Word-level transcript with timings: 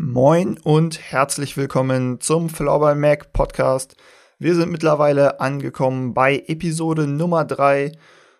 Moin 0.00 0.58
und 0.58 1.00
herzlich 1.10 1.56
willkommen 1.56 2.20
zum 2.20 2.50
Flauber 2.50 2.94
Mac 2.94 3.32
Podcast. 3.32 3.96
Wir 4.38 4.54
sind 4.54 4.70
mittlerweile 4.70 5.40
angekommen 5.40 6.14
bei 6.14 6.44
Episode 6.46 7.08
Nummer 7.08 7.44
3 7.44 7.90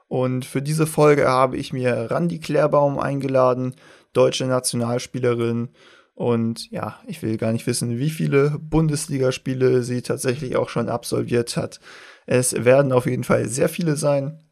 und 0.06 0.44
für 0.44 0.62
diese 0.62 0.86
Folge 0.86 1.26
habe 1.26 1.56
ich 1.56 1.72
mir 1.72 2.12
Randy 2.12 2.38
Klärbaum 2.38 3.00
eingeladen, 3.00 3.74
deutsche 4.12 4.46
Nationalspielerin. 4.46 5.71
Und 6.14 6.71
ja, 6.71 7.01
ich 7.08 7.22
will 7.22 7.37
gar 7.37 7.51
nicht 7.51 7.67
wissen, 7.67 7.99
wie 7.99 8.11
viele 8.11 8.56
Bundesligaspiele 8.61 9.83
sie 9.83 10.03
tatsächlich 10.03 10.54
auch 10.54 10.69
schon 10.69 10.88
absolviert 10.88 11.56
hat. 11.56 11.81
Es 12.27 12.65
werden 12.65 12.93
auf 12.93 13.06
jeden 13.06 13.25
Fall 13.25 13.49
sehr 13.49 13.69
viele 13.69 13.97
sein. 13.97 14.45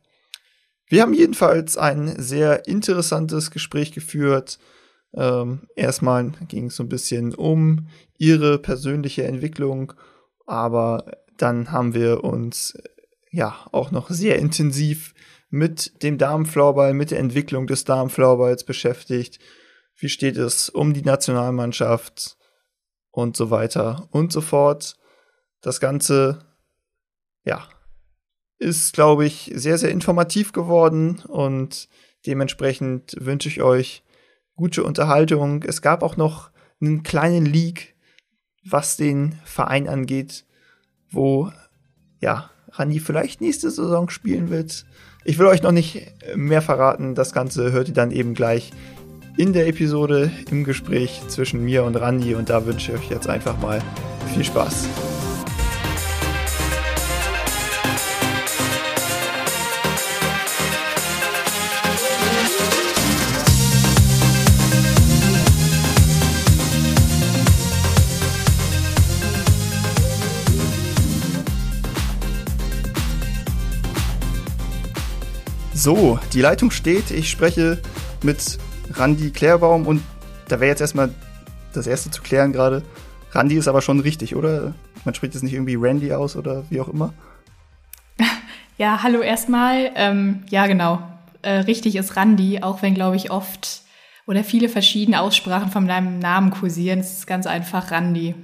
Wir 0.88 1.02
haben 1.02 1.14
jedenfalls 1.14 1.76
ein 1.76 2.20
sehr 2.20 2.66
interessantes 2.66 3.52
Gespräch 3.52 3.92
geführt 3.92 4.58
ähm, 5.14 5.68
erstmal 5.76 6.32
ging 6.48 6.66
es 6.66 6.76
so 6.76 6.82
ein 6.82 6.88
bisschen 6.88 7.34
um 7.34 7.88
ihre 8.18 8.58
persönliche 8.58 9.24
Entwicklung, 9.24 9.92
aber 10.46 11.12
dann 11.36 11.72
haben 11.72 11.94
wir 11.94 12.24
uns 12.24 12.74
ja 13.30 13.54
auch 13.72 13.90
noch 13.90 14.10
sehr 14.10 14.38
intensiv 14.38 15.14
mit 15.48 16.02
dem 16.02 16.18
Damenfloorball, 16.18 16.94
mit 16.94 17.10
der 17.10 17.18
Entwicklung 17.18 17.66
des 17.66 17.84
Damenfloorballs 17.84 18.64
beschäftigt. 18.64 19.38
Wie 19.96 20.08
steht 20.08 20.36
es 20.36 20.68
um 20.68 20.92
die 20.92 21.02
Nationalmannschaft 21.02 22.36
und 23.16 23.34
so 23.34 23.50
weiter 23.50 24.08
und 24.10 24.30
so 24.30 24.42
fort. 24.42 24.96
Das 25.62 25.80
Ganze, 25.80 26.38
ja, 27.44 27.66
ist, 28.58 28.92
glaube 28.92 29.24
ich, 29.24 29.50
sehr, 29.54 29.78
sehr 29.78 29.90
informativ 29.90 30.52
geworden 30.52 31.22
und 31.26 31.88
dementsprechend 32.26 33.16
wünsche 33.18 33.48
ich 33.48 33.62
euch 33.62 34.02
gute 34.56 34.82
Unterhaltung. 34.82 35.62
Es 35.62 35.82
gab 35.82 36.02
auch 36.02 36.16
noch 36.16 36.50
einen 36.80 37.02
kleinen 37.02 37.46
Leak, 37.46 37.94
was 38.64 38.96
den 38.96 39.38
Verein 39.44 39.88
angeht, 39.88 40.44
wo 41.10 41.52
ja 42.20 42.50
Rani 42.72 42.98
vielleicht 42.98 43.40
nächste 43.40 43.70
Saison 43.70 44.10
spielen 44.10 44.50
wird. 44.50 44.84
Ich 45.24 45.38
will 45.38 45.46
euch 45.46 45.62
noch 45.62 45.72
nicht 45.72 46.14
mehr 46.34 46.62
verraten. 46.62 47.14
Das 47.14 47.32
Ganze 47.32 47.72
hört 47.72 47.88
ihr 47.88 47.94
dann 47.94 48.10
eben 48.10 48.34
gleich 48.34 48.72
in 49.36 49.52
der 49.52 49.68
Episode 49.68 50.30
im 50.50 50.64
Gespräch 50.64 51.22
zwischen 51.28 51.62
mir 51.64 51.84
und 51.84 51.96
Rani 51.96 52.34
und 52.34 52.48
da 52.48 52.64
wünsche 52.64 52.92
ich 52.92 52.98
euch 52.98 53.10
jetzt 53.10 53.28
einfach 53.28 53.58
mal 53.60 53.82
viel 54.32 54.44
Spaß. 54.44 54.88
So, 75.86 76.18
die 76.32 76.40
Leitung 76.40 76.72
steht. 76.72 77.12
Ich 77.12 77.30
spreche 77.30 77.80
mit 78.24 78.58
Randy 78.94 79.30
Klärbaum 79.30 79.86
und 79.86 80.02
da 80.48 80.58
wäre 80.58 80.70
jetzt 80.70 80.80
erstmal 80.80 81.14
das 81.74 81.86
erste 81.86 82.10
zu 82.10 82.22
klären 82.22 82.52
gerade. 82.52 82.82
Randy 83.30 83.54
ist 83.54 83.68
aber 83.68 83.80
schon 83.80 84.00
richtig, 84.00 84.34
oder? 84.34 84.74
Man 85.04 85.14
spricht 85.14 85.34
jetzt 85.34 85.44
nicht 85.44 85.52
irgendwie 85.52 85.76
Randy 85.76 86.12
aus 86.12 86.34
oder 86.34 86.64
wie 86.70 86.80
auch 86.80 86.88
immer. 86.88 87.14
Ja, 88.78 89.04
hallo 89.04 89.20
erstmal. 89.20 89.92
Ähm, 89.94 90.42
ja, 90.50 90.66
genau. 90.66 91.00
Äh, 91.42 91.58
richtig 91.58 91.94
ist 91.94 92.16
Randy, 92.16 92.64
auch 92.64 92.82
wenn, 92.82 92.94
glaube 92.94 93.14
ich, 93.14 93.30
oft 93.30 93.82
oder 94.26 94.42
viele 94.42 94.68
verschiedene 94.68 95.20
Aussprachen 95.20 95.70
von 95.70 95.86
deinem 95.86 96.18
Namen 96.18 96.50
kursieren. 96.50 96.98
Es 96.98 97.12
ist 97.12 97.28
ganz 97.28 97.46
einfach 97.46 97.92
Randy. 97.92 98.34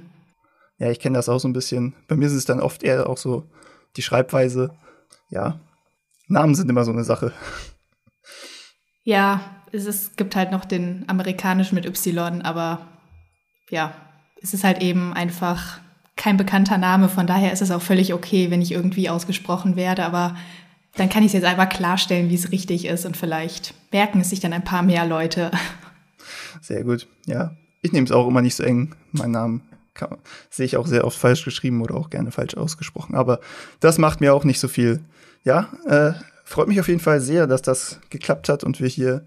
Ja, 0.79 0.89
ich 0.89 1.01
kenne 1.01 1.17
das 1.17 1.27
auch 1.27 1.39
so 1.39 1.49
ein 1.49 1.53
bisschen. 1.53 1.93
Bei 2.07 2.15
mir 2.15 2.27
ist 2.27 2.31
es 2.31 2.45
dann 2.45 2.61
oft 2.61 2.83
eher 2.83 3.09
auch 3.09 3.17
so 3.17 3.43
die 3.97 4.01
Schreibweise. 4.01 4.71
Ja, 5.29 5.59
Namen 6.33 6.55
sind 6.55 6.69
immer 6.69 6.83
so 6.83 6.91
eine 6.91 7.03
Sache. 7.03 7.31
Ja, 9.03 9.41
es, 9.71 9.85
ist, 9.85 10.17
gibt 10.17 10.35
halt 10.35 10.51
noch 10.51 10.65
den 10.65 11.05
amerikanischen 11.07 11.75
mit 11.75 11.85
Y, 11.85 12.41
aber 12.41 12.87
ja, 13.69 13.93
es 14.41 14.53
ist 14.53 14.63
halt 14.63 14.81
eben 14.81 15.13
einfach 15.13 15.79
kein 16.15 16.37
bekannter 16.37 16.77
Name. 16.77 17.09
Von 17.09 17.27
daher 17.27 17.51
ist 17.51 17.61
es 17.61 17.71
auch 17.71 17.81
völlig 17.81 18.13
okay, 18.13 18.51
wenn 18.51 18.61
ich 18.61 18.71
irgendwie 18.71 19.09
ausgesprochen 19.09 19.75
werde. 19.75 20.05
Aber 20.05 20.35
dann 20.95 21.09
kann 21.09 21.23
ich 21.23 21.27
es 21.27 21.33
jetzt 21.33 21.45
einfach 21.45 21.69
klarstellen, 21.69 22.29
wie 22.29 22.35
es 22.35 22.51
richtig 22.51 22.85
ist. 22.85 23.05
Und 23.05 23.17
vielleicht 23.17 23.73
merken 23.91 24.21
es 24.21 24.29
sich 24.29 24.39
dann 24.39 24.53
ein 24.53 24.63
paar 24.63 24.83
mehr 24.83 25.05
Leute. 25.05 25.51
Sehr 26.61 26.83
gut, 26.83 27.07
ja. 27.25 27.55
Ich 27.81 27.91
nehme 27.91 28.05
es 28.05 28.11
auch 28.11 28.27
immer 28.27 28.41
nicht 28.41 28.55
so 28.55 28.63
eng. 28.63 28.95
Mein 29.11 29.31
Namen 29.31 29.61
sehe 30.49 30.65
ich 30.65 30.77
auch 30.77 30.87
sehr 30.87 31.05
oft 31.05 31.17
falsch 31.17 31.43
geschrieben 31.43 31.81
oder 31.81 31.95
auch 31.95 32.09
gerne 32.09 32.31
falsch 32.31 32.55
ausgesprochen. 32.55 33.15
Aber 33.15 33.39
das 33.79 33.97
macht 33.97 34.21
mir 34.21 34.33
auch 34.33 34.43
nicht 34.43 34.59
so 34.59 34.67
viel 34.67 35.03
ja, 35.43 35.71
äh, 35.85 36.13
freut 36.43 36.67
mich 36.67 36.79
auf 36.79 36.87
jeden 36.87 36.99
Fall 36.99 37.19
sehr, 37.19 37.47
dass 37.47 37.61
das 37.61 37.99
geklappt 38.09 38.49
hat 38.49 38.63
und 38.63 38.79
wir 38.79 38.87
hier 38.87 39.25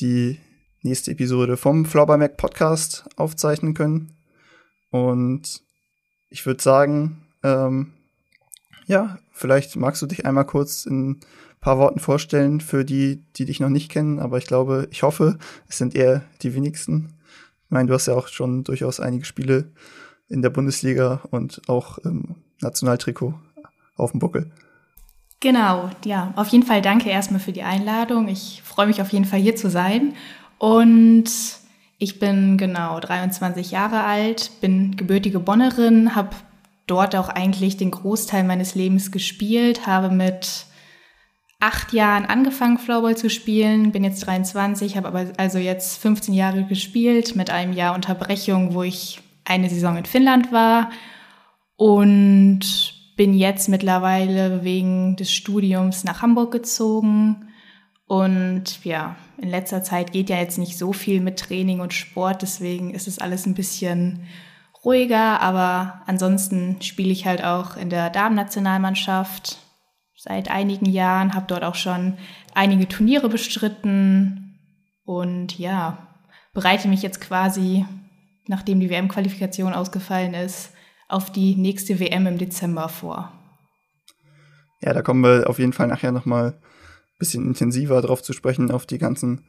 die 0.00 0.38
nächste 0.82 1.10
Episode 1.10 1.56
vom 1.56 1.84
Flower 1.84 2.16
Mac 2.16 2.36
Podcast 2.36 3.04
aufzeichnen 3.16 3.74
können. 3.74 4.16
Und 4.90 5.62
ich 6.30 6.44
würde 6.46 6.62
sagen, 6.62 7.26
ähm, 7.42 7.92
ja, 8.86 9.18
vielleicht 9.32 9.76
magst 9.76 10.02
du 10.02 10.06
dich 10.06 10.26
einmal 10.26 10.46
kurz 10.46 10.86
in 10.86 11.10
ein 11.10 11.20
paar 11.60 11.78
Worten 11.78 11.98
vorstellen 11.98 12.60
für 12.60 12.84
die, 12.84 13.24
die 13.36 13.46
dich 13.46 13.58
noch 13.58 13.68
nicht 13.68 13.90
kennen, 13.90 14.18
aber 14.18 14.38
ich 14.38 14.46
glaube, 14.46 14.86
ich 14.90 15.02
hoffe, 15.02 15.38
es 15.68 15.78
sind 15.78 15.94
eher 15.94 16.22
die 16.42 16.54
wenigsten. 16.54 17.14
Ich 17.64 17.70
meine, 17.70 17.88
du 17.88 17.94
hast 17.94 18.06
ja 18.06 18.14
auch 18.14 18.28
schon 18.28 18.62
durchaus 18.62 19.00
einige 19.00 19.24
Spiele 19.24 19.72
in 20.28 20.42
der 20.42 20.50
Bundesliga 20.50 21.22
und 21.30 21.62
auch 21.68 21.98
im 21.98 22.36
Nationaltrikot 22.60 23.34
auf 23.96 24.12
dem 24.12 24.20
Buckel. 24.20 24.52
Genau, 25.40 25.90
ja, 26.04 26.32
auf 26.36 26.48
jeden 26.48 26.64
Fall 26.64 26.80
danke 26.80 27.10
erstmal 27.10 27.40
für 27.40 27.52
die 27.52 27.62
Einladung. 27.62 28.28
Ich 28.28 28.62
freue 28.64 28.86
mich 28.86 29.02
auf 29.02 29.12
jeden 29.12 29.26
Fall 29.26 29.40
hier 29.40 29.56
zu 29.56 29.68
sein. 29.68 30.14
Und 30.58 31.30
ich 31.98 32.18
bin 32.18 32.56
genau 32.56 33.00
23 33.00 33.70
Jahre 33.70 34.04
alt, 34.04 34.50
bin 34.60 34.96
gebürtige 34.96 35.38
Bonnerin, 35.40 36.14
habe 36.14 36.30
dort 36.86 37.16
auch 37.16 37.28
eigentlich 37.28 37.76
den 37.76 37.90
Großteil 37.90 38.44
meines 38.44 38.74
Lebens 38.74 39.10
gespielt, 39.10 39.86
habe 39.86 40.10
mit 40.10 40.66
acht 41.60 41.92
Jahren 41.92 42.26
angefangen, 42.26 42.78
Floorball 42.78 43.16
zu 43.16 43.30
spielen, 43.30 43.92
bin 43.92 44.04
jetzt 44.04 44.26
23, 44.26 44.96
habe 44.96 45.08
aber 45.08 45.26
also 45.36 45.58
jetzt 45.58 45.98
15 46.00 46.34
Jahre 46.34 46.64
gespielt 46.64 47.34
mit 47.34 47.50
einem 47.50 47.72
Jahr 47.72 47.94
Unterbrechung, 47.94 48.74
wo 48.74 48.82
ich 48.82 49.20
eine 49.44 49.68
Saison 49.68 49.96
in 49.96 50.04
Finnland 50.04 50.52
war 50.52 50.90
und 51.76 52.95
bin 53.16 53.34
jetzt 53.34 53.68
mittlerweile 53.68 54.62
wegen 54.62 55.16
des 55.16 55.32
Studiums 55.32 56.04
nach 56.04 56.22
Hamburg 56.22 56.52
gezogen. 56.52 57.48
Und 58.06 58.84
ja, 58.84 59.16
in 59.38 59.48
letzter 59.48 59.82
Zeit 59.82 60.12
geht 60.12 60.30
ja 60.30 60.36
jetzt 60.36 60.58
nicht 60.58 60.78
so 60.78 60.92
viel 60.92 61.20
mit 61.20 61.38
Training 61.38 61.80
und 61.80 61.94
Sport, 61.94 62.42
deswegen 62.42 62.94
ist 62.94 63.08
es 63.08 63.18
alles 63.18 63.46
ein 63.46 63.54
bisschen 63.54 64.26
ruhiger. 64.84 65.40
Aber 65.40 66.02
ansonsten 66.06 66.80
spiele 66.82 67.10
ich 67.10 67.26
halt 67.26 67.42
auch 67.42 67.76
in 67.76 67.90
der 67.90 68.10
Damen-Nationalmannschaft 68.10 69.58
seit 70.14 70.50
einigen 70.50 70.86
Jahren, 70.86 71.34
habe 71.34 71.46
dort 71.48 71.64
auch 71.64 71.74
schon 71.74 72.14
einige 72.54 72.86
Turniere 72.88 73.28
bestritten 73.28 74.58
und 75.04 75.58
ja, 75.58 75.98
bereite 76.52 76.88
mich 76.88 77.02
jetzt 77.02 77.20
quasi, 77.20 77.84
nachdem 78.46 78.80
die 78.80 78.90
WM-Qualifikation 78.90 79.72
ausgefallen 79.72 80.34
ist, 80.34 80.72
auf 81.08 81.30
die 81.30 81.54
nächste 81.56 81.98
WM 82.00 82.26
im 82.26 82.38
Dezember 82.38 82.88
vor. 82.88 83.32
Ja, 84.80 84.92
da 84.92 85.02
kommen 85.02 85.22
wir 85.22 85.48
auf 85.48 85.58
jeden 85.58 85.72
Fall 85.72 85.86
nachher 85.86 86.12
noch 86.12 86.26
mal 86.26 86.48
ein 86.48 87.18
bisschen 87.18 87.46
intensiver 87.46 88.00
drauf 88.02 88.22
zu 88.22 88.32
sprechen, 88.32 88.70
auf 88.70 88.86
die 88.86 88.98
ganzen 88.98 89.44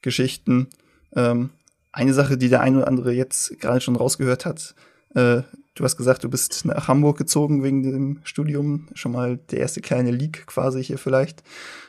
Geschichten. 0.00 0.68
Ähm, 1.14 1.50
eine 1.92 2.14
Sache, 2.14 2.38
die 2.38 2.48
der 2.48 2.60
ein 2.60 2.76
oder 2.76 2.88
andere 2.88 3.12
jetzt 3.12 3.60
gerade 3.60 3.80
schon 3.80 3.96
rausgehört 3.96 4.46
hat, 4.46 4.74
äh, 5.14 5.42
du 5.74 5.84
hast 5.84 5.96
gesagt, 5.96 6.24
du 6.24 6.30
bist 6.30 6.64
nach 6.64 6.88
Hamburg 6.88 7.18
gezogen 7.18 7.62
wegen 7.62 7.82
dem 7.82 8.20
Studium, 8.24 8.88
schon 8.94 9.12
mal 9.12 9.36
der 9.50 9.60
erste 9.60 9.80
kleine 9.80 10.10
Leak 10.10 10.46
quasi 10.46 10.82
hier 10.82 10.98
vielleicht. 10.98 11.42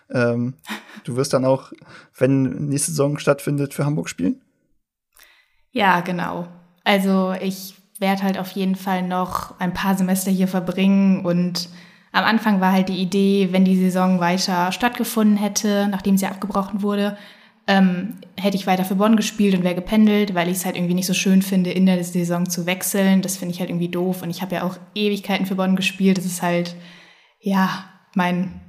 Ähm, 0.10 0.56
du 1.06 1.16
wirst 1.16 1.34
dann 1.34 1.46
auch, 1.46 1.72
wenn 2.18 2.68
nächste 2.68 2.92
Saison 2.92 3.18
stattfindet, 3.18 3.74
für 3.74 3.86
Hamburg 3.86 4.10
spielen? 4.10 4.42
Ja, 5.72 6.02
genau. 6.02 6.48
Also 6.84 7.34
ich 7.42 7.76
werde 8.00 8.24
halt 8.24 8.38
auf 8.38 8.52
jeden 8.52 8.76
Fall 8.76 9.04
noch 9.04 9.60
ein 9.60 9.74
paar 9.74 9.96
Semester 9.96 10.32
hier 10.32 10.48
verbringen 10.48 11.26
und 11.26 11.70
am 12.14 12.26
Anfang 12.26 12.62
war 12.62 12.72
halt 12.72 12.90
die 12.90 13.02
Idee, 13.02 13.50
wenn 13.52 13.66
die 13.66 13.76
Saison 13.76 14.20
weiter 14.20 14.72
stattgefunden 14.72 15.36
hätte, 15.36 15.88
nachdem 15.90 16.16
sie 16.16 16.28
abgebrochen 16.28 16.84
wurde, 16.84 17.18
ähm, 17.66 18.16
hätte 18.38 18.58
ich 18.58 18.68
weiter 18.68 18.86
für 18.86 18.96
Bonn 18.96 19.16
gespielt 19.16 19.56
und 19.56 19.64
wäre 19.64 19.76
gependelt, 19.76 20.36
weil 20.36 20.50
ich 20.50 20.58
es 20.58 20.66
halt 20.66 20.76
irgendwie 20.76 20.94
nicht 20.94 21.08
so 21.08 21.14
schön 21.14 21.42
finde, 21.42 21.72
in 21.72 21.86
der 21.86 22.04
Saison 22.04 22.48
zu 22.50 22.66
wechseln. 22.66 23.22
Das 23.22 23.38
finde 23.38 23.54
ich 23.54 23.60
halt 23.60 23.70
irgendwie 23.70 23.90
doof. 23.90 24.22
Und 24.22 24.30
ich 24.30 24.42
habe 24.42 24.56
ja 24.56 24.64
auch 24.64 24.78
Ewigkeiten 24.94 25.46
für 25.46 25.56
Bonn 25.56 25.76
gespielt. 25.76 26.18
Das 26.18 26.26
ist 26.26 26.42
halt, 26.42 26.76
ja, 27.40 27.86
mein, 28.16 28.60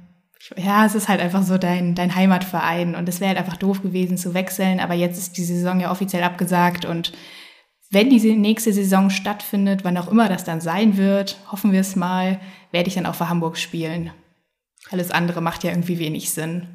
ja, 0.55 0.85
es 0.85 0.95
ist 0.95 1.09
halt 1.09 1.19
einfach 1.19 1.43
so 1.43 1.57
dein, 1.57 1.93
dein 1.93 2.15
Heimatverein. 2.15 2.95
Und 2.95 3.09
es 3.09 3.19
wäre 3.19 3.29
halt 3.29 3.39
einfach 3.39 3.57
doof 3.57 3.81
gewesen 3.83 4.17
zu 4.17 4.33
wechseln. 4.33 4.79
Aber 4.79 4.93
jetzt 4.93 5.17
ist 5.17 5.37
die 5.37 5.43
Saison 5.43 5.79
ja 5.81 5.91
offiziell 5.91 6.23
abgesagt 6.23 6.85
und 6.85 7.11
wenn 7.95 8.09
diese 8.09 8.27
nächste 8.27 8.73
Saison 8.73 9.09
stattfindet, 9.09 9.85
wann 9.85 9.97
auch 9.97 10.11
immer 10.11 10.27
das 10.27 10.43
dann 10.43 10.59
sein 10.59 10.97
wird, 10.97 11.37
hoffen 11.49 11.71
wir 11.71 11.79
es 11.79 11.95
mal, 11.95 12.41
werde 12.71 12.89
ich 12.89 12.95
dann 12.95 13.05
auch 13.05 13.15
für 13.15 13.29
Hamburg 13.29 13.57
spielen. 13.57 14.11
Alles 14.91 15.11
andere 15.11 15.39
macht 15.39 15.63
ja 15.63 15.71
irgendwie 15.71 15.97
wenig 15.97 16.33
Sinn. 16.33 16.67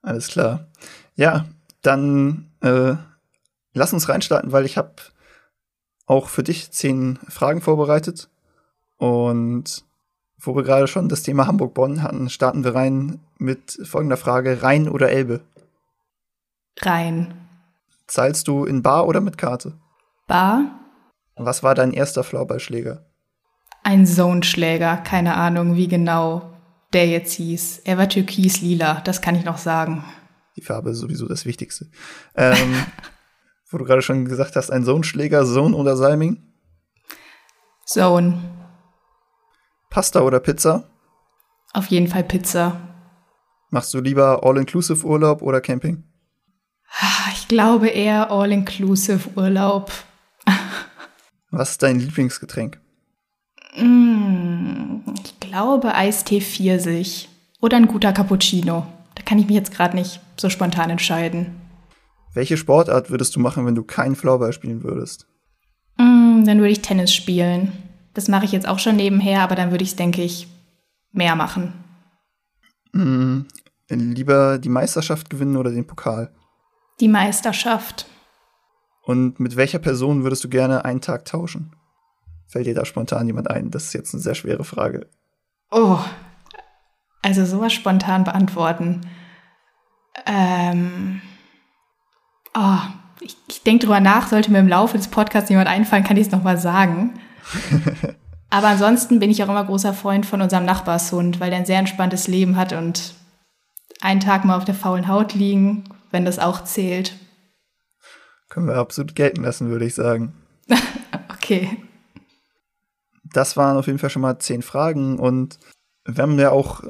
Alles 0.00 0.28
klar. 0.28 0.68
Ja, 1.16 1.44
dann 1.82 2.50
äh, 2.62 2.94
lass 3.74 3.92
uns 3.92 4.08
reinstarten, 4.08 4.52
weil 4.52 4.64
ich 4.64 4.78
habe 4.78 4.94
auch 6.06 6.30
für 6.30 6.42
dich 6.42 6.70
zehn 6.70 7.18
Fragen 7.28 7.60
vorbereitet. 7.60 8.30
Und 8.96 9.84
wo 10.38 10.56
wir 10.56 10.62
gerade 10.62 10.88
schon 10.88 11.10
das 11.10 11.22
Thema 11.22 11.46
Hamburg-Bonn 11.46 12.02
hatten, 12.02 12.30
starten 12.30 12.64
wir 12.64 12.74
rein 12.74 13.20
mit 13.36 13.78
folgender 13.84 14.16
Frage: 14.16 14.62
Rhein 14.62 14.88
oder 14.88 15.10
Elbe? 15.10 15.42
Rhein. 16.78 17.34
Zahlst 18.06 18.48
du 18.48 18.64
in 18.64 18.82
Bar 18.82 19.06
oder 19.06 19.20
mit 19.20 19.36
Karte? 19.36 19.74
Bar. 20.26 20.80
Was 21.36 21.62
war 21.62 21.74
dein 21.74 21.92
erster 21.92 22.24
Floorballschläger? 22.24 23.06
Ein 23.82 24.06
Zone-Schläger, 24.06 24.98
keine 24.98 25.34
Ahnung, 25.34 25.76
wie 25.76 25.88
genau 25.88 26.52
der 26.92 27.06
jetzt 27.08 27.32
hieß. 27.32 27.80
Er 27.84 27.98
war 27.98 28.08
türkis-lila, 28.08 29.00
das 29.00 29.22
kann 29.22 29.34
ich 29.34 29.44
noch 29.44 29.58
sagen. 29.58 30.04
Die 30.56 30.62
Farbe 30.62 30.90
ist 30.90 30.98
sowieso 30.98 31.26
das 31.26 31.46
Wichtigste. 31.46 31.90
Ähm, 32.36 32.74
wo 33.70 33.78
du 33.78 33.84
gerade 33.84 34.02
schon 34.02 34.26
gesagt 34.26 34.56
hast, 34.56 34.70
ein 34.70 34.84
Zone-Schläger, 34.84 35.44
Zone 35.44 35.74
oder 35.74 35.96
Salming? 35.96 36.42
Zone. 37.86 38.40
Pasta 39.90 40.20
oder 40.20 40.40
Pizza? 40.40 40.88
Auf 41.72 41.86
jeden 41.86 42.08
Fall 42.08 42.24
Pizza. 42.24 42.76
Machst 43.70 43.94
du 43.94 44.00
lieber 44.00 44.44
All-Inclusive 44.44 45.06
Urlaub 45.06 45.40
oder 45.40 45.60
Camping? 45.62 46.04
Ah, 47.00 47.30
ich 47.32 47.48
glaube 47.48 47.88
eher 47.88 48.30
All-Inclusive 48.30 49.30
Urlaub. 49.36 49.90
Was 51.52 51.72
ist 51.72 51.82
dein 51.82 52.00
Lieblingsgetränk? 52.00 52.80
Mm, 53.76 55.00
ich 55.22 55.38
glaube 55.38 55.94
Eistee 55.94 56.40
Pfirsich 56.40 57.28
oder 57.60 57.76
ein 57.76 57.86
guter 57.86 58.12
Cappuccino. 58.12 58.86
Da 59.14 59.22
kann 59.22 59.38
ich 59.38 59.46
mich 59.46 59.54
jetzt 59.54 59.72
gerade 59.72 59.94
nicht 59.94 60.20
so 60.38 60.48
spontan 60.48 60.88
entscheiden. 60.88 61.54
Welche 62.32 62.56
Sportart 62.56 63.10
würdest 63.10 63.36
du 63.36 63.40
machen, 63.40 63.66
wenn 63.66 63.74
du 63.74 63.82
keinen 63.82 64.16
Floorball 64.16 64.54
spielen 64.54 64.82
würdest? 64.82 65.26
Mm, 65.98 66.44
dann 66.44 66.58
würde 66.58 66.70
ich 66.70 66.80
Tennis 66.80 67.12
spielen. 67.12 67.72
Das 68.14 68.28
mache 68.28 68.46
ich 68.46 68.52
jetzt 68.52 68.66
auch 68.66 68.78
schon 68.78 68.96
nebenher, 68.96 69.42
aber 69.42 69.54
dann 69.54 69.70
würde 69.70 69.84
ich 69.84 69.90
es, 69.90 69.96
denke 69.96 70.22
ich, 70.22 70.48
mehr 71.12 71.36
machen. 71.36 71.74
Mm, 72.92 73.42
lieber 73.90 74.58
die 74.58 74.70
Meisterschaft 74.70 75.28
gewinnen 75.28 75.58
oder 75.58 75.70
den 75.70 75.86
Pokal? 75.86 76.32
Die 77.00 77.08
Meisterschaft. 77.08 78.06
Und 79.02 79.40
mit 79.40 79.56
welcher 79.56 79.78
Person 79.78 80.22
würdest 80.22 80.44
du 80.44 80.48
gerne 80.48 80.84
einen 80.84 81.00
Tag 81.00 81.24
tauschen? 81.24 81.74
Fällt 82.46 82.66
dir 82.66 82.74
da 82.74 82.84
spontan 82.84 83.26
jemand 83.26 83.50
ein? 83.50 83.70
Das 83.70 83.86
ist 83.86 83.92
jetzt 83.94 84.14
eine 84.14 84.22
sehr 84.22 84.34
schwere 84.34 84.64
Frage. 84.64 85.08
Oh, 85.70 85.98
also 87.22 87.44
sowas 87.46 87.72
spontan 87.72 88.24
beantworten. 88.24 89.00
Ähm. 90.26 91.22
Oh, 92.54 92.78
ich, 93.20 93.36
ich 93.48 93.62
denke 93.62 93.86
drüber 93.86 94.00
nach, 94.00 94.28
sollte 94.28 94.50
mir 94.50 94.58
im 94.58 94.68
Laufe 94.68 94.98
des 94.98 95.08
Podcasts 95.08 95.48
jemand 95.48 95.68
einfallen, 95.68 96.04
kann 96.04 96.16
ich 96.16 96.26
es 96.26 96.32
nochmal 96.32 96.58
sagen. 96.58 97.18
Aber 98.50 98.68
ansonsten 98.68 99.18
bin 99.18 99.30
ich 99.30 99.42
auch 99.42 99.48
immer 99.48 99.64
großer 99.64 99.94
Freund 99.94 100.26
von 100.26 100.42
unserem 100.42 100.66
Nachbarshund, 100.66 101.40
weil 101.40 101.48
der 101.48 101.60
ein 101.60 101.66
sehr 101.66 101.78
entspanntes 101.78 102.28
Leben 102.28 102.56
hat 102.56 102.74
und 102.74 103.14
einen 104.02 104.20
Tag 104.20 104.44
mal 104.44 104.56
auf 104.56 104.66
der 104.66 104.74
faulen 104.74 105.08
Haut 105.08 105.32
liegen, 105.32 105.84
wenn 106.10 106.26
das 106.26 106.38
auch 106.38 106.64
zählt. 106.64 107.14
Können 108.52 108.66
wir 108.66 108.76
absolut 108.76 109.14
gelten 109.14 109.44
lassen, 109.44 109.70
würde 109.70 109.86
ich 109.86 109.94
sagen. 109.94 110.34
okay. 111.30 111.78
Das 113.32 113.56
waren 113.56 113.78
auf 113.78 113.86
jeden 113.86 113.98
Fall 113.98 114.10
schon 114.10 114.20
mal 114.20 114.38
zehn 114.40 114.60
Fragen 114.60 115.18
und 115.18 115.58
wir 116.04 116.22
haben 116.22 116.38
ja 116.38 116.50
auch 116.50 116.82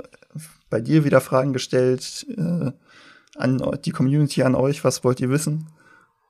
bei 0.71 0.81
dir 0.81 1.05
wieder 1.05 1.21
Fragen 1.21 1.53
gestellt 1.53 2.27
äh, 2.37 2.73
an 3.37 3.79
die 3.85 3.93
Community, 3.93 4.43
an 4.43 4.57
euch, 4.57 4.83
was 4.83 5.05
wollt 5.05 5.21
ihr 5.21 5.31
wissen? 5.31 5.69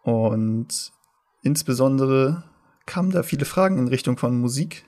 Und 0.03 0.93
insbesondere 1.43 2.45
kamen 2.85 3.11
da 3.11 3.23
viele 3.23 3.47
Fragen 3.47 3.79
in 3.79 3.89
Richtung 3.89 4.19
von 4.19 4.39
Musik. 4.39 4.85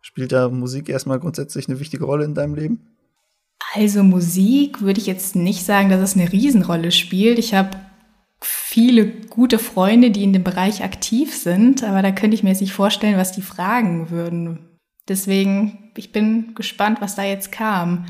Spielt 0.00 0.32
da 0.32 0.48
Musik 0.48 0.88
erstmal 0.88 1.20
grundsätzlich 1.20 1.68
eine 1.68 1.78
wichtige 1.78 2.06
Rolle 2.06 2.24
in 2.24 2.34
deinem 2.34 2.54
Leben? 2.54 2.96
Also 3.74 4.02
Musik 4.02 4.80
würde 4.80 5.00
ich 5.00 5.06
jetzt 5.06 5.36
nicht 5.36 5.66
sagen, 5.66 5.90
dass 5.90 6.00
es 6.00 6.16
eine 6.16 6.32
Riesenrolle 6.32 6.90
spielt. 6.90 7.38
Ich 7.38 7.52
habe 7.52 7.83
viele 8.74 9.06
gute 9.06 9.60
Freunde, 9.60 10.10
die 10.10 10.24
in 10.24 10.32
dem 10.32 10.42
Bereich 10.42 10.82
aktiv 10.82 11.32
sind, 11.32 11.84
aber 11.84 12.02
da 12.02 12.10
könnte 12.10 12.34
ich 12.34 12.42
mir 12.42 12.50
jetzt 12.50 12.60
nicht 12.60 12.72
vorstellen, 12.72 13.16
was 13.16 13.30
die 13.30 13.40
fragen 13.40 14.10
würden. 14.10 14.80
Deswegen, 15.06 15.92
ich 15.96 16.10
bin 16.10 16.56
gespannt, 16.56 17.00
was 17.00 17.14
da 17.14 17.22
jetzt 17.22 17.52
kam. 17.52 18.06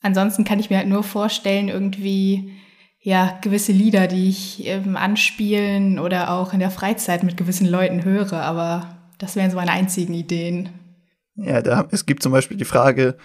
Ansonsten 0.00 0.44
kann 0.44 0.58
ich 0.58 0.70
mir 0.70 0.78
halt 0.78 0.88
nur 0.88 1.02
vorstellen, 1.02 1.68
irgendwie, 1.68 2.54
ja, 3.00 3.38
gewisse 3.42 3.72
Lieder, 3.72 4.06
die 4.06 4.30
ich 4.30 4.66
ähm, 4.66 4.96
anspielen 4.96 5.98
oder 5.98 6.30
auch 6.30 6.54
in 6.54 6.60
der 6.60 6.70
Freizeit 6.70 7.22
mit 7.22 7.36
gewissen 7.36 7.66
Leuten 7.66 8.02
höre, 8.02 8.40
aber 8.40 8.96
das 9.18 9.36
wären 9.36 9.50
so 9.50 9.58
meine 9.58 9.72
einzigen 9.72 10.14
Ideen. 10.14 10.70
Ja, 11.34 11.60
da, 11.60 11.86
es 11.90 12.06
gibt 12.06 12.22
zum 12.22 12.32
Beispiel 12.32 12.56
die 12.56 12.64
Frage 12.64 13.18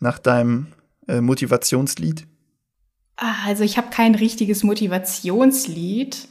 nach 0.00 0.18
deinem 0.18 0.68
äh, 1.06 1.20
Motivationslied. 1.20 2.26
Ah, 3.16 3.46
also 3.46 3.62
ich 3.64 3.76
habe 3.76 3.90
kein 3.90 4.14
richtiges 4.14 4.62
Motivationslied. 4.64 6.28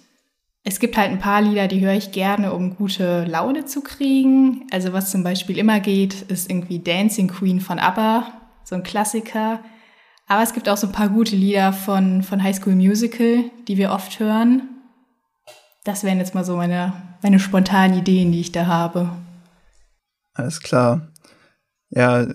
Es 0.65 0.79
gibt 0.79 0.97
halt 0.97 1.11
ein 1.11 1.19
paar 1.19 1.41
Lieder, 1.41 1.67
die 1.67 1.81
höre 1.81 1.93
ich 1.93 2.11
gerne, 2.11 2.53
um 2.53 2.75
gute 2.75 3.25
Laune 3.25 3.65
zu 3.65 3.81
kriegen. 3.81 4.67
Also 4.71 4.93
was 4.93 5.11
zum 5.11 5.23
Beispiel 5.23 5.57
immer 5.57 5.79
geht, 5.79 6.21
ist 6.23 6.49
irgendwie 6.49 6.79
Dancing 6.79 7.27
Queen 7.27 7.59
von 7.59 7.79
ABBA, 7.79 8.31
so 8.63 8.75
ein 8.75 8.83
Klassiker. 8.83 9.59
Aber 10.27 10.41
es 10.41 10.53
gibt 10.53 10.69
auch 10.69 10.77
so 10.77 10.87
ein 10.87 10.93
paar 10.93 11.09
gute 11.09 11.35
Lieder 11.35 11.73
von, 11.73 12.23
von 12.23 12.41
High 12.41 12.55
School 12.55 12.75
Musical, 12.75 13.45
die 13.67 13.77
wir 13.77 13.91
oft 13.91 14.19
hören. 14.19 14.69
Das 15.83 16.05
wären 16.05 16.19
jetzt 16.19 16.33
mal 16.33 16.45
so 16.45 16.55
meine, 16.55 16.93
meine 17.21 17.39
spontanen 17.39 17.97
Ideen, 17.97 18.31
die 18.31 18.39
ich 18.39 18.53
da 18.53 18.65
habe. 18.65 19.09
Alles 20.33 20.61
klar. 20.61 21.11
Ja, 21.89 22.25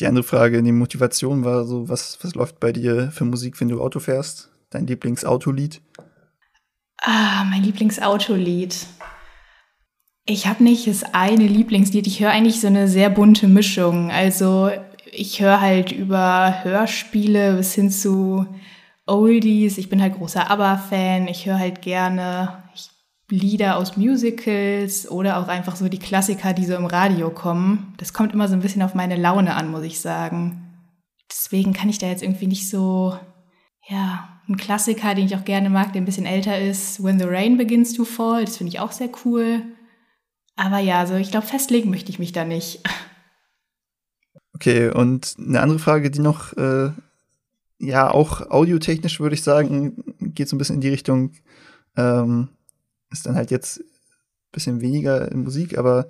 die 0.00 0.06
andere 0.06 0.24
Frage, 0.24 0.62
die 0.62 0.72
Motivation 0.72 1.44
war 1.44 1.64
so, 1.64 1.88
was, 1.88 2.18
was 2.22 2.34
läuft 2.34 2.60
bei 2.60 2.72
dir 2.72 3.10
für 3.12 3.24
Musik, 3.24 3.60
wenn 3.60 3.68
du 3.68 3.80
Auto 3.80 4.00
fährst? 4.00 4.50
Dein 4.70 4.86
Lieblingsautolied? 4.86 5.80
Ah, 7.00 7.44
mein 7.44 7.62
Lieblingsautolied. 7.62 8.86
Ich 10.26 10.46
habe 10.46 10.64
nicht 10.64 10.86
das 10.86 11.04
eine 11.14 11.46
Lieblingslied. 11.46 12.06
Ich 12.06 12.20
höre 12.20 12.30
eigentlich 12.30 12.60
so 12.60 12.66
eine 12.66 12.88
sehr 12.88 13.10
bunte 13.10 13.46
Mischung. 13.46 14.10
Also 14.10 14.70
ich 15.12 15.40
höre 15.40 15.60
halt 15.60 15.92
über 15.92 16.64
Hörspiele 16.64 17.56
bis 17.56 17.74
hin 17.74 17.90
zu 17.90 18.46
Oldies. 19.06 19.78
Ich 19.78 19.90
bin 19.90 20.00
halt 20.00 20.14
großer 20.14 20.50
ABBA-Fan. 20.50 21.28
Ich 21.28 21.46
höre 21.46 21.58
halt 21.58 21.82
gerne 21.82 22.64
Lieder 23.30 23.76
aus 23.76 23.96
Musicals 23.96 25.10
oder 25.10 25.38
auch 25.38 25.48
einfach 25.48 25.76
so 25.76 25.88
die 25.88 25.98
Klassiker, 25.98 26.52
die 26.52 26.66
so 26.66 26.74
im 26.74 26.86
Radio 26.86 27.30
kommen. 27.30 27.94
Das 27.96 28.12
kommt 28.12 28.32
immer 28.32 28.48
so 28.48 28.54
ein 28.54 28.60
bisschen 28.60 28.82
auf 28.82 28.94
meine 28.94 29.16
Laune 29.16 29.54
an, 29.54 29.70
muss 29.70 29.82
ich 29.82 30.00
sagen. 30.00 30.60
Deswegen 31.30 31.72
kann 31.72 31.88
ich 31.88 31.98
da 31.98 32.06
jetzt 32.06 32.22
irgendwie 32.22 32.46
nicht 32.46 32.68
so, 32.68 33.18
ja, 33.88 34.28
ein 34.46 34.56
Klassiker, 34.56 35.14
den 35.14 35.26
ich 35.26 35.36
auch 35.36 35.44
gerne 35.44 35.70
mag, 35.70 35.92
der 35.92 36.02
ein 36.02 36.04
bisschen 36.04 36.26
älter 36.26 36.60
ist, 36.60 37.02
When 37.02 37.18
the 37.18 37.24
Rain 37.24 37.56
Begins 37.56 37.94
to 37.94 38.04
Fall. 38.04 38.44
Das 38.44 38.58
finde 38.58 38.72
ich 38.72 38.80
auch 38.80 38.92
sehr 38.92 39.08
cool. 39.24 39.62
Aber 40.56 40.78
ja, 40.78 41.00
also 41.00 41.14
ich 41.14 41.30
glaube, 41.30 41.46
festlegen 41.46 41.90
möchte 41.90 42.10
ich 42.10 42.18
mich 42.18 42.32
da 42.32 42.44
nicht. 42.44 42.80
Okay, 44.54 44.90
und 44.90 45.34
eine 45.38 45.60
andere 45.60 45.78
Frage, 45.78 46.10
die 46.10 46.20
noch, 46.20 46.52
äh, 46.56 46.90
ja, 47.78 48.10
auch 48.10 48.50
audiotechnisch 48.50 49.18
würde 49.18 49.34
ich 49.34 49.42
sagen, 49.42 50.14
geht 50.20 50.48
so 50.48 50.54
ein 50.54 50.58
bisschen 50.58 50.76
in 50.76 50.80
die 50.80 50.90
Richtung, 50.90 51.32
ähm, 51.96 52.50
ist 53.14 53.26
dann 53.26 53.36
halt 53.36 53.50
jetzt 53.50 53.80
ein 53.80 54.52
bisschen 54.52 54.80
weniger 54.80 55.30
in 55.30 55.44
Musik, 55.44 55.78
aber 55.78 56.08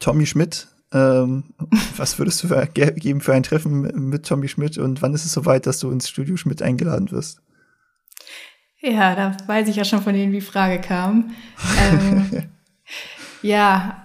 Tommy 0.00 0.26
Schmidt, 0.26 0.68
ähm, 0.92 1.44
was 1.96 2.18
würdest 2.18 2.42
du 2.42 2.48
für, 2.48 2.66
geben 2.66 3.20
für 3.20 3.34
ein 3.34 3.42
Treffen 3.42 3.82
mit 4.08 4.26
Tommy 4.26 4.48
Schmidt 4.48 4.78
und 4.78 5.02
wann 5.02 5.14
ist 5.14 5.24
es 5.24 5.32
soweit, 5.32 5.66
dass 5.66 5.78
du 5.78 5.90
ins 5.90 6.08
Studio 6.08 6.36
Schmidt 6.36 6.62
eingeladen 6.62 7.10
wirst? 7.10 7.40
Ja, 8.80 9.14
da 9.14 9.36
weiß 9.46 9.68
ich 9.68 9.76
ja 9.76 9.84
schon, 9.84 10.02
von 10.02 10.14
denen 10.14 10.32
die 10.32 10.40
Frage 10.40 10.80
kam. 10.80 11.30
ähm, 11.80 12.42
ja, 13.42 14.02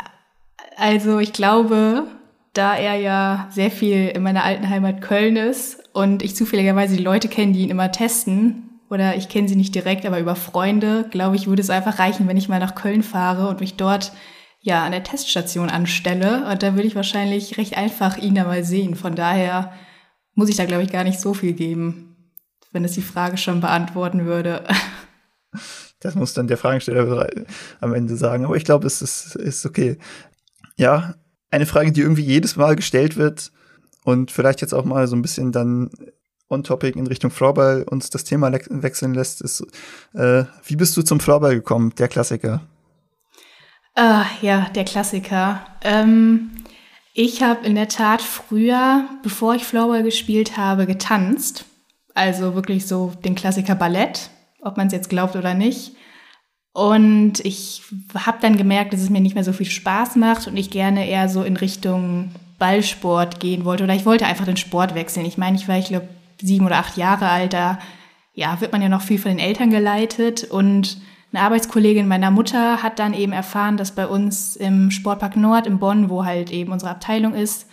also 0.78 1.20
ich 1.20 1.34
glaube, 1.34 2.08
da 2.54 2.76
er 2.76 2.96
ja 2.96 3.48
sehr 3.52 3.72
viel 3.72 4.08
in 4.08 4.24
meiner 4.24 4.44
alten 4.44 4.70
Heimat 4.70 5.02
Köln 5.02 5.36
ist 5.36 5.84
und 5.94 6.24
ich 6.24 6.36
zufälligerweise 6.36 6.98
die 6.98 7.04
Leute 7.04 7.28
kenne, 7.28 7.54
die 7.54 7.62
ihn 7.62 7.70
immer 7.70 7.92
testen, 7.92 8.71
oder 8.92 9.16
ich 9.16 9.30
kenne 9.30 9.48
sie 9.48 9.56
nicht 9.56 9.74
direkt, 9.74 10.06
aber 10.06 10.20
über 10.20 10.36
Freunde, 10.36 11.08
glaube 11.10 11.38
ich, 11.38 11.48
würde 11.48 11.62
es 11.62 11.70
einfach 11.70 11.98
reichen, 11.98 12.28
wenn 12.28 12.36
ich 12.36 12.50
mal 12.50 12.60
nach 12.60 12.76
Köln 12.76 13.04
fahre 13.04 13.48
und 13.48 13.62
mich 13.62 13.78
dort 13.78 14.12
ja 14.60 14.84
an 14.84 14.92
der 14.92 15.04
Teststation 15.04 15.70
anstelle. 15.70 16.46
Und 16.52 16.62
da 16.62 16.76
würde 16.76 16.88
ich 16.88 16.96
wahrscheinlich 16.96 17.58
recht 17.58 17.78
einfach 17.78 18.18
ihn 18.18 18.36
da 18.36 18.44
mal 18.44 18.66
sehen. 18.66 18.96
Von 18.96 19.16
daher 19.16 19.72
muss 20.36 20.50
ich 20.50 20.58
da, 20.58 20.66
glaube 20.66 20.84
ich, 20.84 20.92
gar 20.92 21.06
nicht 21.06 21.22
so 21.22 21.34
viel 21.34 21.54
geben, 21.54 22.34
wenn 22.74 22.84
es 22.84 22.92
die 22.92 23.02
Frage 23.02 23.38
schon 23.38 23.62
beantworten 23.62 24.26
würde. 24.26 24.64
Das 26.04 26.16
muss 26.16 26.34
dann 26.34 26.48
der 26.48 26.58
Fragensteller 26.58 27.30
am 27.80 27.94
Ende 27.94 28.16
sagen. 28.16 28.44
Aber 28.44 28.56
ich 28.56 28.66
glaube, 28.66 28.88
es 28.88 29.04
ist, 29.04 29.36
ist 29.36 29.68
okay. 29.68 30.00
Ja, 30.76 31.14
eine 31.52 31.68
Frage, 31.68 31.92
die 31.92 32.02
irgendwie 32.02 32.24
jedes 32.24 32.56
Mal 32.56 32.76
gestellt 32.76 33.18
wird 33.18 33.52
und 34.04 34.32
vielleicht 34.32 34.62
jetzt 34.62 34.74
auch 34.74 34.84
mal 34.84 35.06
so 35.06 35.16
ein 35.16 35.22
bisschen 35.22 35.52
dann 35.52 35.92
on 36.52 36.64
topic 36.64 36.96
in 36.96 37.08
Richtung 37.08 37.32
Floorball 37.32 37.84
uns 37.90 38.10
das 38.10 38.24
Thema 38.24 38.52
wechseln 38.52 39.14
lässt, 39.14 39.42
ist, 39.42 39.62
äh, 40.14 40.44
wie 40.66 40.76
bist 40.76 40.96
du 40.98 41.02
zum 41.02 41.20
Floorball 41.20 41.56
gekommen, 41.56 41.94
der 41.98 42.08
Klassiker? 42.08 42.62
Ah, 43.96 44.26
ja, 44.42 44.70
der 44.76 44.86
Klassiker. 44.86 45.66
Ähm, 45.84 46.52
ich 47.14 47.44
habe 47.44 47.66
in 47.66 47.76
der 47.76 47.90
Tat 47.90 48.22
früher, 48.22 49.06
bevor 49.24 49.56
ich 49.56 49.66
Floorball 49.66 50.04
gespielt 50.04 50.58
habe, 50.58 50.86
getanzt. 50.86 51.66
Also 52.14 52.56
wirklich 52.56 52.88
so 52.88 53.14
den 53.24 53.36
Klassiker 53.36 53.76
Ballett, 53.76 54.30
ob 54.62 54.78
man 54.78 54.88
es 54.88 54.94
jetzt 54.94 55.10
glaubt 55.10 55.36
oder 55.36 55.54
nicht. 55.54 55.94
Und 56.74 57.44
ich 57.44 57.84
habe 58.16 58.38
dann 58.42 58.56
gemerkt, 58.56 58.94
dass 58.94 59.02
es 59.02 59.10
mir 59.10 59.20
nicht 59.20 59.36
mehr 59.36 59.44
so 59.44 59.52
viel 59.52 59.70
Spaß 59.70 60.16
macht 60.16 60.48
und 60.48 60.56
ich 60.56 60.70
gerne 60.70 61.08
eher 61.08 61.28
so 61.28 61.44
in 61.44 61.58
Richtung 61.58 62.32
Ballsport 62.60 63.42
gehen 63.42 63.66
wollte. 63.66 63.84
Oder 63.84 63.96
ich 63.96 64.06
wollte 64.06 64.26
einfach 64.26 64.46
den 64.46 64.56
Sport 64.56 64.96
wechseln. 64.96 65.26
Ich 65.26 65.38
meine, 65.38 65.58
ich 65.58 65.68
war, 65.68 65.78
ich 65.78 65.88
glaube, 65.88 66.08
sieben 66.42 66.66
oder 66.66 66.78
acht 66.78 66.98
Jahre 66.98 67.30
alt. 67.30 67.54
Da 67.54 67.80
ja, 68.34 68.60
wird 68.62 68.72
man 68.72 68.82
ja 68.82 68.90
noch 68.90 69.02
viel 69.02 69.20
von 69.20 69.32
den 69.32 69.40
Eltern 69.40 69.70
geleitet. 69.70 70.44
Und 70.44 71.02
eine 71.34 71.44
Arbeitskollegin 71.44 72.08
meiner 72.08 72.32
Mutter 72.32 72.84
hat 72.84 73.00
dann 73.00 73.14
eben 73.14 73.34
erfahren, 73.34 73.78
dass 73.78 73.96
bei 73.96 74.08
uns 74.08 74.56
im 74.56 74.92
Sportpark 74.92 75.36
Nord 75.38 75.68
in 75.68 75.80
Bonn, 75.80 76.10
wo 76.10 76.26
halt 76.26 76.52
eben 76.52 76.72
unsere 76.72 76.92
Abteilung 76.92 77.34
ist, 77.34 77.68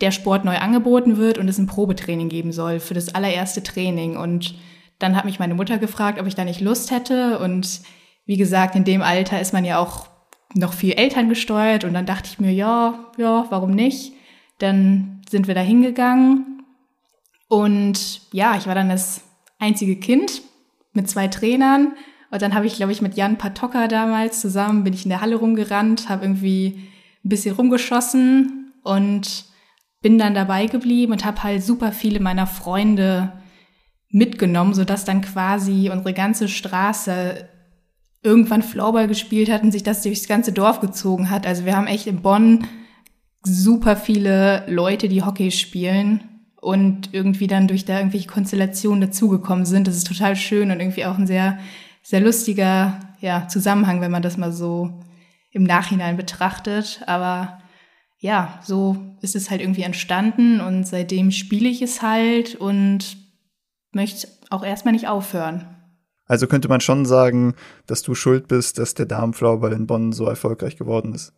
der 0.00 0.10
Sport 0.10 0.44
neu 0.44 0.58
angeboten 0.58 1.16
wird 1.16 1.38
und 1.38 1.48
es 1.48 1.58
ein 1.58 1.66
Probetraining 1.66 2.28
geben 2.28 2.52
soll 2.52 2.80
für 2.80 2.94
das 2.94 3.14
allererste 3.14 3.62
Training. 3.62 4.16
Und 4.16 4.56
dann 4.98 5.16
hat 5.16 5.24
mich 5.24 5.38
meine 5.38 5.54
Mutter 5.54 5.78
gefragt, 5.78 6.20
ob 6.20 6.26
ich 6.26 6.34
da 6.34 6.44
nicht 6.44 6.60
Lust 6.60 6.90
hätte. 6.90 7.38
Und 7.38 7.80
wie 8.26 8.36
gesagt, 8.36 8.74
in 8.74 8.84
dem 8.84 9.02
Alter 9.02 9.40
ist 9.40 9.52
man 9.52 9.64
ja 9.64 9.78
auch 9.78 10.08
noch 10.54 10.72
viel 10.72 10.92
Eltern 10.92 11.28
gesteuert. 11.28 11.84
Und 11.84 11.94
dann 11.94 12.06
dachte 12.06 12.28
ich 12.32 12.40
mir, 12.40 12.52
ja, 12.52 12.98
ja, 13.18 13.46
warum 13.50 13.70
nicht? 13.70 14.12
Dann 14.58 15.22
sind 15.28 15.46
wir 15.46 15.54
da 15.54 15.60
hingegangen. 15.60 16.53
Und 17.54 18.20
ja, 18.32 18.56
ich 18.56 18.66
war 18.66 18.74
dann 18.74 18.88
das 18.88 19.20
einzige 19.60 19.94
Kind 19.94 20.42
mit 20.92 21.08
zwei 21.08 21.28
Trainern. 21.28 21.92
Und 22.32 22.42
dann 22.42 22.52
habe 22.52 22.66
ich, 22.66 22.74
glaube 22.74 22.90
ich, 22.90 23.00
mit 23.00 23.14
Jan 23.14 23.38
Patoka 23.38 23.86
damals 23.86 24.40
zusammen, 24.40 24.82
bin 24.82 24.92
ich 24.92 25.04
in 25.04 25.10
der 25.10 25.20
Halle 25.20 25.36
rumgerannt, 25.36 26.08
habe 26.08 26.24
irgendwie 26.24 26.80
ein 27.24 27.28
bisschen 27.28 27.54
rumgeschossen 27.54 28.72
und 28.82 29.44
bin 30.02 30.18
dann 30.18 30.34
dabei 30.34 30.66
geblieben 30.66 31.12
und 31.12 31.24
habe 31.24 31.44
halt 31.44 31.62
super 31.62 31.92
viele 31.92 32.18
meiner 32.18 32.48
Freunde 32.48 33.32
mitgenommen, 34.08 34.74
sodass 34.74 35.04
dann 35.04 35.20
quasi 35.20 35.90
unsere 35.92 36.12
ganze 36.12 36.48
Straße 36.48 37.48
irgendwann 38.20 38.64
Floorball 38.64 39.06
gespielt 39.06 39.48
hat 39.48 39.62
und 39.62 39.70
sich 39.70 39.84
das 39.84 40.02
durchs 40.02 40.26
ganze 40.26 40.52
Dorf 40.52 40.80
gezogen 40.80 41.30
hat. 41.30 41.46
Also 41.46 41.64
wir 41.66 41.76
haben 41.76 41.86
echt 41.86 42.08
in 42.08 42.20
Bonn 42.20 42.66
super 43.44 43.94
viele 43.94 44.64
Leute, 44.66 45.08
die 45.08 45.22
Hockey 45.22 45.52
spielen 45.52 46.33
und 46.64 47.12
irgendwie 47.12 47.46
dann 47.46 47.68
durch 47.68 47.84
da 47.84 47.98
irgendwelche 47.98 48.28
Konstellationen 48.28 49.02
dazugekommen 49.02 49.66
sind. 49.66 49.86
Das 49.86 49.96
ist 49.96 50.06
total 50.06 50.34
schön 50.34 50.70
und 50.70 50.80
irgendwie 50.80 51.04
auch 51.04 51.18
ein 51.18 51.26
sehr, 51.26 51.58
sehr 52.02 52.20
lustiger 52.20 52.98
ja, 53.20 53.46
Zusammenhang, 53.48 54.00
wenn 54.00 54.10
man 54.10 54.22
das 54.22 54.38
mal 54.38 54.50
so 54.50 55.02
im 55.50 55.64
Nachhinein 55.64 56.16
betrachtet. 56.16 57.02
Aber 57.06 57.58
ja, 58.18 58.60
so 58.64 58.96
ist 59.20 59.36
es 59.36 59.50
halt 59.50 59.60
irgendwie 59.60 59.82
entstanden 59.82 60.60
und 60.60 60.86
seitdem 60.86 61.30
spiele 61.30 61.68
ich 61.68 61.82
es 61.82 62.00
halt 62.00 62.54
und 62.54 63.18
möchte 63.92 64.26
auch 64.48 64.64
erstmal 64.64 64.92
nicht 64.92 65.06
aufhören. 65.06 65.66
Also 66.26 66.46
könnte 66.46 66.68
man 66.68 66.80
schon 66.80 67.04
sagen, 67.04 67.54
dass 67.86 68.02
du 68.02 68.14
schuld 68.14 68.48
bist, 68.48 68.78
dass 68.78 68.94
der 68.94 69.04
Damenfloorball 69.04 69.74
in 69.74 69.86
Bonn 69.86 70.12
so 70.12 70.24
erfolgreich 70.24 70.76
geworden 70.76 71.14
ist. 71.14 71.34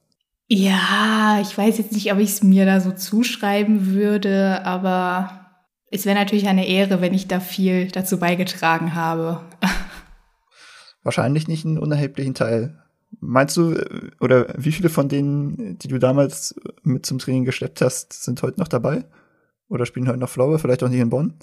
Ja, 0.49 1.41
ich 1.41 1.57
weiß 1.57 1.79
jetzt 1.79 1.93
nicht, 1.93 2.12
ob 2.12 2.19
ich 2.19 2.31
es 2.31 2.43
mir 2.43 2.67
da 2.67 2.81
so 2.81 2.93
zuschreiben 2.93 3.87
würde, 3.87 4.65
aber 4.65 5.47
es 5.91 6.07
wäre 6.07 6.17
natürlich 6.17 6.47
eine 6.47 6.69
Ehre, 6.69 7.00
wenn 7.00 7.15
ich 7.15 7.26
da 7.26 7.41
viel 7.41 7.88
dazu 7.88 8.19
beigetragen 8.19 8.95
habe. 8.95 9.41
Wahrscheinlich 11.03 11.49
nicht 11.49 11.65
einen 11.65 11.79
unerheblichen 11.79 12.35
Teil. 12.35 12.83
Meinst 13.21 13.57
du, 13.57 13.76
oder 14.21 14.53
wie 14.57 14.73
viele 14.73 14.88
von 14.88 15.09
denen, 15.09 15.79
die 15.79 15.88
du 15.88 15.99
damals 15.99 16.55
mit 16.83 17.07
zum 17.07 17.19
Training 17.19 17.45
geschleppt 17.45 17.81
hast, 17.81 18.12
sind 18.12 18.43
heute 18.43 18.61
noch 18.61 18.69
dabei? 18.69 19.05
Oder 19.69 19.87
spielen 19.87 20.09
heute 20.09 20.19
noch 20.19 20.29
Flower, 20.29 20.59
vielleicht 20.59 20.83
auch 20.83 20.88
nicht 20.88 21.00
in 21.00 21.11
Bonn? 21.11 21.35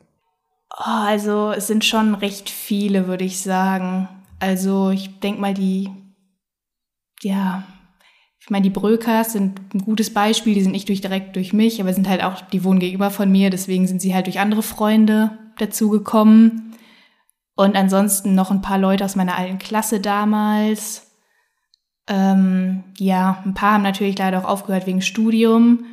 Oh, 0.77 0.83
also 0.85 1.51
es 1.51 1.67
sind 1.67 1.83
schon 1.83 2.15
recht 2.15 2.49
viele, 2.49 3.07
würde 3.07 3.25
ich 3.25 3.41
sagen. 3.41 4.07
Also 4.39 4.91
ich 4.91 5.19
denke 5.19 5.41
mal, 5.41 5.53
die, 5.53 5.89
ja, 7.21 7.63
ich 8.43 8.49
meine, 8.49 8.63
die 8.63 8.69
Brökers 8.69 9.31
sind 9.31 9.73
ein 9.73 9.79
gutes 9.79 10.13
Beispiel, 10.13 10.53
die 10.53 10.61
sind 10.61 10.73
nicht 10.73 10.89
durch, 10.89 10.99
direkt 10.99 11.37
durch 11.37 11.53
mich, 11.53 11.79
aber 11.79 11.93
sind 11.93 12.09
halt 12.09 12.21
auch, 12.21 12.41
die 12.41 12.65
wohnen 12.65 12.79
gegenüber 12.79 13.09
von 13.09 13.31
mir, 13.31 13.49
deswegen 13.49 13.87
sind 13.87 14.01
sie 14.01 14.13
halt 14.13 14.25
durch 14.25 14.41
andere 14.41 14.63
Freunde 14.63 15.37
dazugekommen. 15.57 16.73
Und 17.55 17.77
ansonsten 17.77 18.35
noch 18.35 18.51
ein 18.51 18.61
paar 18.61 18.77
Leute 18.77 19.05
aus 19.05 19.15
meiner 19.15 19.37
alten 19.37 19.59
Klasse 19.59 20.01
damals. 20.01 21.11
Ähm, 22.09 22.83
ja, 22.97 23.41
ein 23.45 23.53
paar 23.53 23.75
haben 23.75 23.83
natürlich 23.83 24.17
leider 24.17 24.39
auch 24.39 24.49
aufgehört 24.49 24.87
wegen 24.87 25.01
Studium. 25.01 25.85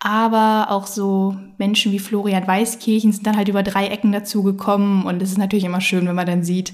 Aber 0.00 0.70
auch 0.70 0.86
so 0.86 1.36
Menschen 1.58 1.92
wie 1.92 2.00
Florian 2.00 2.46
Weißkirchen 2.46 3.12
sind 3.12 3.26
dann 3.26 3.36
halt 3.36 3.48
über 3.48 3.62
drei 3.62 3.86
Ecken 3.86 4.10
dazugekommen. 4.10 5.04
Und 5.04 5.22
es 5.22 5.30
ist 5.30 5.38
natürlich 5.38 5.64
immer 5.64 5.80
schön, 5.80 6.08
wenn 6.08 6.16
man 6.16 6.26
dann 6.26 6.42
sieht, 6.42 6.72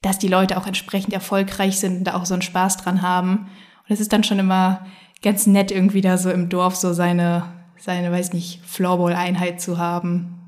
dass 0.00 0.20
die 0.20 0.28
Leute 0.28 0.58
auch 0.58 0.68
entsprechend 0.68 1.12
erfolgreich 1.12 1.80
sind 1.80 1.98
und 1.98 2.04
da 2.04 2.14
auch 2.14 2.26
so 2.26 2.34
einen 2.34 2.42
Spaß 2.42 2.76
dran 2.76 3.02
haben. 3.02 3.48
Und 3.86 3.94
es 3.94 4.00
ist 4.00 4.12
dann 4.12 4.24
schon 4.24 4.38
immer 4.38 4.86
ganz 5.22 5.46
nett, 5.46 5.70
irgendwie 5.70 6.00
da 6.00 6.18
so 6.18 6.30
im 6.30 6.48
Dorf 6.48 6.76
so 6.76 6.92
seine, 6.92 7.44
seine, 7.78 8.10
weiß 8.10 8.32
nicht, 8.32 8.60
Floorball-Einheit 8.64 9.60
zu 9.60 9.78
haben. 9.78 10.38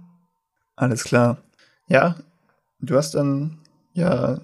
Alles 0.77 1.05
klar. 1.05 1.39
Ja, 1.89 2.17
du 2.81 2.97
hast 2.97 3.15
dann 3.15 3.59
ja 3.95 4.41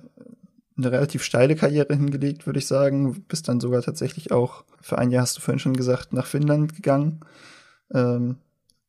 eine 0.76 0.92
relativ 0.92 1.22
steile 1.22 1.54
Karriere 1.56 1.94
hingelegt, 1.94 2.46
würde 2.46 2.58
ich 2.58 2.66
sagen. 2.66 3.24
Bist 3.28 3.48
dann 3.48 3.60
sogar 3.60 3.82
tatsächlich 3.82 4.32
auch, 4.32 4.64
für 4.80 4.98
ein 4.98 5.10
Jahr 5.10 5.22
hast 5.22 5.36
du 5.36 5.40
vorhin 5.40 5.58
schon 5.58 5.76
gesagt, 5.76 6.12
nach 6.12 6.26
Finnland 6.26 6.74
gegangen. 6.74 7.20
Ähm, 7.94 8.36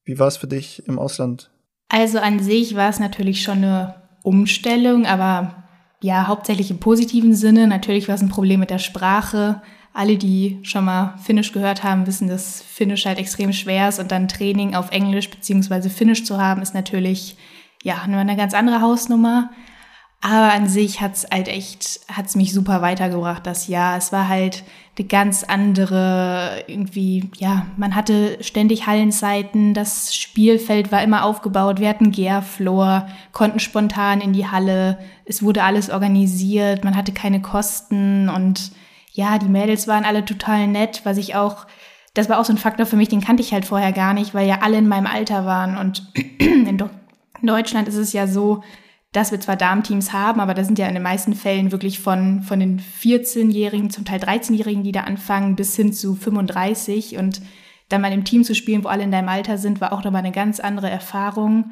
wie 0.05 0.19
war 0.19 0.27
es 0.27 0.37
für 0.37 0.47
dich 0.47 0.87
im 0.87 0.99
Ausland? 0.99 1.49
Also 1.89 2.19
an 2.19 2.39
sich 2.39 2.75
war 2.75 2.89
es 2.89 2.99
natürlich 2.99 3.43
schon 3.43 3.59
eine 3.59 3.95
Umstellung, 4.23 5.05
aber 5.05 5.63
ja, 6.01 6.27
hauptsächlich 6.27 6.71
im 6.71 6.79
positiven 6.79 7.33
Sinne. 7.35 7.67
Natürlich 7.67 8.07
war 8.07 8.15
es 8.15 8.21
ein 8.21 8.29
Problem 8.29 8.59
mit 8.59 8.69
der 8.69 8.79
Sprache. 8.79 9.61
Alle, 9.93 10.17
die 10.17 10.59
schon 10.63 10.85
mal 10.85 11.15
Finnisch 11.23 11.51
gehört 11.51 11.83
haben, 11.83 12.07
wissen, 12.07 12.27
dass 12.27 12.61
Finnisch 12.61 13.05
halt 13.05 13.19
extrem 13.19 13.53
schwer 13.53 13.89
ist 13.89 13.99
und 13.99 14.11
dann 14.11 14.27
Training 14.27 14.75
auf 14.75 14.91
Englisch 14.91 15.29
beziehungsweise 15.29 15.89
Finnisch 15.89 16.25
zu 16.25 16.41
haben, 16.41 16.61
ist 16.61 16.73
natürlich 16.73 17.37
ja 17.83 18.07
nur 18.07 18.19
eine 18.19 18.35
ganz 18.35 18.53
andere 18.53 18.81
Hausnummer. 18.81 19.51
Aber 20.25 20.53
an 20.53 20.69
sich 20.69 21.01
hat's 21.01 21.27
halt 21.29 21.49
echt, 21.49 21.99
hat's 22.09 22.35
mich 22.35 22.53
super 22.53 22.81
weitergebracht 22.81 23.45
das 23.45 23.67
Jahr. 23.67 23.97
Es 23.97 24.13
war 24.13 24.29
halt 24.29 24.63
eine 24.97 25.05
ganz 25.05 25.43
andere, 25.43 26.63
irgendwie, 26.67 27.29
ja, 27.37 27.65
man 27.75 27.93
hatte 27.93 28.37
ständig 28.41 28.87
Hallenzeiten, 28.87 29.73
das 29.73 30.15
Spielfeld 30.15 30.93
war 30.93 31.03
immer 31.03 31.25
aufgebaut, 31.25 31.81
wir 31.81 31.89
hatten 31.89 32.11
Gärflor, 32.11 33.07
konnten 33.33 33.59
spontan 33.59 34.21
in 34.21 34.31
die 34.31 34.47
Halle, 34.47 34.97
es 35.25 35.43
wurde 35.43 35.63
alles 35.63 35.89
organisiert, 35.89 36.85
man 36.85 36.95
hatte 36.95 37.11
keine 37.11 37.41
Kosten 37.41 38.29
und 38.29 38.71
ja, 39.13 39.37
die 39.37 39.47
Mädels 39.47 39.87
waren 39.87 40.05
alle 40.05 40.25
total 40.25 40.67
nett, 40.67 41.01
was 41.03 41.17
ich 41.17 41.35
auch, 41.35 41.65
das 42.13 42.29
war 42.29 42.39
auch 42.39 42.45
so 42.45 42.53
ein 42.53 42.57
Faktor 42.57 42.85
für 42.85 42.97
mich, 42.97 43.09
den 43.09 43.21
kannte 43.21 43.41
ich 43.41 43.53
halt 43.53 43.65
vorher 43.65 43.91
gar 43.93 44.13
nicht, 44.13 44.33
weil 44.33 44.47
ja 44.47 44.59
alle 44.61 44.77
in 44.77 44.87
meinem 44.87 45.07
Alter 45.07 45.45
waren 45.45 45.77
und 45.77 46.11
in 46.39 46.81
Deutschland 47.43 47.87
ist 47.87 47.95
es 47.95 48.11
ja 48.11 48.27
so, 48.27 48.63
dass 49.13 49.31
wir 49.31 49.39
zwar 49.39 49.55
Damenteams 49.55 50.11
haben, 50.11 50.39
aber 50.41 50.55
da 50.55 50.63
sind 50.63 50.79
ja 50.79 50.87
in 50.87 50.95
den 50.95 51.03
meisten 51.03 51.35
Fällen 51.35 51.71
wirklich 51.71 51.99
von, 51.99 52.41
von 52.41 52.59
den 52.59 52.79
14-Jährigen, 52.79 53.91
zum 53.91 54.05
Teil 54.05 54.19
13-Jährigen, 54.19 54.83
die 54.83 54.91
da 54.91 55.01
anfangen, 55.01 55.55
bis 55.55 55.75
hin 55.75 55.93
zu 55.93 56.15
35. 56.15 57.17
Und 57.17 57.41
dann 57.89 58.01
mal 58.01 58.11
im 58.11 58.25
Team 58.25 58.43
zu 58.43 58.55
spielen, 58.55 58.83
wo 58.83 58.87
alle 58.87 59.03
in 59.03 59.11
deinem 59.11 59.29
Alter 59.29 59.59
sind, 59.59 59.81
war 59.81 59.93
auch 59.93 60.03
nochmal 60.03 60.23
eine 60.23 60.31
ganz 60.31 60.59
andere 60.59 60.89
Erfahrung. 60.89 61.71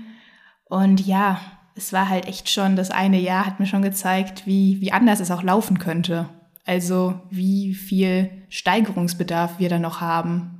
Und 0.66 1.06
ja, 1.06 1.42
es 1.74 1.92
war 1.92 2.10
halt 2.10 2.28
echt 2.28 2.48
schon, 2.48 2.76
das 2.76 2.92
eine 2.92 3.20
Jahr 3.20 3.48
hat 3.48 3.60
mir 3.60 3.66
schon 3.66 3.82
gezeigt, 3.82 4.46
wie, 4.46 4.80
wie 4.80 4.92
anders 4.92 5.20
es 5.20 5.32
auch 5.32 5.42
laufen 5.42 5.80
könnte. 5.80 6.30
Also 6.66 7.20
wie 7.30 7.74
viel 7.74 8.30
Steigerungsbedarf 8.50 9.60
wir 9.60 9.70
da 9.70 9.80
noch 9.80 10.02
haben. 10.02 10.58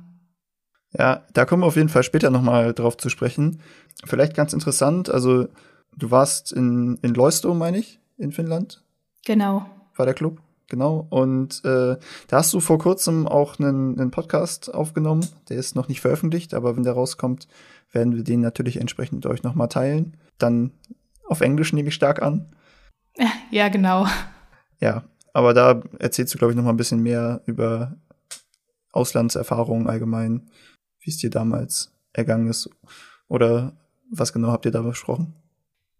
Ja, 0.98 1.24
da 1.32 1.44
kommen 1.44 1.62
wir 1.62 1.66
auf 1.66 1.76
jeden 1.76 1.88
Fall 1.88 2.02
später 2.02 2.30
nochmal 2.30 2.74
drauf 2.74 2.96
zu 2.96 3.08
sprechen. 3.08 3.60
Vielleicht 4.04 4.34
ganz 4.34 4.52
interessant, 4.52 5.08
also 5.08 5.48
Du 5.96 6.10
warst 6.10 6.52
in, 6.52 6.98
in 7.02 7.14
Loisto, 7.14 7.54
meine 7.54 7.78
ich, 7.78 8.00
in 8.16 8.32
Finnland. 8.32 8.82
Genau. 9.24 9.66
War 9.94 10.06
der 10.06 10.14
Club, 10.14 10.40
genau. 10.68 11.06
Und 11.10 11.64
äh, 11.64 11.96
da 12.28 12.36
hast 12.36 12.52
du 12.52 12.60
vor 12.60 12.78
kurzem 12.78 13.28
auch 13.28 13.58
einen, 13.58 13.98
einen 13.98 14.10
Podcast 14.10 14.72
aufgenommen. 14.72 15.26
Der 15.48 15.58
ist 15.58 15.76
noch 15.76 15.88
nicht 15.88 16.00
veröffentlicht, 16.00 16.54
aber 16.54 16.76
wenn 16.76 16.82
der 16.82 16.94
rauskommt, 16.94 17.46
werden 17.92 18.16
wir 18.16 18.24
den 18.24 18.40
natürlich 18.40 18.78
entsprechend 18.78 19.26
euch 19.26 19.42
nochmal 19.42 19.68
teilen. 19.68 20.16
Dann 20.38 20.72
auf 21.26 21.40
Englisch 21.40 21.72
nehme 21.72 21.88
ich 21.88 21.94
stark 21.94 22.22
an. 22.22 22.46
Ja, 23.50 23.68
genau. 23.68 24.06
ja, 24.80 25.02
aber 25.32 25.54
da 25.54 25.82
erzählst 25.98 26.34
du, 26.34 26.38
glaube 26.38 26.52
ich, 26.52 26.56
noch 26.56 26.64
mal 26.64 26.70
ein 26.70 26.76
bisschen 26.76 27.02
mehr 27.02 27.42
über 27.46 27.96
Auslandserfahrungen 28.92 29.88
allgemein, 29.88 30.50
wie 31.00 31.10
es 31.10 31.18
dir 31.18 31.30
damals 31.30 31.92
ergangen 32.12 32.48
ist. 32.48 32.68
Oder 33.28 33.72
was 34.10 34.32
genau 34.32 34.52
habt 34.52 34.66
ihr 34.66 34.72
da 34.72 34.82
besprochen? 34.82 35.34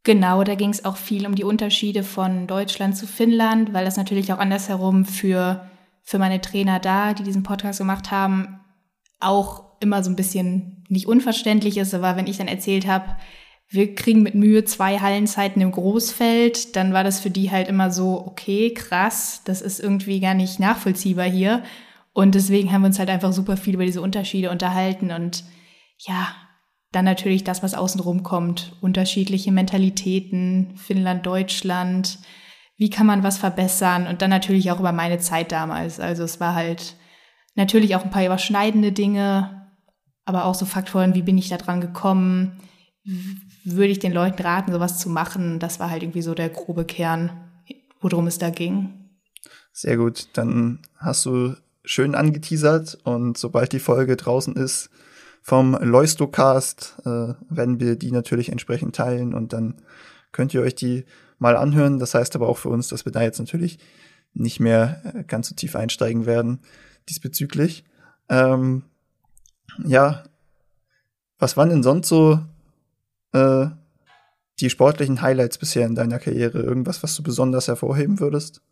Genau, 0.05 0.43
da 0.43 0.55
ging 0.57 0.71
es 0.71 0.85
auch 0.85 0.97
viel 0.97 1.27
um 1.27 1.35
die 1.35 1.45
Unterschiede 1.45 2.03
von 2.03 2.47
Deutschland 2.47 2.97
zu 2.97 3.07
Finnland, 3.07 3.73
weil 3.73 3.85
das 3.85 3.97
natürlich 3.97 4.33
auch 4.33 4.39
andersherum 4.39 5.05
für, 5.05 5.65
für 6.03 6.19
meine 6.19 6.41
Trainer 6.41 6.81
da, 6.81 7.15
die 7.15 7.23
diesen 7.23 7.45
Podcast 7.45 7.79
gemacht 7.79 8.11
haben, 8.11 8.61
auch 9.21 9.65
immer 9.81 10.03
so 10.03 10.11
ein 10.11 10.17
bisschen 10.17 10.85
nicht 10.89 11.07
unverständlich 11.07 11.79
ist. 11.79 11.95
Aber 11.95 12.17
wenn 12.17 12.27
ich 12.27 12.39
dann 12.39 12.49
erzählt 12.49 12.87
habe, 12.87 13.17
wir 13.73 13.95
kriegen 13.95 14.23
mit 14.23 14.35
Mühe 14.35 14.65
zwei 14.65 14.99
Hallenzeiten 14.99 15.63
im 15.63 15.73
Großfeld, 15.73 16.77
dann 16.77 16.93
war 16.93 17.05
das 17.05 17.21
für 17.21 17.31
die 17.31 17.51
halt 17.51 17.69
immer 17.69 17.91
so, 17.91 18.23
okay, 18.27 18.75
krass, 18.75 19.41
das 19.47 19.63
ist 19.63 19.81
irgendwie 19.81 20.21
gar 20.21 20.35
nicht 20.35 20.61
nachvollziehbar 20.61 21.25
hier. 21.25 21.63
Und 22.13 22.35
deswegen 22.35 22.71
haben 22.71 22.83
wir 22.83 22.89
uns 22.89 22.99
halt 22.99 23.09
einfach 23.09 23.33
super 23.33 23.57
viel 23.57 23.75
über 23.75 23.87
diese 23.87 24.03
Unterschiede 24.03 24.51
unterhalten 24.51 25.11
und 25.11 25.45
ja, 25.97 26.35
dann 26.91 27.07
natürlich 27.07 27.45
das, 27.45 27.63
was 27.63 27.73
außenrum 27.73 28.23
kommt. 28.23 28.77
Unterschiedliche 28.83 29.51
Mentalitäten, 29.51 30.77
Finnland, 30.77 31.25
Deutschland. 31.25 32.19
Wie 32.77 32.91
kann 32.91 33.07
man 33.07 33.23
was 33.23 33.39
verbessern? 33.39 34.07
Und 34.07 34.21
dann 34.21 34.29
natürlich 34.29 34.71
auch 34.71 34.81
über 34.81 34.93
meine 34.93 35.19
Zeit 35.19 35.53
damals. 35.53 35.99
Also 35.99 36.25
es 36.25 36.39
war 36.41 36.55
halt 36.55 36.97
natürlich 37.55 37.97
auch 37.97 38.05
ein 38.05 38.11
paar 38.11 38.27
überschneidende 38.27 38.93
Dinge, 38.93 39.71
aber 40.27 40.45
auch 40.45 40.55
so 40.55 40.67
Faktoren, 40.67 41.15
wie 41.15 41.23
bin 41.23 41.39
ich 41.39 41.49
da 41.49 41.57
dran 41.57 41.81
gekommen? 41.81 42.61
Würde 43.65 43.93
ich 43.93 43.99
den 43.99 44.13
Leuten 44.13 44.43
raten, 44.43 44.73
sowas 44.73 44.99
zu 44.99 45.09
machen. 45.09 45.59
Das 45.59 45.81
war 45.81 45.91
halt 45.91 46.03
irgendwie 46.03 46.23
so 46.23 46.35
der 46.35 46.49
grobe 46.49 46.85
Kern, 46.85 47.31
worum 48.01 48.27
es 48.27 48.39
da 48.39 48.51
ging. 48.51 49.11
Sehr 49.73 49.97
gut. 49.97 50.29
Dann 50.35 50.81
hast 50.97 51.25
du 51.27 51.55
schön 51.85 52.15
angeteasert 52.15 52.99
und 53.05 53.39
sobald 53.39 53.73
die 53.73 53.79
Folge 53.79 54.17
draußen 54.17 54.55
ist 54.57 54.91
vom 55.43 55.75
Leustocast, 55.75 56.99
äh, 57.05 57.35
werden 57.49 57.81
wir 57.81 57.97
die 57.97 58.13
natürlich 58.13 58.51
entsprechend 58.51 58.95
teilen 58.95 59.35
und 59.35 59.53
dann 59.53 59.83
könnt 60.31 60.55
ihr 60.55 60.63
euch 60.63 60.77
die 60.77 61.05
mal 61.39 61.57
anhören. 61.57 61.99
Das 61.99 62.15
heißt 62.15 62.37
aber 62.37 62.49
auch 62.49 62.59
für 62.59 62.69
uns, 62.69 62.89
dass 62.89 63.05
wir 63.05 63.13
da 63.13 63.23
jetzt 63.23 63.41
natürlich 63.41 63.79
nicht 64.35 64.61
mehr 64.61 65.03
äh, 65.05 65.25
ganz 65.25 65.49
so 65.49 65.55
tief 65.55 65.75
einsteigen 65.75 66.27
werden 66.27 66.61
diesbezüglich. 67.09 67.85
Ähm, 68.29 68.85
ja, 69.85 70.23
was 71.39 71.57
waren 71.57 71.71
denn 71.71 71.83
sonst 71.83 72.09
so 72.09 72.39
äh, 73.33 73.67
die 74.61 74.71
sportlichen 74.71 75.23
Highlights 75.23 75.59
bisher 75.59 75.87
in 75.87 75.95
deiner 75.95 76.19
Karriere? 76.19 76.61
Irgendwas, 76.61 77.03
was 77.03 77.17
du 77.17 77.23
besonders 77.23 77.69
hervorheben 77.69 78.21
würdest? 78.21 78.63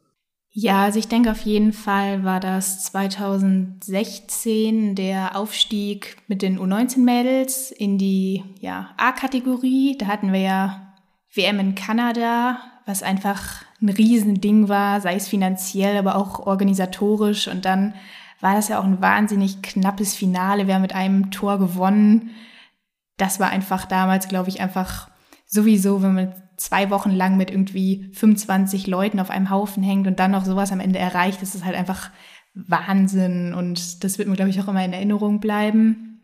Ja, 0.53 0.83
also 0.83 0.99
ich 0.99 1.07
denke 1.07 1.31
auf 1.31 1.43
jeden 1.43 1.73
Fall 1.73 2.25
war 2.25 2.41
das 2.41 2.83
2016 2.85 4.97
der 4.97 5.37
Aufstieg 5.37 6.17
mit 6.27 6.43
den 6.43 6.59
U19-Mädels 6.59 7.71
in 7.71 7.99
die 7.99 8.43
ja, 8.59 8.91
A-Kategorie. 8.97 9.97
Da 9.97 10.07
hatten 10.07 10.33
wir 10.33 10.41
ja 10.41 10.93
WM 11.33 11.61
in 11.61 11.77
Kanada, 11.77 12.59
was 12.85 13.05
einfach 13.05 13.63
ein 13.81 13.91
Riesending 13.91 14.69
war, 14.69 15.01
sei 15.01 15.15
es 15.15 15.29
finanziell, 15.29 15.97
aber 15.97 16.17
auch 16.17 16.41
organisatorisch. 16.41 17.47
Und 17.47 17.65
dann 17.65 17.95
war 18.41 18.57
das 18.57 18.67
ja 18.67 18.81
auch 18.81 18.85
ein 18.85 19.01
wahnsinnig 19.01 19.63
knappes 19.63 20.17
Finale. 20.17 20.67
Wir 20.67 20.75
haben 20.75 20.83
mit 20.83 20.97
einem 20.97 21.31
Tor 21.31 21.61
gewonnen 21.61 22.31
das 23.21 23.41
war 23.41 23.51
einfach 23.51 23.87
damals, 23.87 24.29
glaube 24.29 24.49
ich, 24.49 24.61
einfach 24.61 25.11
sowieso, 25.47 26.03
wenn 26.03 26.15
man 26.15 26.35
zwei 26.57 26.91
Wochen 26.91 27.11
lang 27.11 27.37
mit 27.37 27.51
irgendwie 27.51 28.11
25 28.13 28.87
Leuten 28.87 29.21
auf 29.21 29.31
einem 29.31 29.51
Haufen 29.51 29.83
hängt 29.83 30.07
und 30.07 30.21
dann 30.21 30.31
noch 30.31 30.45
sowas 30.45 30.73
am 30.73 30.81
Ende 30.81 30.99
erreicht, 30.99 31.43
das 31.43 31.55
ist 31.55 31.65
halt 31.65 31.77
einfach 31.77 32.11
Wahnsinn 32.55 33.55
und 33.55 34.05
das 34.05 34.19
wird 34.19 34.29
mir, 34.29 34.37
glaube 34.37 34.51
ich, 34.51 34.61
auch 34.61 34.69
immer 34.69 34.85
in 34.85 34.93
Erinnerung 34.93 35.41
bleiben. 35.41 36.23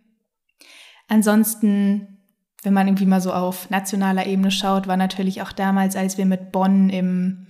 Ansonsten, 1.09 2.19
wenn 2.63 2.73
man 2.73 2.89
irgendwie 2.89 3.07
mal 3.07 3.21
so 3.21 3.33
auf 3.33 3.71
nationaler 3.71 4.27
Ebene 4.27 4.51
schaut, 4.51 4.87
war 4.87 4.97
natürlich 4.97 5.43
auch 5.43 5.53
damals, 5.53 5.97
als 5.97 6.19
wir 6.19 6.27
mit 6.27 6.53
Bonn 6.53 6.91
im, 6.91 7.47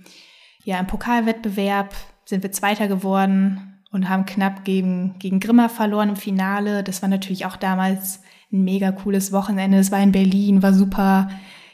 ja, 0.63 0.79
im 0.79 0.87
Pokalwettbewerb 0.87 1.95
sind 2.25 2.43
wir 2.43 2.51
Zweiter 2.51 2.87
geworden 2.87 3.81
und 3.91 4.09
haben 4.09 4.25
knapp 4.25 4.63
gegen, 4.63 5.17
gegen 5.19 5.39
Grimma 5.39 5.69
verloren 5.69 6.09
im 6.09 6.15
Finale. 6.15 6.83
Das 6.83 7.01
war 7.01 7.09
natürlich 7.09 7.45
auch 7.45 7.55
damals 7.55 8.21
ein 8.51 8.63
mega 8.63 8.91
cooles 8.91 9.31
Wochenende. 9.31 9.77
Es 9.77 9.91
war 9.91 10.01
in 10.01 10.11
Berlin, 10.11 10.63
war 10.63 10.73
super, 10.73 11.29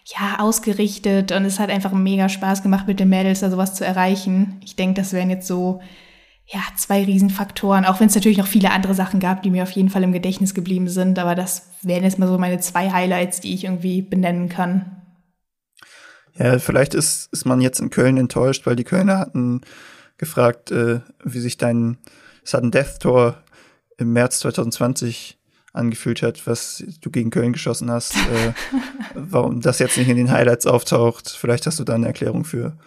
ja, 0.05 0.39
ausgerichtet 0.39 1.31
und 1.31 1.45
es 1.45 1.59
hat 1.59 1.69
einfach 1.69 1.93
mega 1.93 2.27
Spaß 2.27 2.61
gemacht, 2.61 2.87
mit 2.87 2.99
den 2.99 3.09
Mädels 3.09 3.39
da 3.39 3.49
sowas 3.49 3.73
zu 3.73 3.85
erreichen. 3.85 4.59
Ich 4.63 4.75
denke, 4.75 4.99
das 4.99 5.13
wären 5.13 5.29
jetzt 5.29 5.47
so, 5.47 5.81
ja, 6.45 6.59
zwei 6.75 7.05
Riesenfaktoren, 7.05 7.85
auch 7.85 7.99
wenn 7.99 8.07
es 8.07 8.15
natürlich 8.15 8.37
noch 8.37 8.47
viele 8.47 8.71
andere 8.71 8.95
Sachen 8.95 9.21
gab, 9.21 9.43
die 9.43 9.49
mir 9.49 9.63
auf 9.63 9.71
jeden 9.71 9.89
Fall 9.89 10.03
im 10.03 10.11
Gedächtnis 10.11 10.53
geblieben 10.53 10.89
sind, 10.89 11.17
aber 11.19 11.35
das 11.35 11.69
wären 11.81 12.03
jetzt 12.03 12.19
mal 12.19 12.27
so 12.27 12.37
meine 12.37 12.59
zwei 12.59 12.91
Highlights, 12.91 13.39
die 13.39 13.53
ich 13.53 13.63
irgendwie 13.63 14.01
benennen 14.01 14.49
kann. 14.49 15.01
Ja, 16.37 16.59
vielleicht 16.59 16.95
ist, 16.95 17.31
ist 17.31 17.45
man 17.45 17.61
jetzt 17.61 17.79
in 17.79 17.91
Köln 17.91 18.17
enttäuscht, 18.17 18.65
weil 18.65 18.75
die 18.75 18.83
Kölner 18.83 19.19
hatten 19.19 19.61
gefragt, 20.17 20.71
äh, 20.71 20.99
wie 21.23 21.39
sich 21.39 21.57
dein 21.57 21.97
Sudden 22.43 22.71
Death 22.71 22.99
Tor 22.99 23.37
im 23.97 24.11
März 24.11 24.39
2020 24.39 25.37
angefühlt 25.73 26.21
hat, 26.21 26.45
was 26.47 26.83
du 27.01 27.09
gegen 27.09 27.31
Köln 27.31 27.51
geschossen 27.51 27.91
hast, 27.91 28.15
äh, 28.15 28.53
warum 29.15 29.59
das 29.59 29.79
jetzt 29.79 29.97
nicht 29.97 30.07
in 30.07 30.17
den 30.17 30.31
Highlights 30.31 30.67
auftaucht. 30.67 31.29
Vielleicht 31.29 31.65
hast 31.65 31.79
du 31.79 31.83
da 31.83 31.95
eine 31.95 32.07
Erklärung 32.07 32.45
für. 32.45 32.77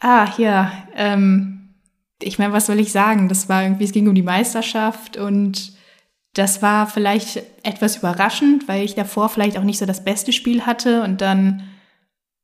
Ah, 0.00 0.32
ja. 0.38 0.72
Ähm, 0.94 1.74
ich 2.22 2.38
meine, 2.38 2.52
was 2.52 2.66
soll 2.66 2.78
ich 2.78 2.92
sagen? 2.92 3.28
Das 3.28 3.48
war 3.48 3.64
irgendwie, 3.64 3.84
es 3.84 3.92
ging 3.92 4.08
um 4.08 4.14
die 4.14 4.22
Meisterschaft 4.22 5.16
und 5.16 5.72
das 6.34 6.62
war 6.62 6.86
vielleicht 6.86 7.42
etwas 7.62 7.96
überraschend, 7.96 8.68
weil 8.68 8.84
ich 8.84 8.94
davor 8.94 9.28
vielleicht 9.28 9.58
auch 9.58 9.64
nicht 9.64 9.78
so 9.78 9.86
das 9.86 10.04
beste 10.04 10.32
Spiel 10.32 10.66
hatte 10.66 11.02
und 11.02 11.20
dann, 11.20 11.62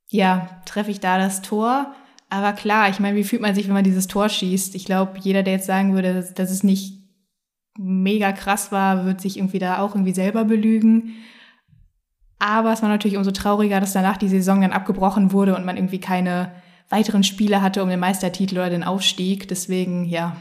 ja, 0.09 0.61
treffe 0.65 0.91
ich 0.91 0.99
da 0.99 1.17
das 1.17 1.41
Tor. 1.41 1.93
Aber 2.29 2.53
klar, 2.53 2.89
ich 2.89 2.99
meine, 2.99 3.15
wie 3.15 3.23
fühlt 3.23 3.41
man 3.41 3.53
sich, 3.53 3.67
wenn 3.67 3.75
man 3.75 3.83
dieses 3.83 4.07
Tor 4.07 4.29
schießt? 4.29 4.73
Ich 4.75 4.85
glaube, 4.85 5.19
jeder, 5.19 5.43
der 5.43 5.53
jetzt 5.53 5.67
sagen 5.67 5.93
würde, 5.93 6.27
dass 6.35 6.49
es 6.49 6.63
nicht 6.63 7.02
mega 7.77 8.31
krass 8.31 8.71
war, 8.71 9.05
wird 9.05 9.21
sich 9.21 9.37
irgendwie 9.37 9.59
da 9.59 9.79
auch 9.79 9.95
irgendwie 9.95 10.13
selber 10.13 10.45
belügen. 10.45 11.15
Aber 12.39 12.73
es 12.73 12.81
war 12.81 12.89
natürlich 12.89 13.17
umso 13.17 13.31
trauriger, 13.31 13.79
dass 13.79 13.93
danach 13.93 14.17
die 14.17 14.27
Saison 14.27 14.61
dann 14.61 14.73
abgebrochen 14.73 15.31
wurde 15.31 15.55
und 15.55 15.65
man 15.65 15.77
irgendwie 15.77 15.99
keine 15.99 16.51
weiteren 16.89 17.23
Spiele 17.23 17.61
hatte 17.61 17.81
um 17.81 17.89
den 17.89 17.99
Meistertitel 17.99 18.55
oder 18.55 18.69
den 18.69 18.83
Aufstieg. 18.83 19.47
Deswegen, 19.47 20.05
ja, 20.05 20.35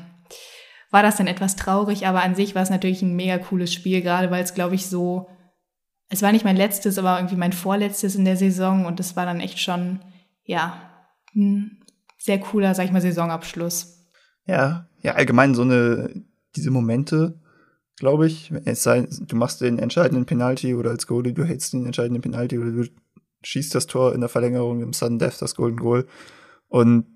war 0.90 1.02
das 1.02 1.16
dann 1.16 1.26
etwas 1.26 1.56
traurig. 1.56 2.06
Aber 2.06 2.22
an 2.22 2.34
sich 2.34 2.54
war 2.54 2.62
es 2.62 2.70
natürlich 2.70 3.02
ein 3.02 3.16
mega 3.16 3.38
cooles 3.38 3.72
Spiel, 3.72 4.02
gerade 4.02 4.30
weil 4.30 4.42
es, 4.42 4.54
glaube 4.54 4.74
ich, 4.74 4.86
so, 4.86 5.28
es 6.08 6.22
war 6.22 6.32
nicht 6.32 6.44
mein 6.44 6.56
letztes, 6.56 6.98
aber 6.98 7.16
irgendwie 7.16 7.36
mein 7.36 7.52
vorletztes 7.52 8.16
in 8.16 8.24
der 8.24 8.36
Saison 8.36 8.84
und 8.84 9.00
es 9.00 9.16
war 9.16 9.24
dann 9.24 9.40
echt 9.40 9.58
schon, 9.60 10.00
ja, 10.44 10.90
ein 11.34 11.80
sehr 12.18 12.38
cooler, 12.38 12.74
sag 12.74 12.84
ich 12.84 12.92
mal, 12.92 13.00
Saisonabschluss. 13.00 14.06
Ja, 14.46 14.88
ja, 15.00 15.14
allgemein 15.14 15.54
so 15.54 15.62
eine 15.62 16.24
diese 16.56 16.70
Momente, 16.70 17.40
glaube 17.96 18.26
ich. 18.26 18.52
Es 18.64 18.82
sei, 18.82 19.08
du 19.08 19.36
machst 19.36 19.60
den 19.60 19.78
entscheidenden 19.78 20.26
Penalty 20.26 20.74
oder 20.74 20.90
als 20.90 21.06
Goalie, 21.06 21.32
du 21.32 21.44
hältst 21.44 21.72
den 21.72 21.86
entscheidenden 21.86 22.22
Penalty 22.22 22.58
oder 22.58 22.70
du 22.70 22.84
schießt 23.44 23.74
das 23.74 23.86
Tor 23.86 24.14
in 24.14 24.20
der 24.20 24.28
Verlängerung 24.28 24.82
im 24.82 24.92
Sudden 24.92 25.18
Death, 25.18 25.40
das 25.40 25.54
Golden 25.54 25.78
Goal. 25.78 26.06
Und 26.68 27.06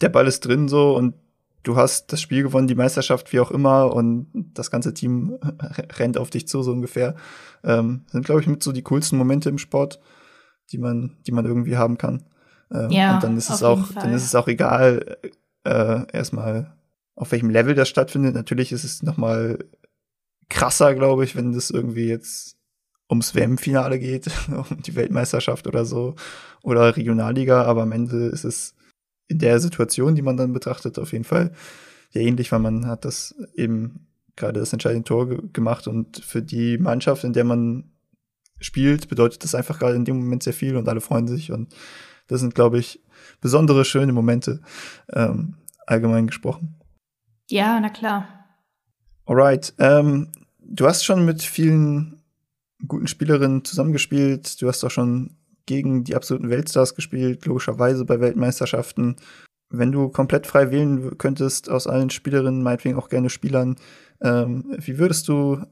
der 0.00 0.08
Ball 0.08 0.26
ist 0.26 0.40
drin 0.40 0.68
so 0.68 0.96
und 0.96 1.14
du 1.62 1.76
hast 1.76 2.12
das 2.12 2.20
Spiel 2.20 2.42
gewonnen, 2.42 2.68
die 2.68 2.74
Meisterschaft, 2.74 3.32
wie 3.32 3.40
auch 3.40 3.50
immer, 3.50 3.92
und 3.94 4.28
das 4.54 4.70
ganze 4.70 4.94
Team 4.94 5.38
rennt 5.98 6.16
auf 6.16 6.30
dich 6.30 6.48
zu, 6.48 6.62
so 6.62 6.72
ungefähr. 6.72 7.16
Ähm, 7.64 8.04
sind, 8.06 8.24
glaube 8.24 8.40
ich, 8.40 8.46
mit 8.46 8.62
so 8.62 8.72
die 8.72 8.82
coolsten 8.82 9.18
Momente 9.18 9.48
im 9.48 9.58
Sport, 9.58 10.00
die 10.70 10.78
man, 10.78 11.16
die 11.26 11.32
man 11.32 11.44
irgendwie 11.44 11.76
haben 11.76 11.98
kann. 11.98 12.24
Ähm, 12.72 12.90
ja, 12.90 13.14
und 13.14 13.24
dann 13.24 13.36
ist 13.36 13.50
es 13.50 13.62
auch, 13.62 13.92
dann 13.92 14.12
ist 14.12 14.24
es 14.24 14.34
auch 14.34 14.48
egal, 14.48 15.18
äh, 15.64 16.06
erstmal, 16.12 16.77
auf 17.18 17.32
welchem 17.32 17.50
Level 17.50 17.74
das 17.74 17.88
stattfindet. 17.88 18.34
Natürlich 18.34 18.70
ist 18.70 18.84
es 18.84 19.02
noch 19.02 19.16
mal 19.16 19.58
krasser, 20.48 20.94
glaube 20.94 21.24
ich, 21.24 21.34
wenn 21.34 21.52
das 21.52 21.70
irgendwie 21.70 22.06
jetzt 22.06 22.56
ums 23.10 23.34
WM-Finale 23.34 23.98
geht, 23.98 24.30
um 24.48 24.82
die 24.82 24.94
Weltmeisterschaft 24.94 25.66
oder 25.66 25.84
so 25.84 26.14
oder 26.62 26.96
Regionalliga, 26.96 27.62
aber 27.64 27.82
am 27.82 27.92
Ende 27.92 28.26
ist 28.26 28.44
es 28.44 28.74
in 29.26 29.38
der 29.38 29.60
Situation, 29.60 30.14
die 30.14 30.22
man 30.22 30.36
dann 30.36 30.52
betrachtet, 30.52 30.98
auf 30.98 31.12
jeden 31.12 31.24
Fall 31.24 31.52
ja 32.12 32.20
ähnlich, 32.20 32.52
weil 32.52 32.60
man 32.60 32.86
hat 32.86 33.04
das 33.04 33.34
eben 33.54 34.06
gerade 34.36 34.60
das 34.60 34.72
entscheidende 34.72 35.04
Tor 35.04 35.28
ge 35.28 35.40
gemacht 35.52 35.88
und 35.88 36.18
für 36.24 36.40
die 36.40 36.78
Mannschaft, 36.78 37.24
in 37.24 37.32
der 37.32 37.44
man 37.44 37.90
spielt, 38.60 39.08
bedeutet 39.08 39.42
das 39.42 39.54
einfach 39.54 39.78
gerade 39.78 39.96
in 39.96 40.04
dem 40.04 40.18
Moment 40.18 40.44
sehr 40.44 40.52
viel 40.52 40.76
und 40.76 40.88
alle 40.88 41.00
freuen 41.00 41.26
sich 41.26 41.50
und 41.50 41.74
das 42.28 42.40
sind, 42.40 42.54
glaube 42.54 42.78
ich, 42.78 43.02
besondere 43.40 43.84
schöne 43.84 44.12
Momente, 44.12 44.60
ähm, 45.12 45.54
allgemein 45.86 46.28
gesprochen. 46.28 46.77
Ja, 47.50 47.80
na 47.80 47.88
klar. 47.88 48.26
Alright. 49.26 49.74
Ähm, 49.78 50.32
du 50.60 50.86
hast 50.86 51.04
schon 51.04 51.24
mit 51.24 51.42
vielen 51.42 52.22
guten 52.86 53.08
Spielerinnen 53.08 53.64
zusammengespielt. 53.64 54.60
Du 54.60 54.68
hast 54.68 54.84
auch 54.84 54.90
schon 54.90 55.36
gegen 55.66 56.04
die 56.04 56.14
absoluten 56.14 56.50
Weltstars 56.50 56.94
gespielt, 56.94 57.44
logischerweise 57.44 58.04
bei 58.04 58.20
Weltmeisterschaften. 58.20 59.16
wenn 59.70 59.92
du 59.92 60.08
komplett 60.08 60.46
frei 60.46 60.70
wählen 60.70 61.18
könntest 61.18 61.68
aus 61.68 61.86
allen 61.86 62.08
Spielerinnen, 62.08 62.62
meinetwegen 62.62 62.96
auch 62.96 63.10
gerne 63.10 63.28
Spielern, 63.28 63.76
ähm, 64.22 64.64
wie 64.78 64.98
würdest 64.98 65.28
du 65.28 65.62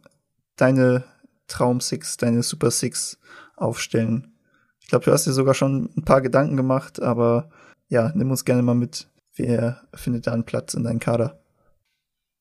deine 0.57 1.05
Traum 1.49 1.81
Six, 1.81 2.19
deine 2.19 2.43
Super 2.43 2.71
Six 2.71 3.19
aufstellen? 3.57 4.35
Ich 4.81 4.89
glaube, 4.89 5.07
du 5.07 5.12
hast 5.12 5.27
dir 5.27 5.33
sogar 5.33 5.55
schon 5.55 5.91
ein 5.97 6.05
paar 6.05 6.21
Gedanken 6.21 6.59
gemacht, 6.59 7.01
aber 7.01 7.49
ja, 7.89 8.12
nimm 8.15 8.31
uns 8.31 8.45
gerne 8.45 8.62
mal 8.62 8.75
mit. 8.75 9.09
Wer 9.35 9.83
findet 9.95 10.27
da 10.27 10.33
einen 10.33 10.45
Platz 10.45 10.75
in 10.75 10.85
deinem 10.85 11.01
Kader? 11.01 11.41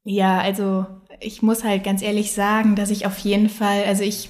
Ja, 0.05 0.39
also 0.39 0.85
ich 1.19 1.41
muss 1.41 1.63
halt 1.63 1.83
ganz 1.83 2.01
ehrlich 2.01 2.31
sagen, 2.31 2.75
dass 2.75 2.91
ich 2.91 3.05
auf 3.05 3.17
jeden 3.19 3.49
Fall, 3.49 3.83
also 3.85 4.03
ich 4.03 4.29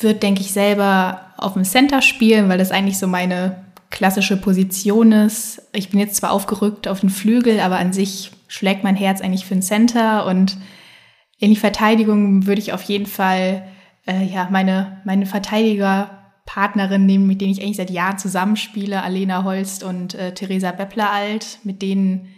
würde, 0.00 0.18
denke 0.18 0.40
ich, 0.40 0.52
selber 0.52 1.20
auf 1.36 1.52
dem 1.52 1.64
Center 1.64 2.00
spielen, 2.00 2.48
weil 2.48 2.58
das 2.58 2.70
eigentlich 2.70 2.98
so 2.98 3.06
meine 3.06 3.64
klassische 3.90 4.38
Position 4.38 5.12
ist. 5.12 5.62
Ich 5.74 5.90
bin 5.90 6.00
jetzt 6.00 6.16
zwar 6.16 6.32
aufgerückt 6.32 6.88
auf 6.88 7.00
den 7.00 7.10
Flügel, 7.10 7.60
aber 7.60 7.78
an 7.78 7.92
sich 7.92 8.30
schlägt 8.48 8.82
mein 8.82 8.96
Herz 8.96 9.20
eigentlich 9.20 9.44
für 9.44 9.54
den 9.54 9.62
Center 9.62 10.26
und 10.26 10.56
in 11.38 11.50
die 11.50 11.56
Verteidigung 11.56 12.46
würde 12.46 12.60
ich 12.60 12.72
auf 12.72 12.82
jeden 12.82 13.06
Fall 13.06 13.66
äh, 14.06 14.24
ja 14.24 14.48
meine 14.50 15.02
meine 15.04 15.26
Verteidigerpartnerin 15.26 17.04
nehmen, 17.04 17.26
mit 17.26 17.40
denen 17.40 17.52
ich 17.52 17.62
eigentlich 17.62 17.76
seit 17.76 17.90
Jahren 17.90 18.18
zusammenspiele, 18.18 19.02
Alena 19.02 19.44
Holst 19.44 19.84
und 19.84 20.14
äh, 20.14 20.32
Theresa 20.32 20.72
Beppler-Alt, 20.72 21.58
mit 21.64 21.82
denen 21.82 22.28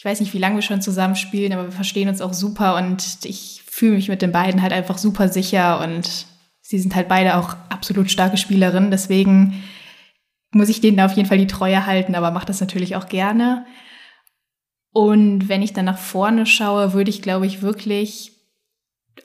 ich 0.00 0.04
weiß 0.06 0.20
nicht, 0.20 0.32
wie 0.32 0.38
lange 0.38 0.54
wir 0.54 0.62
schon 0.62 0.80
zusammenspielen, 0.80 1.52
aber 1.52 1.64
wir 1.64 1.72
verstehen 1.72 2.08
uns 2.08 2.22
auch 2.22 2.32
super 2.32 2.76
und 2.76 3.18
ich 3.24 3.62
fühle 3.66 3.96
mich 3.96 4.08
mit 4.08 4.22
den 4.22 4.32
beiden 4.32 4.62
halt 4.62 4.72
einfach 4.72 4.96
super 4.96 5.28
sicher 5.28 5.78
und 5.84 6.24
sie 6.62 6.78
sind 6.78 6.94
halt 6.94 7.06
beide 7.06 7.36
auch 7.36 7.54
absolut 7.68 8.10
starke 8.10 8.38
Spielerinnen. 8.38 8.90
Deswegen 8.90 9.62
muss 10.52 10.70
ich 10.70 10.80
denen 10.80 10.96
da 10.96 11.04
auf 11.04 11.12
jeden 11.12 11.28
Fall 11.28 11.36
die 11.36 11.46
Treue 11.46 11.84
halten, 11.84 12.14
aber 12.14 12.30
mache 12.30 12.46
das 12.46 12.62
natürlich 12.62 12.96
auch 12.96 13.08
gerne. 13.10 13.66
Und 14.90 15.50
wenn 15.50 15.60
ich 15.60 15.74
dann 15.74 15.84
nach 15.84 15.98
vorne 15.98 16.46
schaue, 16.46 16.94
würde 16.94 17.10
ich, 17.10 17.20
glaube 17.20 17.44
ich, 17.44 17.60
wirklich, 17.60 18.32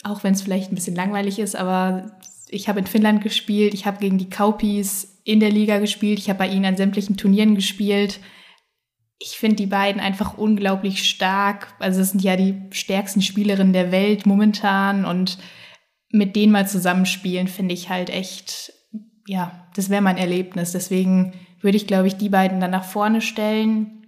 auch 0.04 0.26
wenn 0.26 0.34
es 0.34 0.42
vielleicht 0.42 0.74
ein 0.74 0.76
bisschen 0.76 0.98
langweilig 0.98 1.40
ist, 1.40 1.56
aber 1.56 2.20
ich 2.50 2.68
habe 2.68 2.80
in 2.80 2.86
Finnland 2.86 3.24
gespielt, 3.24 3.74
ich 3.74 3.86
habe 3.86 4.00
gegen 4.00 4.18
die 4.18 4.30
Kaupis 4.30 5.22
in 5.24 5.40
der 5.40 5.52
Liga 5.52 5.80
gespielt, 5.80 6.20
ich 6.20 6.28
habe 6.28 6.40
bei 6.40 6.50
ihnen 6.50 6.66
an 6.66 6.76
sämtlichen 6.76 7.16
Turnieren 7.16 7.56
gespielt. 7.56 8.20
Ich 9.18 9.38
finde 9.38 9.56
die 9.56 9.68
beiden 9.68 10.02
einfach 10.02 10.38
unglaublich 10.38 11.08
stark. 11.08 11.74
Also 11.80 12.02
es 12.02 12.12
sind 12.12 12.22
ja 12.22 12.36
die 12.36 12.62
stärksten 12.72 13.22
Spielerinnen 13.22 13.74
der 13.74 13.92
Welt 13.92 14.26
momentan 14.26 15.06
und 15.06 15.38
mit 16.10 16.36
denen 16.36 16.52
mal 16.52 16.68
zusammenspielen, 16.68 17.48
finde 17.48 17.74
ich 17.74 17.90
halt 17.90 18.10
echt, 18.10 18.74
ja, 19.28 19.68
das 19.76 19.90
wäre 19.90 20.02
mein 20.02 20.18
Erlebnis. 20.18 20.72
Deswegen 20.72 21.34
würde 21.62 21.78
ich, 21.78 21.88
glaube 21.88 22.08
ich, 22.08 22.16
die 22.18 22.30
beiden 22.30 22.60
dann 22.60 22.72
nach 22.72 22.84
vorne 22.84 23.22
stellen. 23.22 24.08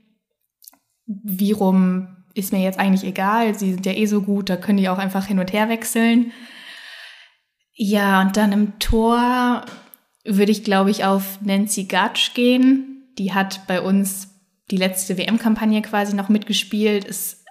Wie 1.06 1.52
rum 1.52 2.08
ist 2.34 2.54
mir 2.54 2.62
jetzt 2.62 2.80
eigentlich 2.80 3.04
egal. 3.04 3.56
Sie 3.56 3.74
sind 3.74 3.86
ja 3.86 3.94
eh 3.94 4.06
so 4.06 4.22
gut, 4.22 4.50
da 4.50 4.58
können 4.58 4.78
die 4.78 4.90
auch 4.90 5.00
einfach 5.00 5.26
hin 5.26 5.40
und 5.40 5.52
her 5.54 5.70
wechseln. 5.70 6.32
Ja, 7.74 8.22
und 8.22 8.38
dann 8.38 8.52
im 8.52 8.80
Tor 8.80 9.66
würde 10.24 10.52
ich, 10.52 10.64
glaube 10.64 10.92
ich, 10.92 11.06
auf 11.06 11.42
Nancy 11.42 11.86
Gatsch 11.86 12.34
gehen. 12.34 13.14
Die 13.18 13.34
hat 13.34 13.66
bei 13.68 13.82
uns 13.82 14.37
die 14.72 14.78
letzte 14.78 15.18
WM-Kampagne 15.18 15.82
quasi 15.82 16.16
noch 16.16 16.30
mitgespielt, 16.30 17.06
ist 17.06 17.46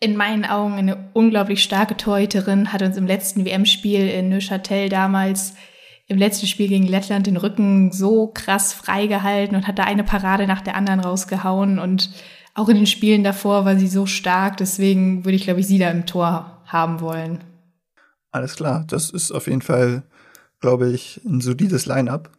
in 0.00 0.16
meinen 0.16 0.44
Augen 0.44 0.74
eine 0.74 1.10
unglaublich 1.12 1.62
starke 1.62 1.96
Torhüterin, 1.96 2.72
hat 2.72 2.82
uns 2.82 2.96
im 2.96 3.06
letzten 3.06 3.44
WM-Spiel 3.44 4.08
in 4.08 4.28
Neuchâtel 4.28 4.88
damals 4.88 5.54
im 6.08 6.16
letzten 6.16 6.46
Spiel 6.46 6.68
gegen 6.68 6.86
Lettland 6.86 7.26
den 7.26 7.36
Rücken 7.36 7.92
so 7.92 8.28
krass 8.28 8.72
freigehalten 8.72 9.54
und 9.56 9.66
hat 9.66 9.78
da 9.78 9.84
eine 9.84 10.04
Parade 10.04 10.46
nach 10.46 10.62
der 10.62 10.74
anderen 10.74 11.00
rausgehauen 11.00 11.78
und 11.78 12.10
auch 12.54 12.68
in 12.68 12.76
den 12.76 12.86
Spielen 12.86 13.22
davor 13.22 13.64
war 13.64 13.78
sie 13.78 13.86
so 13.86 14.06
stark, 14.06 14.56
deswegen 14.56 15.24
würde 15.24 15.36
ich, 15.36 15.44
glaube 15.44 15.60
ich, 15.60 15.66
sie 15.66 15.78
da 15.78 15.90
im 15.90 16.06
Tor 16.06 16.62
haben 16.64 17.00
wollen. 17.00 17.44
Alles 18.30 18.56
klar, 18.56 18.84
das 18.88 19.10
ist 19.10 19.30
auf 19.30 19.46
jeden 19.46 19.62
Fall, 19.62 20.02
glaube 20.60 20.90
ich, 20.90 21.20
ein 21.24 21.40
solides 21.40 21.86
Line-up. 21.86 22.30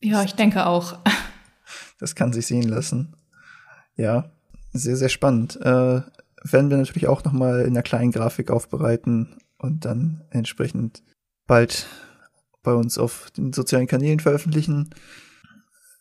Ja, 0.00 0.22
ich 0.22 0.34
denke 0.34 0.66
auch. 0.66 0.98
Das 1.98 2.14
kann 2.14 2.32
sich 2.32 2.46
sehen 2.46 2.68
lassen. 2.68 3.14
Ja, 3.96 4.30
sehr, 4.72 4.96
sehr 4.96 5.08
spannend. 5.08 5.56
Äh, 5.60 6.02
werden 6.44 6.70
wir 6.70 6.76
natürlich 6.76 7.06
auch 7.06 7.24
noch 7.24 7.32
mal 7.32 7.60
in 7.60 7.68
einer 7.68 7.82
kleinen 7.82 8.12
Grafik 8.12 8.50
aufbereiten 8.50 9.38
und 9.58 9.84
dann 9.84 10.24
entsprechend 10.30 11.02
bald 11.46 11.86
bei 12.62 12.72
uns 12.72 12.98
auf 12.98 13.30
den 13.30 13.52
sozialen 13.52 13.86
Kanälen 13.86 14.20
veröffentlichen. 14.20 14.90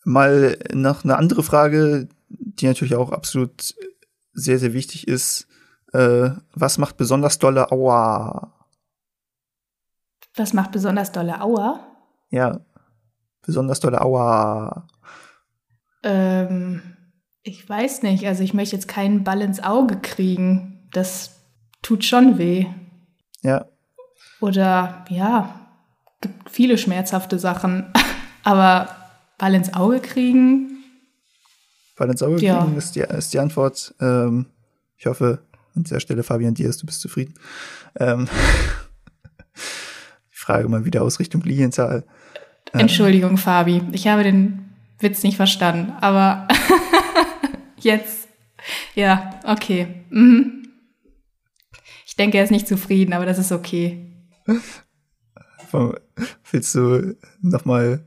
Mal 0.04 0.58
noch 0.74 1.04
eine 1.04 1.18
andere 1.18 1.44
Frage, 1.44 2.10
die 2.30 2.68
natürlich 2.68 2.96
auch 2.96 3.12
absolut 3.12 3.76
sehr, 4.34 4.60
sehr 4.60 4.74
wichtig 4.74 5.08
ist. 5.08 5.48
Äh, 5.94 6.32
was 6.54 6.78
macht 6.78 6.98
besonders 6.98 7.40
dolle 7.40 7.72
Aua? 7.72 8.54
Was 10.36 10.54
macht 10.54 10.72
besonders 10.72 11.12
dolle 11.12 11.40
Aua? 11.40 11.80
Ja, 12.32 12.60
besonders 13.44 13.80
dolle 13.80 14.02
Aua. 14.02 14.88
Ähm, 16.02 16.82
ich 17.44 17.68
weiß 17.68 18.04
nicht, 18.04 18.26
also 18.26 18.42
ich 18.44 18.54
möchte 18.54 18.76
jetzt 18.76 18.88
keinen 18.88 19.24
Ball 19.24 19.42
ins 19.42 19.62
Auge 19.62 19.98
kriegen. 19.98 20.80
Das 20.92 21.42
tut 21.82 22.06
schon 22.06 22.38
weh. 22.38 22.66
Ja. 23.42 23.66
Oder 24.40 25.06
ja, 25.10 25.60
gibt 26.22 26.50
viele 26.50 26.78
schmerzhafte 26.78 27.38
Sachen. 27.40 27.92
Aber 28.44 28.90
Ball 29.38 29.54
ins 29.54 29.74
Auge 29.74 30.00
kriegen. 30.00 30.84
Ball 31.98 32.10
ins 32.10 32.24
Auge 32.24 32.42
ja. 32.42 32.64
kriegen 32.64 32.78
ist 32.78 32.96
die, 32.96 33.02
ist 33.02 33.34
die 33.34 33.40
Antwort. 33.40 33.94
Ähm, 34.00 34.48
ich 34.98 35.06
hoffe, 35.06 35.40
an 35.76 35.84
dieser 35.84 36.00
Stelle, 36.00 36.24
Fabian 36.24 36.54
Diaz, 36.54 36.78
du 36.78 36.86
bist 36.86 37.02
zufrieden. 37.02 37.34
Ähm, 38.00 38.30
die 40.32 40.38
Frage 40.38 40.70
mal 40.70 40.86
wieder 40.86 41.02
aus 41.02 41.20
Richtung 41.20 41.42
Linienzahl. 41.42 42.06
Entschuldigung, 42.72 43.38
Fabi, 43.38 43.82
ich 43.92 44.08
habe 44.08 44.24
den 44.24 44.70
Witz 45.00 45.24
nicht 45.24 45.36
verstanden, 45.36 45.94
aber 46.02 46.48
Jetzt. 47.84 48.28
Ja, 48.96 49.40
okay. 49.46 50.06
Mhm. 50.10 50.68
Ich 52.06 52.16
denke, 52.16 52.38
er 52.38 52.44
ist 52.44 52.52
nicht 52.52 52.68
zufrieden, 52.68 53.14
aber 53.14 53.26
das 53.26 53.40
ist 53.40 53.52
okay. 53.52 54.10
Willst 56.52 56.76
du 56.76 57.16
nochmal 57.42 58.06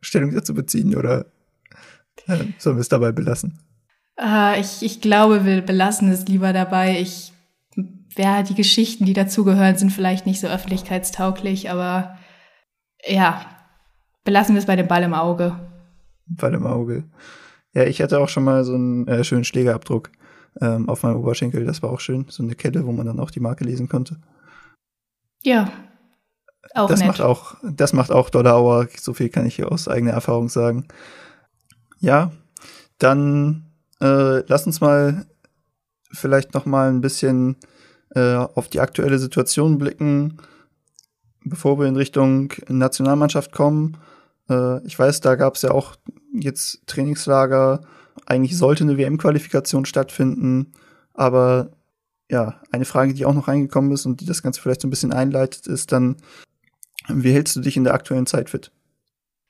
Stellung 0.00 0.32
dazu 0.32 0.54
beziehen 0.54 0.94
oder 0.94 1.26
äh, 2.26 2.44
sollen 2.58 2.76
wir 2.76 2.80
es 2.80 2.88
dabei 2.88 3.10
belassen? 3.12 3.58
Äh, 4.18 4.60
ich, 4.60 4.82
ich 4.82 5.00
glaube, 5.00 5.44
wir 5.44 5.62
belassen 5.62 6.08
es 6.10 6.26
lieber 6.26 6.52
dabei. 6.52 7.00
Ich, 7.00 7.32
ja, 8.16 8.42
die 8.42 8.54
Geschichten, 8.54 9.04
die 9.06 9.12
dazugehören, 9.12 9.76
sind 9.76 9.90
vielleicht 9.90 10.26
nicht 10.26 10.40
so 10.40 10.46
öffentlichkeitstauglich, 10.46 11.70
aber 11.70 12.16
ja, 13.04 13.44
belassen 14.24 14.54
wir 14.54 14.60
es 14.60 14.66
bei 14.66 14.76
dem 14.76 14.88
Ball 14.88 15.02
im 15.02 15.14
Auge. 15.14 15.58
Ball 16.26 16.54
im 16.54 16.66
Auge. 16.66 17.04
Ja, 17.72 17.84
ich 17.84 18.02
hatte 18.02 18.18
auch 18.18 18.28
schon 18.28 18.44
mal 18.44 18.64
so 18.64 18.74
einen 18.74 19.06
äh, 19.06 19.22
schönen 19.22 19.44
Schlägerabdruck 19.44 20.10
ähm, 20.60 20.88
auf 20.88 21.02
meinem 21.02 21.16
Oberschenkel. 21.16 21.64
Das 21.64 21.82
war 21.82 21.90
auch 21.90 22.00
schön. 22.00 22.26
So 22.28 22.42
eine 22.42 22.54
Kette, 22.54 22.86
wo 22.86 22.92
man 22.92 23.06
dann 23.06 23.20
auch 23.20 23.30
die 23.30 23.40
Marke 23.40 23.64
lesen 23.64 23.88
konnte. 23.88 24.16
Ja. 25.42 25.70
Auch 26.74 26.88
das 26.88 27.00
nett. 27.00 27.08
macht 27.08 27.20
auch, 27.20 27.56
das 27.62 27.92
macht 27.92 28.10
auch 28.10 28.30
Dollarauer. 28.30 28.88
So 28.98 29.14
viel 29.14 29.28
kann 29.28 29.46
ich 29.46 29.56
hier 29.56 29.70
aus 29.70 29.88
eigener 29.88 30.12
Erfahrung 30.12 30.48
sagen. 30.48 30.86
Ja, 32.00 32.32
dann 32.98 33.66
äh, 34.00 34.40
lass 34.46 34.66
uns 34.66 34.80
mal 34.80 35.26
vielleicht 36.12 36.54
noch 36.54 36.66
mal 36.66 36.88
ein 36.88 37.00
bisschen 37.00 37.56
äh, 38.14 38.34
auf 38.34 38.68
die 38.68 38.80
aktuelle 38.80 39.18
Situation 39.18 39.78
blicken, 39.78 40.38
bevor 41.44 41.78
wir 41.78 41.86
in 41.86 41.96
Richtung 41.96 42.52
Nationalmannschaft 42.68 43.52
kommen. 43.52 43.96
Äh, 44.48 44.84
ich 44.86 44.98
weiß, 44.98 45.20
da 45.20 45.36
gab 45.36 45.54
es 45.54 45.62
ja 45.62 45.70
auch 45.70 45.96
jetzt 46.32 46.86
Trainingslager. 46.86 47.80
Eigentlich 48.26 48.56
sollte 48.56 48.84
eine 48.84 48.98
WM-Qualifikation 48.98 49.84
stattfinden, 49.84 50.72
aber 51.14 51.70
ja, 52.30 52.60
eine 52.70 52.84
Frage, 52.84 53.12
die 53.12 53.24
auch 53.24 53.34
noch 53.34 53.48
reingekommen 53.48 53.90
ist 53.92 54.06
und 54.06 54.20
die 54.20 54.26
das 54.26 54.42
Ganze 54.42 54.60
vielleicht 54.60 54.82
so 54.82 54.86
ein 54.86 54.90
bisschen 54.90 55.12
einleitet, 55.12 55.66
ist 55.66 55.90
dann, 55.92 56.16
wie 57.08 57.32
hältst 57.32 57.56
du 57.56 57.60
dich 57.60 57.76
in 57.76 57.84
der 57.84 57.94
aktuellen 57.94 58.26
Zeit 58.26 58.50
fit? 58.50 58.70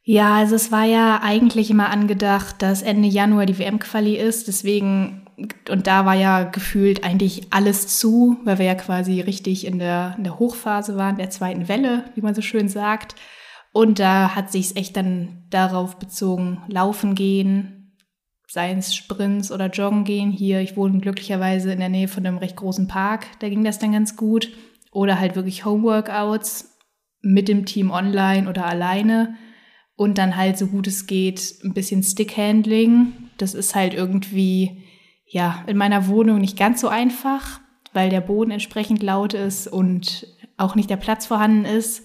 Ja, 0.03 0.37
also 0.37 0.55
es 0.55 0.73
war 0.73 0.85
ja 0.85 1.21
eigentlich 1.23 1.71
immer 1.71 1.91
angedacht, 1.91 2.63
dass 2.63 2.81
Ende 2.81 3.07
Januar 3.07 3.45
die 3.45 3.59
WM-Quali 3.59 4.17
ist, 4.17 4.49
deswegen, 4.49 5.27
und 5.69 5.87
da 5.87 6.07
war 6.07 6.15
ja 6.15 6.45
gefühlt 6.45 7.05
eigentlich 7.05 7.49
alles 7.51 7.99
zu, 7.99 8.39
weil 8.45 8.59
wir 8.59 8.65
ja 8.65 8.75
quasi 8.75 9.21
richtig 9.21 9.67
in 9.67 9.79
der, 9.79 10.15
in 10.17 10.25
der 10.25 10.39
Hochphase 10.39 10.97
waren, 10.97 11.17
der 11.17 11.29
zweiten 11.29 11.69
Welle, 11.69 12.05
wie 12.15 12.23
man 12.23 12.35
so 12.35 12.41
schön 12.41 12.69
sagt. 12.69 13.15
Und 13.73 13.99
da 13.99 14.35
hat 14.35 14.51
sich 14.51 14.67
es 14.67 14.77
echt 14.77 14.97
dann 14.97 15.45
darauf 15.51 15.99
bezogen, 15.99 16.63
laufen 16.69 17.15
gehen, 17.15 17.97
seien 18.49 18.79
es 18.79 18.95
Sprints 18.95 19.53
oder 19.53 19.69
Joggen 19.69 20.05
gehen. 20.05 20.33
Hier, 20.33 20.61
ich 20.61 20.77
wohne 20.77 20.99
glücklicherweise 20.99 21.73
in 21.73 21.79
der 21.79 21.89
Nähe 21.89 22.09
von 22.09 22.27
einem 22.27 22.39
recht 22.39 22.57
großen 22.57 22.89
Park, 22.89 23.27
da 23.39 23.49
ging 23.49 23.63
das 23.63 23.79
dann 23.79 23.93
ganz 23.93 24.17
gut. 24.17 24.51
Oder 24.93 25.21
halt 25.21 25.37
wirklich 25.37 25.65
Homeworkouts 25.65 26.77
mit 27.23 27.47
dem 27.47 27.65
Team 27.65 27.93
online 27.93 28.49
oder 28.49 28.67
alleine. 28.67 29.37
Und 29.95 30.19
dann 30.19 30.37
halt 30.37 30.59
so 30.59 30.67
gut 30.67 30.89
es 30.89 31.07
geht 31.07 31.59
ein 31.63 31.75
bisschen 31.75 32.03
Stickhandling. 32.03 33.13
Das 33.39 33.55
ist 33.55 33.77
halt 33.77 33.95
irgendwie 33.95 34.83
ja, 35.31 35.63
in 35.69 35.77
meiner 35.77 36.09
Wohnung 36.09 36.41
nicht 36.41 36.59
ganz 36.59 36.81
so 36.81 36.89
einfach, 36.89 37.61
weil 37.93 38.11
der 38.11 38.21
Boden 38.21 38.51
entsprechend 38.51 39.01
laut 39.03 39.33
ist 39.33 39.69
und 39.69 40.27
auch 40.57 40.75
nicht 40.75 40.91
der 40.91 40.97
Platz 40.97 41.27
vorhanden 41.27 41.65
ist. 41.65 42.05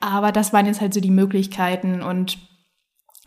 Aber 0.00 0.32
das 0.32 0.52
waren 0.52 0.66
jetzt 0.66 0.80
halt 0.80 0.94
so 0.94 1.00
die 1.00 1.10
Möglichkeiten 1.10 2.02
und 2.02 2.38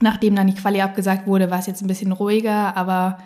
nachdem 0.02 0.36
dann 0.36 0.48
die 0.48 0.56
Quali 0.56 0.82
abgesagt 0.82 1.28
wurde, 1.28 1.52
war 1.52 1.60
es 1.60 1.68
jetzt 1.68 1.82
ein 1.82 1.88
bisschen 1.88 2.12
ruhiger, 2.12 2.76
aber 2.76 3.18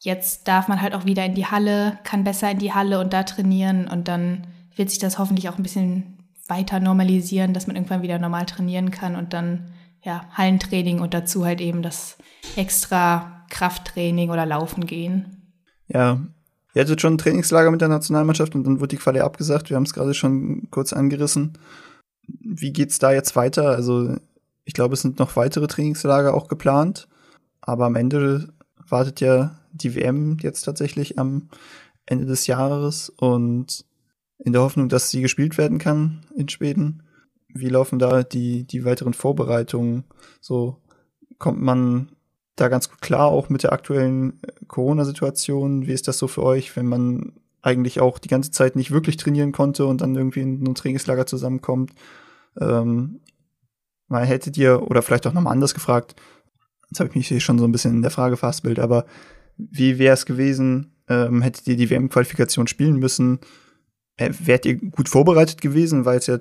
jetzt 0.00 0.48
darf 0.48 0.68
man 0.68 0.80
halt 0.80 0.94
auch 0.94 1.04
wieder 1.04 1.24
in 1.24 1.34
die 1.34 1.46
Halle, 1.46 1.98
kann 2.04 2.24
besser 2.24 2.50
in 2.50 2.58
die 2.58 2.72
Halle 2.72 3.00
und 3.00 3.12
da 3.12 3.22
trainieren 3.22 3.88
und 3.88 4.08
dann 4.08 4.46
wird 4.76 4.90
sich 4.90 4.98
das 4.98 5.18
hoffentlich 5.18 5.48
auch 5.48 5.56
ein 5.56 5.62
bisschen 5.62 6.18
weiter 6.48 6.80
normalisieren, 6.80 7.54
dass 7.54 7.66
man 7.66 7.76
irgendwann 7.76 8.02
wieder 8.02 8.18
normal 8.18 8.46
trainieren 8.46 8.90
kann 8.90 9.16
und 9.16 9.32
dann 9.32 9.72
ja, 10.02 10.26
Hallentraining 10.32 11.00
und 11.00 11.14
dazu 11.14 11.46
halt 11.46 11.60
eben 11.60 11.82
das 11.82 12.18
extra 12.56 13.44
Krafttraining 13.48 14.30
oder 14.30 14.44
Laufen 14.44 14.86
gehen. 14.86 15.54
Ja, 15.88 16.20
ihr 16.74 16.82
hattet 16.82 17.00
schon 17.00 17.14
ein 17.14 17.18
Trainingslager 17.18 17.70
mit 17.70 17.80
der 17.80 17.88
Nationalmannschaft 17.88 18.54
und 18.54 18.64
dann 18.64 18.80
wurde 18.80 18.88
die 18.88 18.96
Quali 18.96 19.20
abgesagt. 19.20 19.70
Wir 19.70 19.76
haben 19.76 19.84
es 19.84 19.94
gerade 19.94 20.12
schon 20.12 20.68
kurz 20.70 20.92
angerissen. 20.92 21.58
Wie 22.26 22.72
geht's 22.72 22.98
da 22.98 23.12
jetzt 23.12 23.36
weiter? 23.36 23.70
Also, 23.70 24.16
ich 24.64 24.74
glaube, 24.74 24.94
es 24.94 25.02
sind 25.02 25.18
noch 25.18 25.36
weitere 25.36 25.66
Trainingslager 25.66 26.34
auch 26.34 26.48
geplant, 26.48 27.08
aber 27.60 27.86
am 27.86 27.96
Ende 27.96 28.52
wartet 28.88 29.20
ja 29.20 29.58
die 29.72 29.94
WM 29.94 30.38
jetzt 30.40 30.62
tatsächlich 30.62 31.18
am 31.18 31.48
Ende 32.06 32.26
des 32.26 32.46
Jahres 32.46 33.10
und 33.10 33.84
in 34.38 34.52
der 34.52 34.62
Hoffnung, 34.62 34.88
dass 34.88 35.10
sie 35.10 35.22
gespielt 35.22 35.58
werden 35.58 35.78
kann 35.78 36.24
in 36.36 36.48
Schweden. 36.48 37.02
Wie 37.48 37.68
laufen 37.68 37.98
da 37.98 38.22
die, 38.22 38.64
die 38.64 38.84
weiteren 38.84 39.14
Vorbereitungen? 39.14 40.04
So 40.40 40.78
kommt 41.38 41.60
man 41.60 42.10
da 42.56 42.68
ganz 42.68 42.88
gut 42.88 43.00
klar, 43.00 43.26
auch 43.26 43.48
mit 43.48 43.62
der 43.62 43.72
aktuellen 43.72 44.40
Corona-Situation. 44.68 45.86
Wie 45.86 45.92
ist 45.92 46.08
das 46.08 46.18
so 46.18 46.28
für 46.28 46.42
euch, 46.42 46.76
wenn 46.76 46.86
man 46.86 47.32
eigentlich 47.64 48.00
auch 48.00 48.18
die 48.18 48.28
ganze 48.28 48.50
Zeit 48.50 48.76
nicht 48.76 48.90
wirklich 48.90 49.16
trainieren 49.16 49.52
konnte 49.52 49.86
und 49.86 50.00
dann 50.00 50.14
irgendwie 50.14 50.42
in 50.42 50.62
ein 50.62 50.74
Trainingslager 50.74 51.26
zusammenkommt? 51.26 51.92
Ähm, 52.60 53.20
mal 54.08 54.26
hättet 54.26 54.58
ihr, 54.58 54.82
oder 54.82 55.02
vielleicht 55.02 55.26
auch 55.26 55.32
nochmal 55.32 55.52
anders 55.52 55.74
gefragt, 55.74 56.14
jetzt 56.90 57.00
habe 57.00 57.08
ich 57.08 57.16
mich 57.16 57.28
hier 57.28 57.40
schon 57.40 57.58
so 57.58 57.64
ein 57.64 57.72
bisschen 57.72 57.94
in 57.94 58.02
der 58.02 58.10
Frage 58.10 58.36
fastbild, 58.36 58.78
aber 58.78 59.06
wie 59.56 59.98
wäre 59.98 60.14
es 60.14 60.26
gewesen, 60.26 60.94
ähm, 61.08 61.42
hättet 61.42 61.66
ihr 61.66 61.76
die 61.76 61.90
WM-Qualifikation 61.90 62.66
spielen 62.66 62.98
müssen? 62.98 63.40
Äh, 64.16 64.30
wärt 64.40 64.66
ihr 64.66 64.76
gut 64.76 65.08
vorbereitet 65.08 65.60
gewesen, 65.60 66.04
weil 66.04 66.18
es 66.18 66.26
ja, 66.26 66.38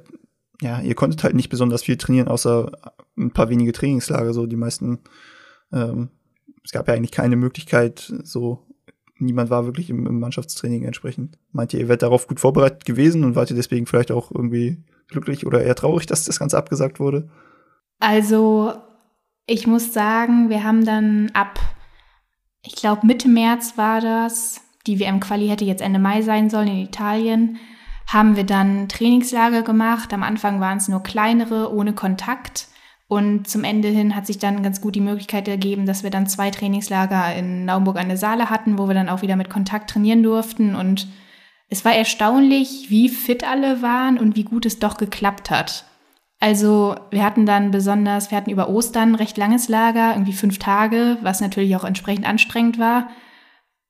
ja, 0.61 0.81
ihr 0.81 0.95
konntet 0.95 1.23
halt 1.23 1.35
nicht 1.35 1.49
besonders 1.49 1.83
viel 1.83 1.97
trainieren, 1.97 2.27
außer 2.27 2.71
ein 3.17 3.31
paar 3.31 3.49
wenige 3.49 3.71
Trainingslager. 3.71 4.33
So 4.33 4.45
die 4.45 4.55
meisten, 4.55 4.99
ähm, 5.71 6.09
es 6.63 6.71
gab 6.71 6.87
ja 6.87 6.93
eigentlich 6.93 7.11
keine 7.11 7.35
Möglichkeit, 7.35 8.13
so 8.23 8.65
niemand 9.23 9.49
war 9.49 9.65
wirklich 9.65 9.89
im, 9.89 10.05
im 10.05 10.19
Mannschaftstraining 10.19 10.83
entsprechend. 10.83 11.37
Meint 11.51 11.73
ihr, 11.73 11.79
ihr 11.79 11.89
wärt 11.89 12.01
darauf 12.01 12.27
gut 12.27 12.39
vorbereitet 12.39 12.85
gewesen 12.85 13.23
und 13.23 13.35
wart 13.35 13.49
ihr 13.49 13.55
deswegen 13.55 13.85
vielleicht 13.85 14.11
auch 14.11 14.31
irgendwie 14.31 14.83
glücklich 15.07 15.45
oder 15.45 15.63
eher 15.63 15.75
traurig, 15.75 16.05
dass 16.05 16.25
das 16.25 16.39
Ganze 16.39 16.57
abgesagt 16.57 16.99
wurde? 16.99 17.29
Also, 17.99 18.73
ich 19.45 19.67
muss 19.67 19.93
sagen, 19.93 20.49
wir 20.49 20.63
haben 20.63 20.85
dann 20.85 21.31
ab, 21.33 21.59
ich 22.65 22.75
glaube 22.75 23.05
Mitte 23.05 23.27
März 23.27 23.73
war 23.77 24.01
das, 24.01 24.61
die 24.87 24.99
WM-Quali 24.99 25.47
hätte 25.47 25.65
jetzt 25.65 25.81
Ende 25.81 25.99
Mai 25.99 26.21
sein 26.21 26.49
sollen 26.49 26.67
in 26.67 26.85
Italien, 26.85 27.57
haben 28.07 28.35
wir 28.35 28.43
dann 28.43 28.89
Trainingslager 28.89 29.61
gemacht. 29.61 30.13
Am 30.13 30.23
Anfang 30.23 30.59
waren 30.59 30.77
es 30.77 30.89
nur 30.89 31.01
kleinere, 31.03 31.73
ohne 31.73 31.93
Kontakt. 31.93 32.67
Und 33.13 33.47
zum 33.47 33.63
Ende 33.63 33.89
hin 33.89 34.15
hat 34.15 34.25
sich 34.25 34.39
dann 34.39 34.63
ganz 34.63 34.81
gut 34.81 34.95
die 34.95 35.01
Möglichkeit 35.01 35.47
ergeben, 35.47 35.85
dass 35.85 36.01
wir 36.01 36.09
dann 36.09 36.25
zwei 36.25 36.49
Trainingslager 36.49 37.35
in 37.35 37.65
Naumburg 37.65 37.97
an 37.97 38.07
der 38.07 38.17
Saale 38.17 38.49
hatten, 38.49 38.79
wo 38.79 38.87
wir 38.87 38.95
dann 38.95 39.09
auch 39.09 39.21
wieder 39.21 39.35
mit 39.35 39.51
Kontakt 39.51 39.91
trainieren 39.91 40.23
durften. 40.23 40.73
Und 40.73 41.07
es 41.69 41.85
war 41.85 41.93
erstaunlich, 41.93 42.87
wie 42.89 43.09
fit 43.09 43.47
alle 43.47 43.83
waren 43.83 44.17
und 44.17 44.35
wie 44.35 44.43
gut 44.43 44.65
es 44.65 44.79
doch 44.79 44.97
geklappt 44.97 45.51
hat. 45.51 45.85
Also 46.39 46.95
wir 47.11 47.23
hatten 47.23 47.45
dann 47.45 47.69
besonders, 47.69 48.31
wir 48.31 48.37
hatten 48.37 48.49
über 48.49 48.67
Ostern 48.67 49.11
ein 49.11 49.15
recht 49.15 49.37
langes 49.37 49.69
Lager, 49.69 50.13
irgendwie 50.13 50.33
fünf 50.33 50.57
Tage, 50.57 51.17
was 51.21 51.39
natürlich 51.39 51.75
auch 51.75 51.83
entsprechend 51.83 52.27
anstrengend 52.27 52.79
war. 52.79 53.09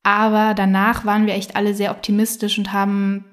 Aber 0.03 0.53
danach 0.53 1.05
waren 1.05 1.25
wir 1.27 1.33
echt 1.33 1.55
alle 1.55 1.73
sehr 1.73 1.91
optimistisch 1.91 2.57
und 2.57 2.73
haben, 2.73 3.23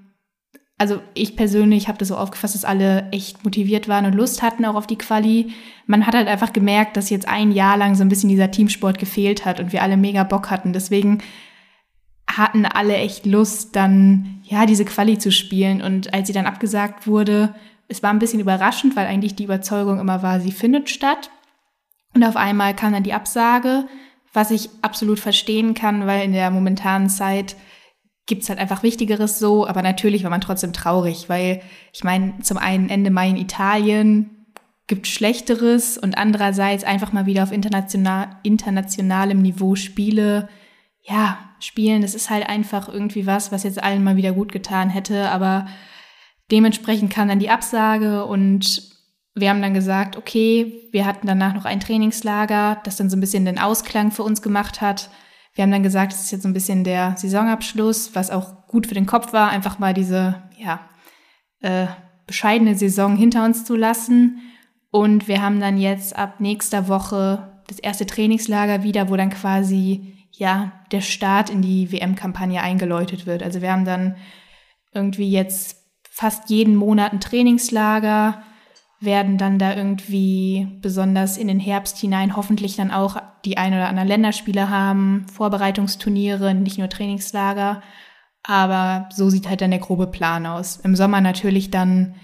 also 0.81 1.03
ich 1.13 1.37
persönlich 1.37 1.89
habe 1.89 1.99
das 1.99 2.09
so 2.09 2.17
aufgefasst, 2.17 2.55
dass 2.55 2.65
alle 2.65 3.07
echt 3.13 3.45
motiviert 3.45 3.87
waren 3.87 4.07
und 4.07 4.15
Lust 4.15 4.41
hatten 4.41 4.65
auch 4.65 4.77
auf 4.77 4.87
die 4.87 4.97
Quali. 4.97 5.53
Man 5.87 6.07
hat 6.07 6.15
halt 6.15 6.27
einfach 6.27 6.55
gemerkt, 6.55 6.97
dass 6.97 7.11
jetzt 7.11 7.29
ein 7.29 7.53
Jahr 7.53 7.77
lang 7.77 7.95
so 7.95 8.03
ein 8.03 8.09
bisschen 8.09 8.31
dieser 8.31 8.51
Teamsport 8.51 8.99
gefehlt 8.99 9.45
hat 9.45 9.61
und 9.61 9.75
wir 9.75 9.83
alle 9.83 9.99
mega 9.99 10.25
Bock 10.25 10.51
hatten. 10.51 10.73
Deswegen 10.73 11.19
hatten 12.27 12.65
alle 12.65 12.97
echt 12.97 13.27
Lust, 13.27 13.77
dann 13.77 14.41
ja 14.45 14.65
diese 14.65 14.87
Quali 14.87 15.19
zu 15.19 15.31
spielen. 15.31 15.83
Und 15.83 16.15
als 16.15 16.29
sie 16.29 16.33
dann 16.33 16.47
abgesagt 16.47 17.07
wurde, 17.07 17.55
es 17.89 18.03
war 18.03 18.09
ein 18.09 18.19
bisschen 18.19 18.41
überraschend, 18.41 18.97
weil 18.97 19.07
eigentlich 19.07 19.35
die 19.35 19.45
Überzeugung 19.45 20.01
immer 20.01 20.23
war, 20.23 20.41
sie 20.41 20.53
findet 20.53 20.89
statt. 20.89 21.29
Und 22.15 22.25
auf 22.25 22.37
einmal 22.37 22.75
kam 22.75 22.95
dann 22.95 23.03
die 23.03 23.13
Absage 23.13 23.85
was 24.33 24.51
ich 24.51 24.71
absolut 24.83 25.19
verstehen 25.19 25.75
kann, 25.75 26.07
weil 26.07 26.25
in 26.25 26.33
der 26.33 26.51
momentanen 26.51 27.09
Zeit 27.09 27.57
gibt's 28.31 28.49
halt 28.49 28.61
einfach 28.61 28.85
Wichtigeres 28.85 29.41
so, 29.41 29.67
aber 29.67 29.83
natürlich 29.83 30.23
war 30.23 30.31
man 30.31 30.41
trotzdem 30.41 30.73
traurig, 30.73 31.29
weil 31.29 31.61
ich 31.93 32.05
meine, 32.05 32.39
zum 32.43 32.57
einen 32.57 32.89
Ende 32.89 33.11
Mai 33.11 33.29
in 33.29 33.37
Italien 33.37 34.47
gibt 34.87 35.09
Schlechteres 35.09 35.99
und 35.99 36.17
andererseits 36.17 36.85
einfach 36.85 37.13
mal 37.13 37.27
wieder 37.27 37.43
auf 37.43 37.51
international, 37.51 38.37
internationalem 38.45 39.43
Niveau 39.43 39.75
Spiele, 39.75 40.49
ja, 41.03 41.39
spielen, 41.59 42.03
das 42.03 42.15
ist 42.15 42.31
halt 42.31 42.49
einfach 42.49 42.89
irgendwie 42.89 43.27
was, 43.27 43.51
was 43.51 43.65
jetzt 43.65 43.83
allen 43.83 44.05
mal 44.05 44.17
wieder 44.17 44.33
gut 44.33 44.53
getan 44.53 44.91
hätte, 44.91 45.29
aber 45.31 45.67
dementsprechend 46.53 47.13
kam 47.13 47.27
dann 47.27 47.41
die 47.41 47.51
Absage 47.51 48.25
und 48.27 48.91
wir 49.35 49.51
haben 49.51 49.63
dann 49.63 49.75
gesagt, 49.75 50.17
okay, 50.17 50.89
wir 50.93 51.05
hatten 51.05 51.27
danach 51.27 51.55
noch 51.55 51.65
ein 51.65 51.81
Trainingslager, 51.81 52.81
das 52.85 52.97
dann 52.97 53.11
so 53.11 53.17
ein 53.17 53.21
bisschen 53.21 53.45
den 53.45 53.59
Ausklang 53.59 54.13
für 54.13 54.23
uns 54.23 54.41
gemacht 54.41 54.81
hat. 54.81 55.11
Wir 55.55 55.63
haben 55.63 55.71
dann 55.71 55.83
gesagt, 55.83 56.13
es 56.13 56.23
ist 56.23 56.31
jetzt 56.31 56.43
so 56.43 56.49
ein 56.49 56.55
bisschen 56.55 56.85
der 56.85 57.17
Saisonabschluss, 57.17 58.15
was 58.15 58.31
auch 58.31 58.67
gut 58.67 58.87
für 58.87 58.95
den 58.95 59.07
Kopf 59.07 59.33
war, 59.33 59.51
einfach 59.51 59.79
mal 59.79 59.95
diese, 59.95 60.43
ja, 60.57 60.81
äh, 61.61 61.87
bescheidene 62.27 62.77
Saison 62.77 63.17
hinter 63.17 63.45
uns 63.45 63.65
zu 63.65 63.75
lassen. 63.75 64.41
Und 64.91 65.29
wir 65.29 65.43
haben 65.43 65.61
dann 65.61 65.79
jetzt 65.79 66.17
ab 66.17 66.41
nächster 66.41 66.89
Woche 66.89 67.63
das 67.67 67.79
erste 67.79 68.07
Trainingslager 68.07 68.83
wieder, 68.83 69.09
wo 69.09 69.17
dann 69.17 69.31
quasi, 69.31 70.15
ja, 70.33 70.73
der 70.93 71.01
Start 71.01 71.51
in 71.51 71.63
die 71.63 71.91
WM-Kampagne 71.93 72.63
eingeläutet 72.63 73.27
wird. 73.27 73.43
Also 73.43 73.63
wir 73.63 73.73
haben 73.73 73.85
dann 73.85 74.17
irgendwie 74.93 75.31
jetzt 75.31 75.77
fast 76.09 76.51
jeden 76.51 76.77
Monat 76.77 77.13
ein 77.13 77.21
Trainingslager, 77.21 78.43
werden 79.01 79.39
dann 79.39 79.59
da 79.59 79.75
irgendwie 79.75 80.69
besonders 80.83 81.39
in 81.39 81.49
den 81.49 81.59
Herbst 81.59 81.97
hinein 81.97 82.37
hoffentlich 82.37 82.77
dann 82.77 82.91
auch 82.91 83.17
die 83.47 83.57
ein 83.57 83.73
oder 83.73 83.89
anderen 83.89 84.09
Länderspiele 84.09 84.69
haben, 84.69 85.27
Vorbereitungsturniere, 85.33 86.55
nicht 86.55 86.79
nur 86.79 86.91
Trainingslager. 86.91 87.83
Aber 88.43 89.09
so 89.11 89.31
sieht 89.31 89.49
halt 89.49 89.63
dann 89.63 89.71
der 89.71 89.81
grobe 89.81 90.07
Plan 90.07 90.47
aus. 90.47 90.77
Im 90.77 90.97
Sommer 90.97 91.21
natürlich 91.21 91.71
dann 91.71 92.15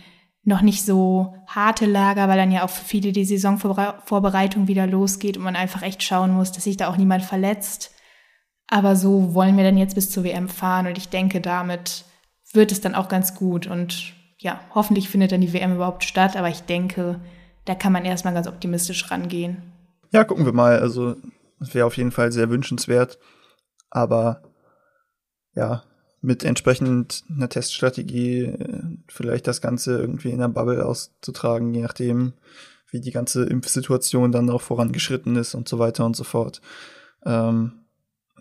noch 0.44 0.60
nicht 0.60 0.84
so 0.84 1.34
harte 1.46 1.86
Lager, 1.86 2.28
weil 2.28 2.38
dann 2.38 2.52
ja 2.52 2.62
auch 2.62 2.70
für 2.70 2.84
viele 2.84 3.12
die 3.12 3.24
Saisonvorbereitung 3.24 4.68
wieder 4.68 4.86
losgeht 4.86 5.36
und 5.36 5.44
man 5.44 5.56
einfach 5.56 5.82
echt 5.82 6.02
schauen 6.02 6.30
muss, 6.32 6.52
dass 6.52 6.64
sich 6.64 6.76
da 6.76 6.88
auch 6.88 6.96
niemand 6.96 7.24
verletzt. 7.24 7.90
Aber 8.68 8.96
so 8.96 9.34
wollen 9.34 9.56
wir 9.56 9.64
dann 9.64 9.78
jetzt 9.78 9.94
bis 9.94 10.10
zur 10.10 10.24
WM 10.24 10.48
fahren 10.48 10.86
und 10.86 10.98
ich 10.98 11.08
denke, 11.08 11.40
damit 11.40 12.04
wird 12.52 12.70
es 12.70 12.80
dann 12.80 12.94
auch 12.94 13.08
ganz 13.08 13.34
gut 13.34 13.66
und 13.66 14.15
ja, 14.38 14.60
hoffentlich 14.74 15.08
findet 15.08 15.32
dann 15.32 15.40
die 15.40 15.52
WM 15.52 15.74
überhaupt 15.74 16.04
statt, 16.04 16.36
aber 16.36 16.48
ich 16.48 16.62
denke, 16.62 17.20
da 17.64 17.74
kann 17.74 17.92
man 17.92 18.04
erstmal 18.04 18.34
ganz 18.34 18.46
optimistisch 18.46 19.10
rangehen. 19.10 19.62
Ja, 20.12 20.24
gucken 20.24 20.44
wir 20.44 20.52
mal. 20.52 20.78
Also, 20.78 21.16
es 21.60 21.74
wäre 21.74 21.86
auf 21.86 21.96
jeden 21.96 22.12
Fall 22.12 22.32
sehr 22.32 22.50
wünschenswert. 22.50 23.18
Aber 23.90 24.42
ja, 25.54 25.84
mit 26.20 26.44
entsprechend 26.44 27.24
einer 27.30 27.48
Teststrategie 27.48 28.44
äh, 28.44 28.82
vielleicht 29.08 29.46
das 29.46 29.60
Ganze 29.60 29.98
irgendwie 29.98 30.30
in 30.30 30.38
der 30.38 30.48
Bubble 30.48 30.84
auszutragen, 30.84 31.72
je 31.74 31.82
nachdem, 31.82 32.34
wie 32.90 33.00
die 33.00 33.10
ganze 33.10 33.44
Impfsituation 33.44 34.32
dann 34.32 34.50
auch 34.50 34.62
vorangeschritten 34.62 35.36
ist 35.36 35.54
und 35.54 35.68
so 35.68 35.78
weiter 35.78 36.04
und 36.04 36.14
so 36.14 36.24
fort. 36.24 36.60
Ähm, 37.24 37.72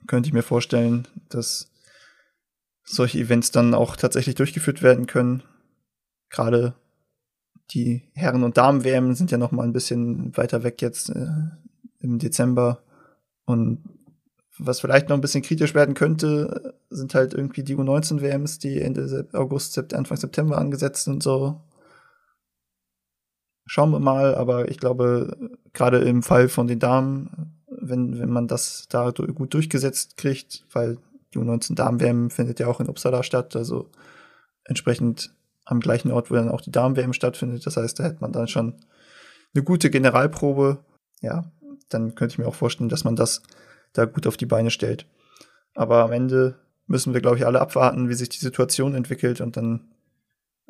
könnte 0.08 0.28
ich 0.28 0.34
mir 0.34 0.44
vorstellen, 0.44 1.08
dass 1.30 1.72
solche 2.84 3.18
Events 3.18 3.52
dann 3.52 3.74
auch 3.74 3.96
tatsächlich 3.96 4.36
durchgeführt 4.36 4.84
werden 4.84 5.08
können 5.08 5.42
gerade 6.36 6.76
die 7.72 8.04
Herren- 8.14 8.44
und 8.44 8.58
Damen-WM 8.58 9.16
sind 9.16 9.32
ja 9.32 9.38
noch 9.38 9.52
mal 9.52 9.64
ein 9.64 9.74
bisschen 9.74 10.36
weiter 10.38 10.64
weg 10.64 10.82
jetzt 10.82 11.10
äh, 11.10 11.28
im 12.00 12.20
Dezember. 12.20 12.84
Und 13.46 13.84
was 14.58 14.80
vielleicht 14.80 15.10
noch 15.10 15.18
ein 15.18 15.22
bisschen 15.22 15.42
kritisch 15.42 15.74
werden 15.74 15.96
könnte, 15.96 16.76
sind 16.90 17.16
halt 17.16 17.34
irgendwie 17.34 17.64
die 17.64 17.76
U19-WMs, 17.76 18.60
die 18.60 18.82
Ende 18.82 19.28
August, 19.34 19.94
Anfang 19.94 20.18
September 20.18 20.58
angesetzt 20.58 21.06
sind 21.06 21.24
so. 21.24 21.62
Schauen 23.66 23.92
wir 23.92 24.00
mal, 24.00 24.36
aber 24.36 24.70
ich 24.70 24.78
glaube, 24.78 25.36
gerade 25.74 25.98
im 26.00 26.22
Fall 26.22 26.50
von 26.50 26.68
den 26.68 26.80
Damen, 26.80 27.56
wenn, 27.68 28.20
wenn 28.20 28.30
man 28.30 28.48
das 28.48 28.86
da 28.90 29.10
gut 29.10 29.54
durchgesetzt 29.54 30.18
kriegt, 30.18 30.66
weil 30.72 30.98
die 31.34 31.40
U19 31.40 31.76
Damen-WM 31.76 32.30
findet 32.30 32.60
ja 32.60 32.68
auch 32.68 32.80
in 32.80 32.88
Uppsala 32.88 33.24
statt, 33.24 33.56
also 33.56 33.90
entsprechend 34.66 35.35
am 35.66 35.80
gleichen 35.80 36.12
Ort, 36.12 36.30
wo 36.30 36.36
dann 36.36 36.50
auch 36.50 36.62
die 36.62 36.72
Damen-WM 36.72 37.14
stattfindet. 37.14 37.66
Das 37.66 37.78
heißt, 37.78 38.00
da 38.00 38.04
hätte 38.04 38.22
man 38.22 38.32
dann 38.32 38.48
schon 38.48 38.76
eine 39.54 39.64
gute 39.64 39.90
Generalprobe. 39.90 40.80
Ja, 41.22 41.52
dann 41.90 42.16
könnte 42.16 42.34
ich 42.34 42.38
mir 42.40 42.48
auch 42.48 42.56
vorstellen, 42.56 42.90
dass 42.90 43.04
man 43.04 43.16
das 43.16 43.42
da 43.94 44.06
gut 44.06 44.28
auf 44.28 44.38
die 44.38 44.46
Beine 44.46 44.70
stellt. 44.70 45.08
Aber 45.74 46.04
am 46.04 46.12
Ende 46.12 46.56
müssen 46.88 47.14
wir, 47.14 47.22
glaube 47.22 47.38
ich, 47.38 47.46
alle 47.46 47.62
abwarten, 47.62 48.10
wie 48.10 48.14
sich 48.14 48.30
die 48.30 48.38
Situation 48.38 48.94
entwickelt 48.94 49.42
und 49.42 49.58
dann 49.58 49.92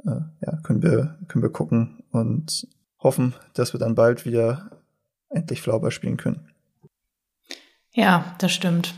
äh, 0.04 0.22
ja, 0.46 0.58
können 0.64 0.82
wir, 0.82 1.18
können 1.28 1.44
wir 1.44 1.52
gucken 1.52 2.04
und 2.12 2.68
hoffen, 3.00 3.34
dass 3.54 3.74
wir 3.74 3.80
dann 3.80 3.96
bald 3.96 4.26
wieder 4.26 4.72
endlich 5.30 5.62
Flauber 5.62 5.92
spielen 5.92 6.18
können. 6.18 6.50
Ja, 7.92 8.36
das 8.40 8.52
stimmt. 8.52 8.96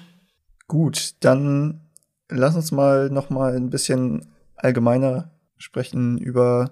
Gut, 0.68 1.16
dann 1.22 1.82
lass 2.30 2.56
uns 2.56 2.72
mal 2.72 3.10
noch 3.10 3.30
mal 3.30 3.56
ein 3.56 3.70
bisschen 3.70 4.34
allgemeiner 4.56 5.32
sprechen 5.58 6.18
über 6.18 6.72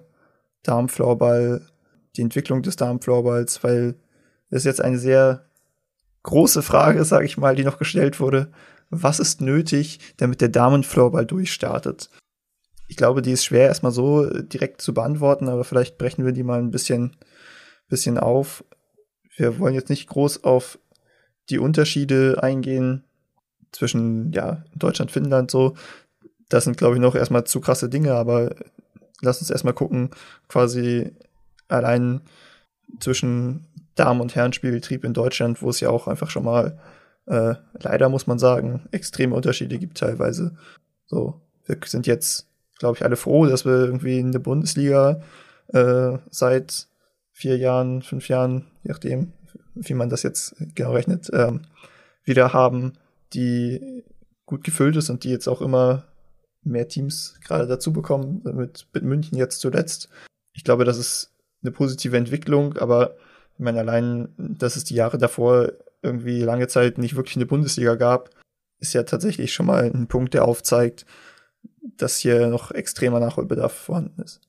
Darmfloorball, 0.62 1.66
die 2.16 2.22
Entwicklung 2.22 2.62
des 2.62 2.76
Darmfloorballs, 2.76 3.62
weil 3.62 3.96
das 4.50 4.60
ist 4.62 4.66
jetzt 4.66 4.80
eine 4.80 4.98
sehr 4.98 5.44
große 6.22 6.62
Frage, 6.62 7.04
sage 7.04 7.24
ich 7.24 7.36
mal, 7.36 7.54
die 7.54 7.64
noch 7.64 7.78
gestellt 7.78 8.20
wurde. 8.20 8.50
Was 8.90 9.18
ist 9.20 9.40
nötig, 9.40 10.00
damit 10.16 10.40
der 10.40 10.48
Damenfloorball 10.48 11.26
durchstartet? 11.26 12.10
Ich 12.88 12.96
glaube, 12.96 13.22
die 13.22 13.32
ist 13.32 13.44
schwer 13.44 13.66
erstmal 13.66 13.92
so 13.92 14.28
direkt 14.42 14.80
zu 14.80 14.94
beantworten, 14.94 15.48
aber 15.48 15.64
vielleicht 15.64 15.98
brechen 15.98 16.24
wir 16.24 16.32
die 16.32 16.44
mal 16.44 16.60
ein 16.60 16.70
bisschen, 16.70 17.16
bisschen 17.88 18.18
auf. 18.18 18.64
Wir 19.36 19.58
wollen 19.58 19.74
jetzt 19.74 19.90
nicht 19.90 20.08
groß 20.08 20.44
auf 20.44 20.78
die 21.50 21.58
Unterschiede 21.58 22.42
eingehen 22.42 23.04
zwischen 23.72 24.32
ja, 24.32 24.64
Deutschland, 24.74 25.10
Finnland 25.10 25.50
so. 25.50 25.74
Das 26.48 26.64
sind, 26.64 26.76
glaube 26.76 26.94
ich, 26.94 27.00
noch 27.00 27.14
erstmal 27.14 27.44
zu 27.44 27.60
krasse 27.60 27.88
Dinge, 27.88 28.14
aber 28.14 28.54
lass 29.20 29.40
uns 29.40 29.50
erstmal 29.50 29.74
gucken, 29.74 30.10
quasi 30.48 31.12
allein 31.68 32.20
zwischen 33.00 33.66
Damen- 33.94 34.20
und 34.20 34.34
Herrenspielbetrieb 34.34 35.04
in 35.04 35.14
Deutschland, 35.14 35.62
wo 35.62 35.70
es 35.70 35.80
ja 35.80 35.90
auch 35.90 36.06
einfach 36.06 36.30
schon 36.30 36.44
mal, 36.44 36.78
äh, 37.26 37.54
leider 37.80 38.08
muss 38.08 38.26
man 38.26 38.38
sagen, 38.38 38.86
extreme 38.92 39.34
Unterschiede 39.34 39.78
gibt 39.78 39.98
teilweise. 39.98 40.56
So, 41.06 41.40
wir 41.64 41.78
sind 41.84 42.06
jetzt, 42.06 42.46
glaube 42.78 42.96
ich, 42.96 43.04
alle 43.04 43.16
froh, 43.16 43.46
dass 43.46 43.64
wir 43.64 43.72
irgendwie 43.72 44.18
in 44.18 44.32
der 44.32 44.38
Bundesliga 44.38 45.22
äh, 45.68 46.18
seit 46.30 46.88
vier 47.32 47.56
Jahren, 47.56 48.02
fünf 48.02 48.28
Jahren, 48.28 48.66
je 48.82 48.90
nachdem, 48.90 49.32
wie 49.74 49.94
man 49.94 50.08
das 50.08 50.22
jetzt 50.22 50.54
genau 50.74 50.92
rechnet, 50.92 51.30
ähm, 51.32 51.62
wieder 52.24 52.52
haben, 52.52 52.94
die 53.32 54.04
gut 54.46 54.62
gefüllt 54.64 54.96
ist 54.96 55.10
und 55.10 55.24
die 55.24 55.30
jetzt 55.30 55.48
auch 55.48 55.60
immer 55.60 56.04
mehr 56.66 56.88
Teams 56.88 57.38
gerade 57.44 57.66
dazu 57.66 57.92
bekommen, 57.92 58.42
mit, 58.44 58.86
mit 58.92 59.02
München 59.02 59.38
jetzt 59.38 59.60
zuletzt. 59.60 60.08
Ich 60.52 60.64
glaube, 60.64 60.84
das 60.84 60.98
ist 60.98 61.32
eine 61.62 61.72
positive 61.72 62.16
Entwicklung, 62.16 62.76
aber 62.78 63.16
ich 63.54 63.60
meine, 63.60 63.80
allein, 63.80 64.28
dass 64.36 64.76
es 64.76 64.84
die 64.84 64.94
Jahre 64.94 65.18
davor 65.18 65.72
irgendwie 66.02 66.42
lange 66.42 66.68
Zeit 66.68 66.98
nicht 66.98 67.16
wirklich 67.16 67.36
eine 67.36 67.46
Bundesliga 67.46 67.94
gab, 67.94 68.30
ist 68.78 68.92
ja 68.92 69.02
tatsächlich 69.02 69.54
schon 69.54 69.66
mal 69.66 69.84
ein 69.84 70.06
Punkt, 70.06 70.34
der 70.34 70.44
aufzeigt, 70.44 71.06
dass 71.96 72.18
hier 72.18 72.48
noch 72.48 72.70
extremer 72.70 73.20
Nachholbedarf 73.20 73.72
vorhanden 73.72 74.22
ist. 74.22 74.40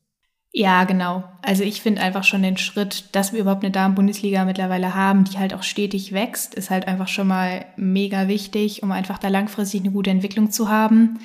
Ja, 0.54 0.86
genau. 0.86 1.24
Also 1.42 1.64
ich 1.64 1.82
finde 1.82 2.02
einfach 2.02 2.24
schon 2.24 2.42
den 2.42 2.58
Schritt, 2.58 3.16
dass 3.16 3.32
wir 3.32 3.42
überhaupt 3.42 3.64
eine 3.64 3.72
Damen-Bundesliga 3.72 4.44
mittlerweile 4.44 4.96
haben, 4.96 5.24
die 5.24 5.38
halt 5.38 5.54
auch 5.54 5.64
stetig 5.64 6.14
wächst, 6.14 6.56
ist 6.56 6.70
halt 6.70 6.88
einfach 6.88 7.08
schon 7.08 7.28
mal 7.28 7.66
mega 7.76 8.28
wichtig, 8.28 8.82
um 8.82 8.92
einfach 8.92 9.20
da 9.20 9.28
langfristig 9.28 9.82
eine 9.82 9.92
gute 9.92 10.10
Entwicklung 10.10 10.50
zu 10.50 10.70
haben. 10.70 11.20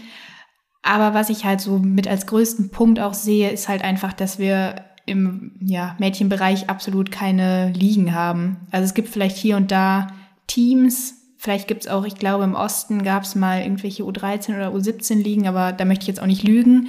Aber 0.82 1.14
was 1.14 1.30
ich 1.30 1.44
halt 1.44 1.60
so 1.60 1.78
mit 1.78 2.08
als 2.08 2.26
größten 2.26 2.70
Punkt 2.70 2.98
auch 2.98 3.14
sehe, 3.14 3.50
ist 3.50 3.68
halt 3.68 3.82
einfach, 3.82 4.12
dass 4.12 4.38
wir 4.38 4.84
im 5.06 5.52
ja, 5.60 5.96
Mädchenbereich 5.98 6.68
absolut 6.68 7.10
keine 7.10 7.70
Ligen 7.70 8.14
haben. 8.14 8.66
Also 8.70 8.84
es 8.84 8.94
gibt 8.94 9.08
vielleicht 9.08 9.36
hier 9.36 9.56
und 9.56 9.70
da 9.70 10.08
Teams, 10.46 11.14
vielleicht 11.38 11.68
gibt 11.68 11.82
es 11.82 11.88
auch, 11.88 12.04
ich 12.04 12.16
glaube 12.16 12.44
im 12.44 12.54
Osten 12.54 13.02
gab 13.02 13.22
es 13.22 13.34
mal 13.34 13.62
irgendwelche 13.62 14.04
U13 14.04 14.56
oder 14.56 14.72
U17 14.72 15.22
Ligen, 15.22 15.48
aber 15.48 15.72
da 15.72 15.84
möchte 15.84 16.02
ich 16.02 16.08
jetzt 16.08 16.22
auch 16.22 16.26
nicht 16.26 16.42
lügen. 16.42 16.88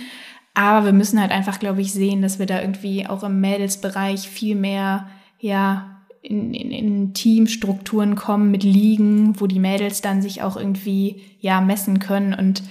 Aber 0.54 0.86
wir 0.86 0.94
müssen 0.94 1.20
halt 1.20 1.32
einfach, 1.32 1.60
glaube 1.60 1.82
ich, 1.82 1.94
sehen, 1.94 2.22
dass 2.22 2.38
wir 2.38 2.46
da 2.46 2.62
irgendwie 2.62 3.08
auch 3.08 3.24
im 3.24 3.42
Mädelsbereich 3.42 4.30
viel 4.30 4.56
mehr, 4.56 5.08
ja, 5.40 5.90
in, 6.22 6.54
in, 6.54 6.72
in 6.72 7.14
Teamstrukturen 7.14 8.16
kommen 8.16 8.52
mit 8.52 8.64
Ligen, 8.64 9.40
wo 9.42 9.48
die 9.48 9.60
Mädels 9.60 10.02
dann 10.02 10.22
sich 10.22 10.42
auch 10.42 10.56
irgendwie, 10.56 11.22
ja, 11.40 11.60
messen 11.60 12.00
können 12.00 12.34
und 12.34 12.64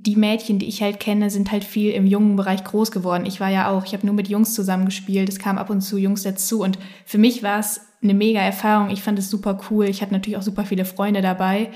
die 0.00 0.16
Mädchen, 0.16 0.58
die 0.58 0.66
ich 0.66 0.82
halt 0.82 1.00
kenne, 1.00 1.30
sind 1.30 1.52
halt 1.52 1.64
viel 1.64 1.92
im 1.92 2.06
jungen 2.06 2.36
Bereich 2.36 2.64
groß 2.64 2.90
geworden. 2.90 3.26
Ich 3.26 3.40
war 3.40 3.50
ja 3.50 3.70
auch, 3.70 3.84
ich 3.84 3.92
habe 3.92 4.06
nur 4.06 4.14
mit 4.14 4.28
Jungs 4.28 4.54
zusammengespielt, 4.54 5.28
es 5.28 5.38
kam 5.38 5.58
ab 5.58 5.70
und 5.70 5.80
zu 5.80 5.98
Jungs 5.98 6.22
dazu 6.22 6.62
und 6.62 6.78
für 7.04 7.18
mich 7.18 7.42
war 7.42 7.58
es 7.58 7.80
eine 8.02 8.14
mega 8.14 8.40
Erfahrung. 8.40 8.90
Ich 8.90 9.02
fand 9.02 9.18
es 9.18 9.30
super 9.30 9.60
cool. 9.70 9.86
Ich 9.86 10.02
hatte 10.02 10.12
natürlich 10.12 10.36
auch 10.36 10.42
super 10.42 10.64
viele 10.64 10.84
Freunde 10.84 11.22
dabei 11.22 11.70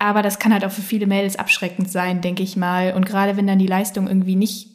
aber 0.00 0.22
das 0.22 0.38
kann 0.38 0.52
halt 0.52 0.64
auch 0.64 0.70
für 0.70 0.80
viele 0.80 1.06
Mädels 1.06 1.36
abschreckend 1.36 1.90
sein, 1.90 2.22
denke 2.22 2.42
ich 2.42 2.56
mal. 2.56 2.94
Und 2.94 3.04
gerade 3.04 3.36
wenn 3.36 3.46
dann 3.46 3.58
die 3.58 3.66
Leistung 3.66 4.08
irgendwie 4.08 4.34
nicht, 4.34 4.68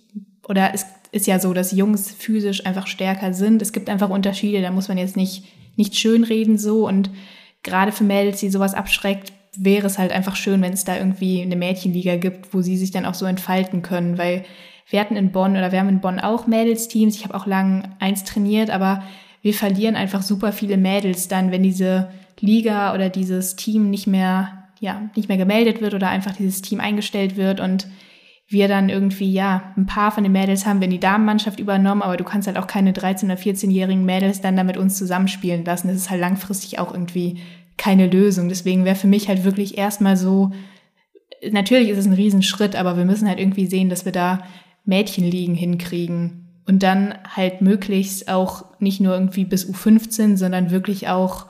oder 0.48 0.72
es 0.74 0.86
ist 1.12 1.26
ja 1.26 1.40
so, 1.40 1.52
dass 1.52 1.72
Jungs 1.72 2.12
physisch 2.12 2.64
einfach 2.66 2.86
stärker 2.86 3.34
sind. 3.34 3.62
Es 3.64 3.74
gibt 3.74 3.90
einfach 3.90 4.12
Unterschiede, 4.12 4.62
da 4.62 4.70
muss 4.70 4.88
man 4.88 5.00
jetzt 5.00 5.18
nicht, 5.18 5.46
nicht 5.78 5.98
schönreden 5.98 6.60
so. 6.60 6.88
Und 6.88 7.10
gerade 7.64 7.92
für 7.92 8.04
Mädels, 8.04 8.40
die 8.40 8.50
sowas 8.50 8.76
abschreckt, 8.76 9.34
wäre 9.64 9.88
es 9.88 9.98
halt 9.98 10.12
einfach 10.12 10.36
schön, 10.36 10.62
wenn 10.62 10.74
es 10.74 10.84
da 10.84 10.98
irgendwie 10.98 11.42
eine 11.42 11.56
Mädchenliga 11.56 12.16
gibt, 12.18 12.54
wo 12.54 12.62
sie 12.62 12.78
sich 12.78 12.92
dann 12.92 13.06
auch 13.06 13.14
so 13.14 13.26
entfalten 13.26 13.82
können. 13.82 14.18
Weil 14.18 14.46
wir 14.90 15.00
hatten 15.00 15.16
in 15.16 15.32
Bonn 15.32 15.52
oder 15.52 15.72
wir 15.72 15.80
haben 15.80 15.90
in 15.90 16.02
Bonn 16.02 16.20
auch 16.20 16.48
Mädelsteams. 16.48 17.16
Ich 17.16 17.24
habe 17.24 17.36
auch 17.36 17.46
lang 17.46 17.96
eins 18.00 18.24
trainiert, 18.24 18.70
aber 18.70 19.04
wir 19.42 19.54
verlieren 19.54 19.96
einfach 19.96 20.22
super 20.22 20.52
viele 20.52 20.78
Mädels 20.78 21.28
dann, 21.28 21.52
wenn 21.52 21.64
diese 21.64 22.10
Liga 22.40 22.94
oder 22.94 23.10
dieses 23.10 23.56
Team 23.56 23.90
nicht 23.90 24.08
mehr 24.08 24.66
ja, 24.80 25.10
nicht 25.16 25.30
mehr 25.30 25.38
gemeldet 25.38 25.82
wird 25.82 25.94
oder 25.94 26.10
einfach 26.10 26.34
dieses 26.36 26.62
Team 26.62 26.80
eingestellt 26.80 27.38
wird 27.38 27.60
und 27.60 27.88
wir 28.48 28.68
dann 28.68 28.90
irgendwie, 28.90 29.32
ja, 29.32 29.74
ein 29.76 29.88
paar 29.88 30.12
von 30.12 30.24
den 30.24 30.32
Mädels 30.32 30.66
haben 30.66 30.80
wir 30.80 30.86
in 30.86 30.92
die 30.92 31.00
Damenmannschaft 31.00 31.60
übernommen, 31.60 32.04
aber 32.04 32.16
du 32.16 32.24
kannst 32.24 32.48
halt 32.48 32.58
auch 32.58 32.68
keine 32.68 32.92
13- 32.92 33.26
oder 33.26 33.36
14-jährigen 33.36 34.06
Mädels 34.06 34.42
dann 34.42 34.56
da 34.56 34.64
mit 34.64 34.78
uns 34.78 34.98
zusammenspielen 34.98 35.66
lassen. 35.66 35.88
Das 35.88 35.98
ist 35.98 36.12
halt 36.12 36.22
langfristig 36.22 36.78
auch 36.78 36.94
irgendwie 36.94 37.40
keine 37.78 38.08
Lösung. 38.08 38.50
Deswegen 38.50 38.86
wäre 38.86 38.96
für 38.96 39.08
mich 39.08 39.28
halt 39.28 39.44
wirklich 39.44 39.78
erstmal 39.78 40.18
so, 40.18 40.52
natürlich 41.50 41.90
ist 41.90 41.98
es 41.98 42.06
ein 42.06 42.14
Riesenschritt, 42.14 42.76
aber 42.76 42.98
wir 42.98 43.06
müssen 43.06 43.28
halt 43.28 43.40
irgendwie 43.40 43.66
sehen, 43.66 43.90
dass 43.90 44.06
wir 44.06 44.12
da 44.12 44.44
Mädchenligen 44.86 45.56
hinkriegen 45.56 46.62
und 46.66 46.84
dann 46.84 47.16
halt 47.24 47.62
möglichst 47.62 48.30
auch 48.30 48.80
nicht 48.80 49.00
nur 49.00 49.14
irgendwie 49.14 49.46
bis 49.46 49.68
U15, 49.68 50.38
sondern 50.38 50.72
wirklich 50.72 51.08
auch 51.08 51.48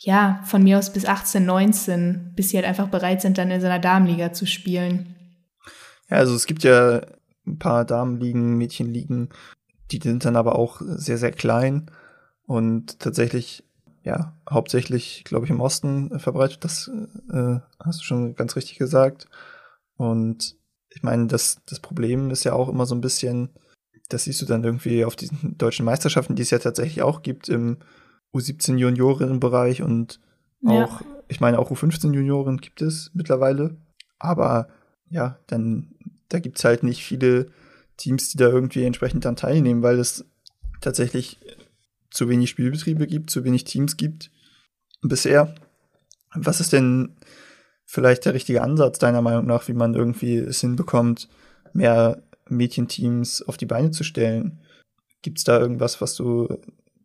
ja, 0.00 0.40
von 0.44 0.62
mir 0.62 0.78
aus 0.78 0.92
bis 0.92 1.06
18, 1.06 1.44
19, 1.44 2.32
bis 2.36 2.50
sie 2.50 2.56
halt 2.56 2.66
einfach 2.66 2.88
bereit 2.88 3.20
sind, 3.20 3.36
dann 3.36 3.50
in 3.50 3.60
so 3.60 3.66
einer 3.66 3.80
Damenliga 3.80 4.32
zu 4.32 4.46
spielen. 4.46 5.16
Ja, 6.08 6.18
also 6.18 6.34
es 6.34 6.46
gibt 6.46 6.62
ja 6.62 7.02
ein 7.46 7.58
paar 7.58 7.84
Damenligen, 7.84 8.56
Mädchenligen, 8.56 9.30
die 9.90 10.00
sind 10.00 10.24
dann 10.24 10.36
aber 10.36 10.56
auch 10.56 10.80
sehr, 10.80 11.18
sehr 11.18 11.32
klein 11.32 11.90
und 12.46 13.00
tatsächlich, 13.00 13.64
ja, 14.08 14.32
hauptsächlich, 14.48 15.22
glaube 15.24 15.44
ich, 15.44 15.50
im 15.50 15.60
Osten 15.60 16.18
verbreitet. 16.18 16.64
Das 16.64 16.90
äh, 17.30 17.58
hast 17.78 18.00
du 18.00 18.04
schon 18.04 18.34
ganz 18.34 18.56
richtig 18.56 18.78
gesagt. 18.78 19.28
Und 19.98 20.56
ich 20.88 21.02
meine, 21.02 21.26
das, 21.26 21.60
das 21.66 21.80
Problem 21.80 22.30
ist 22.30 22.44
ja 22.44 22.54
auch 22.54 22.70
immer 22.70 22.86
so 22.86 22.94
ein 22.94 23.02
bisschen, 23.02 23.50
das 24.08 24.24
siehst 24.24 24.40
du 24.40 24.46
dann 24.46 24.64
irgendwie 24.64 25.04
auf 25.04 25.14
diesen 25.14 25.58
deutschen 25.58 25.84
Meisterschaften, 25.84 26.36
die 26.36 26.42
es 26.42 26.48
ja 26.48 26.58
tatsächlich 26.58 27.02
auch 27.02 27.20
gibt 27.20 27.50
im 27.50 27.76
U17 28.34 28.76
Juniorinnenbereich 28.76 29.82
und 29.82 30.20
auch, 30.64 31.02
ja. 31.02 31.06
ich 31.28 31.40
meine, 31.40 31.58
auch 31.58 31.70
U15 31.70 32.14
Junioren 32.14 32.56
gibt 32.56 32.80
es 32.80 33.10
mittlerweile. 33.12 33.76
Aber 34.18 34.68
ja, 35.10 35.38
dann, 35.48 35.94
da 36.30 36.38
gibt 36.38 36.56
es 36.56 36.64
halt 36.64 36.82
nicht 36.82 37.04
viele 37.04 37.50
Teams, 37.98 38.30
die 38.30 38.38
da 38.38 38.48
irgendwie 38.48 38.84
entsprechend 38.84 39.26
dann 39.26 39.36
teilnehmen, 39.36 39.82
weil 39.82 39.98
es 39.98 40.24
tatsächlich 40.80 41.38
zu 42.10 42.28
wenig 42.28 42.50
Spielbetriebe 42.50 43.06
gibt, 43.06 43.30
zu 43.30 43.44
wenig 43.44 43.64
Teams 43.64 43.96
gibt 43.96 44.30
bisher. 45.02 45.54
Was 46.34 46.60
ist 46.60 46.72
denn 46.72 47.16
vielleicht 47.84 48.24
der 48.24 48.34
richtige 48.34 48.62
Ansatz 48.62 48.98
deiner 48.98 49.22
Meinung 49.22 49.46
nach, 49.46 49.68
wie 49.68 49.72
man 49.74 49.94
irgendwie 49.94 50.36
es 50.36 50.60
hinbekommt, 50.60 51.28
mehr 51.72 52.22
Mädchenteams 52.48 53.42
auf 53.42 53.56
die 53.56 53.66
Beine 53.66 53.90
zu 53.90 54.04
stellen? 54.04 54.60
Gibt 55.22 55.38
es 55.38 55.44
da 55.44 55.58
irgendwas, 55.58 56.00
was 56.00 56.14
du 56.14 56.58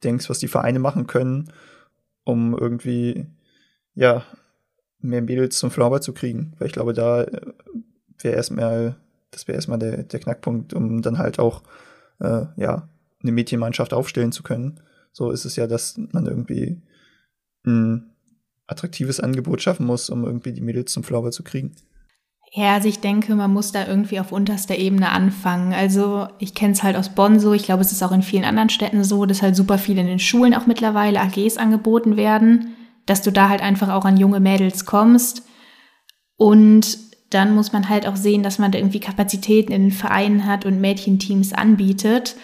denkst, 0.04 0.30
was 0.30 0.40
die 0.40 0.48
Vereine 0.48 0.80
machen 0.80 1.08
können, 1.08 1.52
um 2.24 2.58
irgendwie, 2.58 3.28
ja, 3.96 4.26
mehr 5.00 5.22
Mädels 5.22 5.58
zum 5.58 5.72
Flower 5.72 6.02
zu 6.02 6.14
kriegen. 6.14 6.54
Weil 6.58 6.68
ich 6.68 6.74
glaube, 6.74 6.94
da 6.94 7.24
äh, 7.24 7.42
wäre 8.20 8.36
erstmal, 8.36 8.96
das 9.32 9.48
wäre 9.48 9.56
erstmal 9.56 9.80
der, 9.80 10.04
der 10.04 10.20
Knackpunkt, 10.20 10.74
um 10.74 11.02
dann 11.02 11.18
halt 11.18 11.40
auch, 11.40 11.64
äh, 12.20 12.46
ja, 12.58 12.88
eine 13.22 13.32
Mädchenmannschaft 13.32 13.94
aufstellen 13.94 14.32
zu 14.32 14.44
können. 14.44 14.80
So 15.14 15.32
ist 15.32 15.46
es 15.46 15.56
ja, 15.56 15.68
dass 15.68 15.98
man 16.12 16.26
irgendwie 16.26 16.82
ein 17.66 18.12
attraktives 18.68 19.20
Angebot 19.20 19.62
schaffen 19.62 19.86
muss, 19.86 20.10
um 20.10 20.26
irgendwie 20.26 20.52
die 20.52 20.62
Mädels 20.62 20.92
zum 20.92 21.04
Flower 21.04 21.32
zu 21.32 21.44
kriegen. 21.44 21.76
Ja, 22.56 22.74
also 22.74 22.88
ich 22.88 23.00
denke, 23.00 23.34
man 23.34 23.52
muss 23.52 23.72
da 23.72 23.88
irgendwie 23.88 24.20
auf 24.20 24.32
unterster 24.32 24.78
Ebene 24.78 25.10
anfangen. 25.10 25.74
Also 25.74 26.28
ich 26.38 26.54
kenne 26.54 26.74
es 26.74 26.84
halt 26.84 26.96
aus 26.96 27.10
Bonn 27.10 27.40
so, 27.40 27.54
ich 27.54 27.64
glaube, 27.64 27.82
es 27.82 27.92
ist 27.92 28.04
auch 28.04 28.12
in 28.12 28.22
vielen 28.22 28.46
anderen 28.46 28.70
Städten 28.70 29.04
so, 29.04 29.26
dass 29.26 29.42
halt 29.42 29.56
super 29.56 29.80
viel 29.80 29.98
in 29.98 30.06
den 30.06 30.20
Schulen 30.20 30.54
auch 30.54 30.68
mittlerweile 30.68 31.20
AGs 31.20 31.58
angeboten 31.58 32.16
werden, 32.16 32.76
dass 33.08 33.24
du 33.24 33.32
da 33.32 33.50
halt 33.50 33.62
einfach 33.62 33.90
auch 33.90 34.06
an 34.06 34.18
junge 34.18 34.40
Mädels 34.40 34.86
kommst. 34.86 35.44
Und 36.36 37.00
dann 37.32 37.56
muss 37.56 37.74
man 37.74 37.90
halt 37.90 38.06
auch 38.08 38.16
sehen, 38.16 38.44
dass 38.44 38.60
man 38.60 38.72
da 38.72 38.78
irgendwie 38.78 39.00
Kapazitäten 39.00 39.72
in 39.72 39.84
den 39.84 39.92
Vereinen 39.92 40.46
hat 40.46 40.66
und 40.66 40.80
Mädchenteams 40.80 41.54
anbietet 41.54 42.36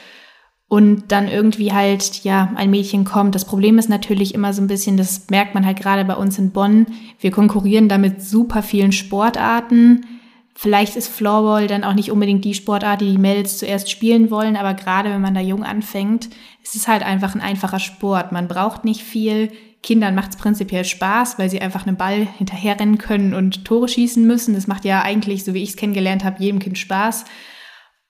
und 0.70 1.12
dann 1.12 1.28
irgendwie 1.28 1.74
halt, 1.74 2.24
ja, 2.24 2.54
ein 2.56 2.70
Mädchen 2.70 3.04
kommt. 3.04 3.34
Das 3.34 3.44
Problem 3.44 3.80
ist 3.80 3.90
natürlich 3.90 4.36
immer 4.36 4.54
so 4.54 4.62
ein 4.62 4.68
bisschen, 4.68 4.98
das 4.98 5.28
merkt 5.32 5.56
man 5.56 5.66
halt 5.66 5.80
gerade 5.80 6.06
bei 6.06 6.14
uns 6.14 6.38
in 6.38 6.52
Bonn. 6.52 6.86
Wir 7.20 7.32
konkurrieren 7.32 7.90
da 7.90 7.98
mit 7.98 8.22
super 8.22 8.62
vielen 8.62 8.92
Sportarten. 8.92 10.06
Vielleicht 10.54 10.96
ist 10.96 11.08
Floorball 11.08 11.66
dann 11.66 11.84
auch 11.84 11.96
nicht 11.96 12.12
unbedingt 12.12 12.46
die 12.46 12.54
Sportart, 12.54 13.02
die 13.02 13.12
die 13.12 13.18
Mädels 13.18 13.58
zuerst 13.58 13.90
spielen 13.90 14.30
wollen, 14.30 14.56
aber 14.56 14.76
gerade 14.76 15.10
wenn 15.10 15.22
man 15.22 15.34
da 15.34 15.42
jung 15.42 15.64
anfängt, 15.64 16.30
ist 16.64 16.76
es 16.76 16.88
halt 16.88 17.02
einfach 17.02 17.34
ein 17.34 17.42
einfacher 17.42 17.80
Sport. 17.80 18.32
Man 18.32 18.48
braucht 18.48 18.86
nicht 18.86 19.02
viel. 19.02 19.52
Kindern 19.82 20.14
macht 20.14 20.32
es 20.32 20.38
prinzipiell 20.38 20.86
Spaß, 20.86 21.40
weil 21.40 21.50
sie 21.50 21.62
einfach 21.62 21.88
einen 21.88 21.98
Ball 21.98 22.28
hinterherrennen 22.38 23.00
können 23.00 23.34
und 23.34 23.66
Tore 23.66 23.88
schießen 23.88 24.28
müssen. 24.28 24.54
Das 24.54 24.68
macht 24.68 24.86
ja 24.86 25.02
eigentlich, 25.02 25.46
so 25.46 25.56
wie 25.56 25.64
ich 25.64 25.70
es 25.70 25.78
kennengelernt 25.78 26.24
habe, 26.24 26.44
jedem 26.44 26.60
Kind 26.60 26.78
Spaß. 26.78 27.26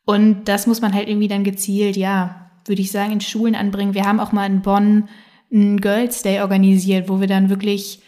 Und 0.03 0.45
das 0.45 0.67
muss 0.67 0.81
man 0.81 0.93
halt 0.93 1.07
irgendwie 1.07 1.27
dann 1.27 1.43
gezielt, 1.43 1.95
ja, 1.95 2.48
würde 2.69 2.81
ich 2.81 2.91
sagen, 2.91 3.11
in 3.11 3.21
Schulen 3.21 3.55
anbringen. 3.55 3.93
Wir 3.93 4.05
haben 4.05 4.19
auch 4.19 4.31
mal 4.31 4.45
in 4.45 4.61
Bonn 4.61 5.09
einen 5.51 5.81
Girls 5.81 6.21
Day 6.21 6.41
organisiert, 6.41 7.09
wo 7.09 7.19
wir 7.19 7.27
dann 7.27 7.49
wirklich 7.49 8.01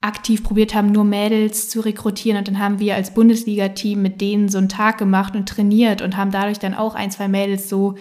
aktiv 0.00 0.44
probiert 0.44 0.74
haben, 0.74 0.92
nur 0.92 1.04
Mädels 1.04 1.68
zu 1.68 1.80
rekrutieren. 1.80 2.38
Und 2.38 2.48
dann 2.48 2.58
haben 2.58 2.78
wir 2.78 2.94
als 2.94 3.14
Bundesliga-Team 3.14 4.00
mit 4.00 4.20
denen 4.20 4.48
so 4.48 4.58
einen 4.58 4.68
Tag 4.68 4.98
gemacht 4.98 5.34
und 5.34 5.48
trainiert 5.48 6.02
und 6.02 6.16
haben 6.16 6.30
dadurch 6.30 6.58
dann 6.58 6.74
auch 6.74 6.94
ein, 6.94 7.10
zwei 7.10 7.28
Mädels 7.28 7.68
so 7.68 7.96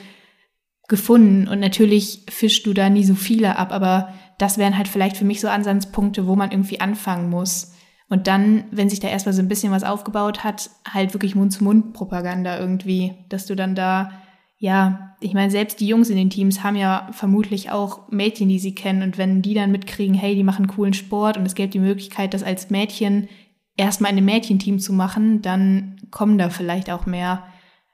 gefunden. 0.88 1.48
Und 1.48 1.60
natürlich 1.60 2.24
fischst 2.30 2.66
du 2.66 2.74
da 2.74 2.90
nie 2.90 3.04
so 3.04 3.16
viele 3.16 3.58
ab, 3.58 3.72
aber 3.72 4.14
das 4.38 4.58
wären 4.58 4.78
halt 4.78 4.88
vielleicht 4.88 5.18
für 5.18 5.26
mich 5.26 5.42
so 5.42 5.48
Ansatzpunkte, 5.48 6.28
wo 6.28 6.36
man 6.36 6.52
irgendwie 6.52 6.80
anfangen 6.80 7.30
muss. 7.30 7.74
Und 8.10 8.28
dann, 8.28 8.66
wenn 8.72 8.90
sich 8.90 9.00
da 9.00 9.10
erstmal 9.10 9.34
so 9.34 9.42
ein 9.42 9.50
bisschen 9.50 9.72
was 9.72 9.84
aufgebaut 9.84 10.44
hat, 10.44 10.70
halt 10.88 11.14
wirklich 11.14 11.36
Mund-zu-Mund-Propaganda 11.36 12.58
irgendwie, 12.58 13.16
dass 13.30 13.48
du 13.48 13.56
dann 13.56 13.76
da, 13.76 14.12
ja, 14.60 15.16
ich 15.20 15.34
meine, 15.34 15.52
selbst 15.52 15.80
die 15.80 15.88
Jungs 15.88 16.10
in 16.10 16.18
den 16.18 16.30
Teams 16.30 16.64
haben 16.64 16.76
ja 16.76 17.10
vermutlich 17.12 17.72
auch 17.72 18.10
Mädchen, 18.10 18.50
die 18.50 18.60
sie 18.60 18.74
kennen. 18.74 19.04
Und 19.04 19.18
wenn 19.18 19.42
die 19.42 19.54
dann 19.54 19.72
mitkriegen, 19.72 20.16
hey, 20.16 20.36
die 20.36 20.44
machen 20.44 20.68
coolen 20.68 20.94
Sport 20.94 21.38
und 21.38 21.46
es 21.46 21.56
gibt 21.56 21.74
die 21.74 21.80
Möglichkeit, 21.80 22.34
das 22.34 22.44
als 22.44 22.70
Mädchen 22.70 23.30
erstmal 23.76 24.12
in 24.12 24.18
einem 24.18 24.26
Mädchenteam 24.26 24.80
zu 24.80 24.94
machen, 24.94 25.42
dann 25.42 26.02
kommen 26.10 26.38
da 26.38 26.50
vielleicht 26.50 26.90
auch 26.90 27.06
mehr. 27.06 27.44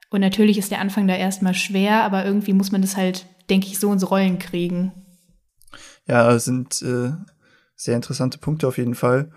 Und 0.10 0.22
natürlich 0.22 0.58
ist 0.58 0.72
der 0.72 0.80
Anfang 0.80 1.08
da 1.08 1.16
erstmal 1.16 1.54
schwer, 1.54 2.04
aber 2.04 2.26
irgendwie 2.26 2.54
muss 2.54 2.72
man 2.72 2.82
das 2.82 2.96
halt, 2.96 3.26
denke 3.50 3.68
ich, 3.68 3.80
so 3.80 3.92
ins 3.92 4.10
Rollen 4.10 4.40
kriegen. 4.40 4.94
Ja, 6.08 6.38
sind 6.40 6.82
äh, 6.82 7.12
sehr 7.76 7.96
interessante 7.96 8.38
Punkte 8.38 8.68
auf 8.68 8.78
jeden 8.78 8.96
Fall. 8.96 9.32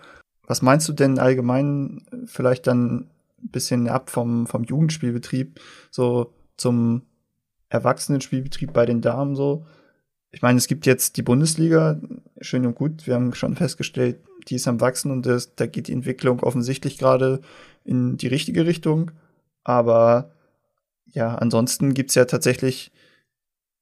Was 0.47 0.63
meinst 0.63 0.89
du 0.89 0.93
denn 0.93 1.19
allgemein 1.19 2.07
vielleicht 2.27 2.69
dann 2.69 3.11
ein 3.43 3.51
bisschen 3.51 3.89
ab 3.89 4.11
vom, 4.11 4.47
vom 4.47 4.65
Jugendspielbetrieb, 4.65 5.61
so 5.91 6.35
zum 6.57 7.03
Erwachsenenspielbetrieb 7.69 8.73
bei 8.73 8.87
den 8.87 9.01
Damen 9.01 9.37
so? 9.37 9.67
Ich 10.33 10.43
meine, 10.43 10.59
es 10.59 10.67
gibt 10.67 10.87
jetzt 10.87 11.17
die 11.17 11.23
Bundesliga, 11.23 12.01
schön 12.41 12.67
und 12.67 12.75
gut, 12.75 13.07
wir 13.07 13.15
haben 13.15 13.35
schon 13.35 13.57
festgestellt, 13.57 14.21
die 14.49 14.57
ist 14.57 14.69
am 14.69 14.81
Wachsen 14.81 15.11
und 15.11 15.27
das, 15.27 15.55
da 15.55 15.67
geht 15.67 15.89
die 15.89 15.93
Entwicklung 15.93 16.41
offensichtlich 16.41 16.99
gerade 16.99 17.41
in 17.85 18.17
die 18.17 18.29
richtige 18.29 18.67
Richtung. 18.67 19.13
Aber 19.65 20.31
ja, 21.07 21.35
ansonsten 21.35 21.95
gibt's 21.95 22.15
ja 22.15 22.25
tatsächlich 22.27 22.93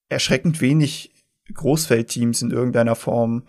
erschreckend 0.09 0.61
wenig 0.61 1.12
Großfeldteams 1.53 2.43
in 2.43 2.51
irgendeiner 2.51 2.95
Form 2.95 3.43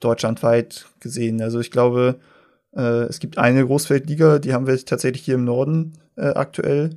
deutschlandweit 0.00 0.86
gesehen. 0.98 1.40
Also 1.42 1.60
ich 1.60 1.70
glaube, 1.70 2.18
äh, 2.74 3.02
es 3.02 3.20
gibt 3.20 3.38
eine 3.38 3.64
Großfeldliga, 3.64 4.38
die 4.38 4.52
haben 4.52 4.66
wir 4.66 4.84
tatsächlich 4.84 5.22
hier 5.22 5.34
im 5.34 5.44
Norden 5.44 5.98
äh, 6.16 6.28
aktuell. 6.28 6.90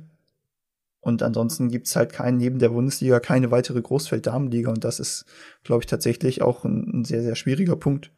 Und 1.04 1.22
ansonsten 1.22 1.70
gibt's 1.70 1.94
halt 1.96 2.12
keinen, 2.12 2.38
neben 2.38 2.58
der 2.58 2.70
Bundesliga, 2.70 3.20
keine 3.20 3.50
weitere 3.50 3.80
Großfelddamenliga. 3.80 4.70
Und 4.70 4.84
das 4.84 5.00
ist, 5.00 5.26
glaube 5.62 5.82
ich, 5.82 5.86
tatsächlich 5.86 6.42
auch 6.42 6.64
ein, 6.64 7.00
ein 7.00 7.04
sehr, 7.04 7.22
sehr 7.22 7.36
schwieriger 7.36 7.76
Punkt. 7.76 8.10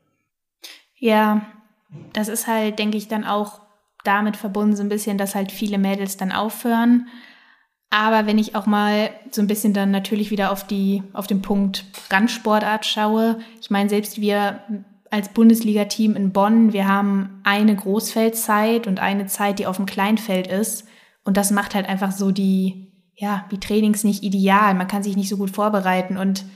Ja, 0.95 1.47
das 2.13 2.29
ist 2.29 2.47
halt, 2.47 2.79
denke 2.79 2.97
ich, 2.97 3.09
dann 3.09 3.25
auch 3.25 3.61
damit 4.05 4.37
verbunden 4.37 4.77
so 4.77 4.83
ein 4.83 4.89
bisschen, 4.89 5.19
dass 5.19 5.35
halt 5.35 5.53
viele 5.53 5.79
Mädels 5.79 6.17
dann 6.17 6.33
aufhören 6.33 7.07
aber 7.91 8.27
wenn 8.27 8.39
ich 8.39 8.55
auch 8.55 8.67
mal 8.67 9.11
so 9.31 9.41
ein 9.41 9.47
bisschen 9.47 9.73
dann 9.73 9.91
natürlich 9.91 10.31
wieder 10.31 10.51
auf 10.51 10.67
die, 10.67 11.03
auf 11.13 11.27
den 11.27 11.43
Punkt 11.43 11.85
Randsportart 12.11 12.85
schaue, 12.85 13.39
ich 13.61 13.71
meine, 13.71 13.89
selbst 13.89 14.21
wir 14.21 14.61
als 15.11 15.29
Bundesliga-Team 15.29 16.17
in 16.17 16.33
Bonn, 16.33 16.73
wir 16.73 16.89
haben 16.89 17.41
eine 17.45 17.77
Großfeldzeit 17.77 18.87
und 18.87 18.99
eine 18.99 19.27
Zeit, 19.27 19.61
die 19.61 19.67
auf 19.67 19.77
dem 19.77 19.87
Kleinfeld 19.87 20.49
ist. 20.49 20.87
Und 21.27 21.37
das 21.37 21.51
macht 21.51 21.75
halt 21.75 21.89
einfach 21.89 22.13
so 22.13 22.31
die, 22.31 22.93
ja, 23.15 23.45
die 23.51 23.61
Trainings 23.61 24.05
nicht 24.05 24.23
ideal. 24.23 24.75
Man 24.75 24.89
kann 24.89 25.03
sich 25.03 25.17
nicht 25.17 25.29
so 25.29 25.37
gut 25.37 25.51
vorbereiten. 25.51 26.17
Und 26.17 26.47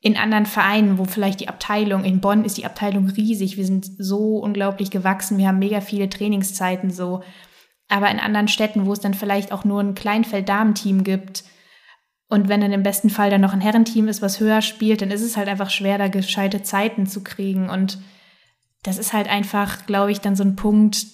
in 0.00 0.16
anderen 0.16 0.44
Vereinen, 0.44 0.98
wo 0.98 1.04
vielleicht 1.04 1.40
die 1.40 1.48
Abteilung, 1.48 2.04
in 2.04 2.20
Bonn 2.20 2.44
ist 2.44 2.58
die 2.58 2.66
Abteilung 2.66 3.08
riesig. 3.08 3.56
Wir 3.56 3.64
sind 3.64 3.88
so 3.98 4.38
unglaublich 4.38 4.90
gewachsen. 4.90 5.38
Wir 5.38 5.48
haben 5.48 5.58
mega 5.58 5.80
viele 5.80 6.10
Trainingszeiten 6.10 6.90
so. 6.90 7.22
Aber 7.88 8.10
in 8.10 8.18
anderen 8.18 8.48
Städten, 8.48 8.84
wo 8.84 8.92
es 8.92 9.00
dann 9.00 9.14
vielleicht 9.14 9.52
auch 9.52 9.64
nur 9.64 9.80
ein 9.80 9.94
Kleinfeld-Damenteam 9.94 11.04
gibt 11.04 11.44
und 12.28 12.48
wenn 12.48 12.60
dann 12.60 12.72
im 12.72 12.82
besten 12.82 13.10
Fall 13.10 13.30
dann 13.30 13.40
noch 13.40 13.52
ein 13.52 13.60
Herrenteam 13.60 14.08
ist, 14.08 14.20
was 14.20 14.40
höher 14.40 14.60
spielt, 14.60 15.00
dann 15.00 15.10
ist 15.10 15.22
es 15.22 15.36
halt 15.36 15.48
einfach 15.48 15.70
schwer, 15.70 15.96
da 15.98 16.08
gescheite 16.08 16.62
Zeiten 16.62 17.06
zu 17.06 17.22
kriegen. 17.22 17.70
Und 17.70 17.98
das 18.82 18.98
ist 18.98 19.12
halt 19.12 19.28
einfach, 19.28 19.86
glaube 19.86 20.10
ich, 20.10 20.20
dann 20.20 20.34
so 20.34 20.42
ein 20.42 20.56
Punkt, 20.56 21.06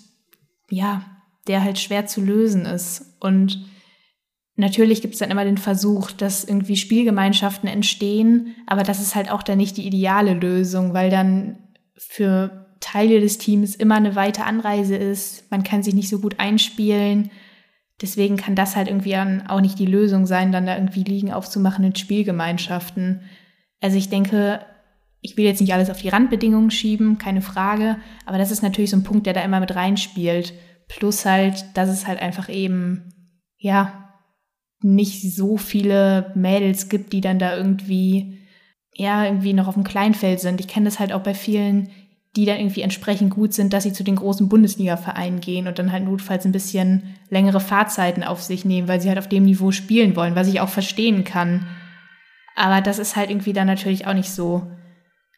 ja, 0.70 1.04
der 1.49 1.62
halt 1.62 1.78
schwer 1.78 2.07
zu 2.07 2.20
lösen 2.20 2.66
ist. 2.66 3.16
Und 3.20 3.64
natürlich 4.57 5.03
gibt 5.03 5.14
es 5.14 5.20
dann 5.20 5.30
immer 5.30 5.45
den 5.45 5.59
Versuch, 5.59 6.11
dass 6.11 6.45
irgendwie 6.45 6.76
Spielgemeinschaften 6.76 7.68
entstehen, 7.68 8.55
aber 8.66 8.82
das 8.82 9.01
ist 9.01 9.14
halt 9.14 9.30
auch 9.30 9.43
dann 9.43 9.59
nicht 9.59 9.76
die 9.76 9.86
ideale 9.86 10.34
Lösung, 10.34 10.95
weil 10.95 11.11
dann 11.11 11.59
für 11.97 12.62
Teile 12.80 13.20
des 13.20 13.38
Teams 13.38 13.74
immer 13.74 13.95
eine 13.95 14.16
weite 14.16 14.45
Anreise 14.45 14.97
ist. 14.97 15.51
Man 15.51 15.62
kann 15.62 15.82
sich 15.82 15.95
nicht 15.95 16.09
so 16.09 16.18
gut 16.18 16.38
einspielen. 16.38 17.30
Deswegen 18.01 18.36
kann 18.36 18.57
das 18.57 18.74
halt 18.74 18.88
irgendwie 18.88 19.16
auch 19.49 19.61
nicht 19.61 19.78
die 19.78 19.86
Lösung 19.86 20.26
sein, 20.26 20.51
dann 20.51 20.66
da 20.66 20.74
irgendwie 20.74 21.05
Liegen 21.05 21.32
aufzumachen 21.32 21.84
in 21.84 21.95
Spielgemeinschaften. 21.95 23.20
Also 23.80 23.97
ich 23.97 24.09
denke, 24.11 24.61
ich 25.20 25.36
will 25.36 25.45
jetzt 25.45 25.61
nicht 25.61 25.72
alles 25.72 25.88
auf 25.88 26.03
die 26.03 26.09
Randbedingungen 26.09 26.72
schieben, 26.72 27.18
keine 27.18 27.43
Frage, 27.43 27.97
aber 28.26 28.38
das 28.38 28.51
ist 28.51 28.62
natürlich 28.62 28.90
so 28.90 28.97
ein 28.97 29.05
Punkt, 29.05 29.26
der 29.26 29.34
da 29.34 29.43
immer 29.43 29.61
mit 29.61 29.74
reinspielt. 29.76 30.53
Plus 30.97 31.24
halt, 31.24 31.64
dass 31.74 31.88
es 31.88 32.07
halt 32.07 32.20
einfach 32.20 32.49
eben, 32.49 33.12
ja, 33.59 34.11
nicht 34.80 35.34
so 35.34 35.57
viele 35.57 36.32
Mädels 36.34 36.88
gibt, 36.88 37.12
die 37.12 37.20
dann 37.20 37.38
da 37.38 37.57
irgendwie, 37.57 38.38
ja, 38.93 39.24
irgendwie 39.24 39.53
noch 39.53 39.68
auf 39.68 39.74
dem 39.74 39.84
Kleinfeld 39.84 40.40
sind. 40.40 40.61
Ich 40.61 40.68
kenne 40.68 40.86
das 40.86 40.99
halt 40.99 41.12
auch 41.12 41.22
bei 41.22 41.34
vielen 41.34 41.90
die 42.36 42.47
dann 42.47 42.59
irgendwie 42.59 42.80
entsprechend 42.80 43.30
gut 43.30 43.53
sind, 43.53 43.72
dass 43.72 43.82
sie 43.82 43.93
zu 43.93 44.05
den 44.05 44.16
großen 44.16 44.49
Bundesliga-Vereinen 44.49 45.40
gehen 45.40 45.68
und 45.68 45.78
dann 45.78 45.93
halt 45.93 46.05
notfalls 46.05 46.47
ein 46.47 46.53
bisschen 46.53 47.14
längere 47.28 47.61
Fahrzeiten 47.61 48.22
auf 48.22 48.43
sich 48.43 48.64
nehmen, 48.64 48.88
weil 48.88 49.01
sie 49.01 49.09
halt 49.09 49.18
auf 49.18 49.28
dem 49.28 49.45
Niveau 49.45 49.70
spielen 49.70 50.16
wollen, 50.16 50.34
was 50.34 50.49
ich 50.49 50.61
auch 50.61 50.70
verstehen 50.70 51.24
kann. 51.24 51.66
Aber 52.57 52.80
das 52.80 52.99
ist 52.99 53.16
halt 53.16 53.30
irgendwie 53.30 53.53
dann 53.53 53.66
natürlich 53.66 54.07
auch 54.07 54.14
nicht 54.14 54.30
so 54.30 54.66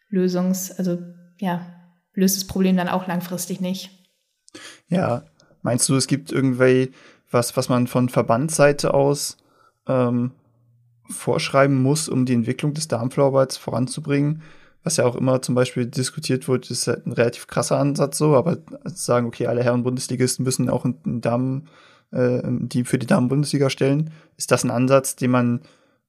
lösungs-, 0.09 0.77
also 0.77 0.99
ja, 1.37 1.65
löst 2.13 2.37
das 2.37 2.47
Problem 2.47 2.77
dann 2.77 2.87
auch 2.87 3.07
langfristig 3.07 3.59
nicht. 3.59 3.89
Ja, 4.87 5.23
meinst 5.65 5.89
du, 5.89 5.95
es 5.95 6.07
gibt 6.07 6.31
irgendwie 6.31 6.91
was, 7.29 7.57
was 7.57 7.67
man 7.67 7.87
von 7.87 8.07
Verbandsseite 8.07 8.93
aus 8.93 9.35
ähm, 9.87 10.31
vorschreiben 11.09 11.81
muss, 11.81 12.07
um 12.07 12.25
die 12.25 12.33
Entwicklung 12.33 12.73
des 12.73 12.87
Darmflorballs 12.87 13.57
voranzubringen? 13.57 14.41
was 14.85 14.97
ja 14.97 15.05
auch 15.05 15.15
immer 15.15 15.41
zum 15.41 15.55
Beispiel 15.55 15.87
diskutiert 15.87 16.47
wird, 16.47 16.69
ist 16.69 16.87
halt 16.87 17.07
ein 17.07 17.11
relativ 17.11 17.47
krasser 17.47 17.79
Ansatz 17.79 18.19
so, 18.19 18.35
aber 18.35 18.59
sagen, 18.85 19.25
okay, 19.25 19.47
alle 19.47 19.63
Herren 19.63 19.81
Bundesligisten 19.81 20.45
müssen 20.45 20.69
auch 20.69 20.85
einen 20.85 21.21
Damen, 21.21 21.67
äh, 22.11 22.41
die 22.45 22.83
für 22.83 22.99
die 22.99 23.07
Damen-Bundesliga 23.07 23.71
stellen. 23.71 24.11
Ist 24.37 24.51
das 24.51 24.63
ein 24.63 24.69
Ansatz, 24.69 25.15
den 25.15 25.31
man 25.31 25.61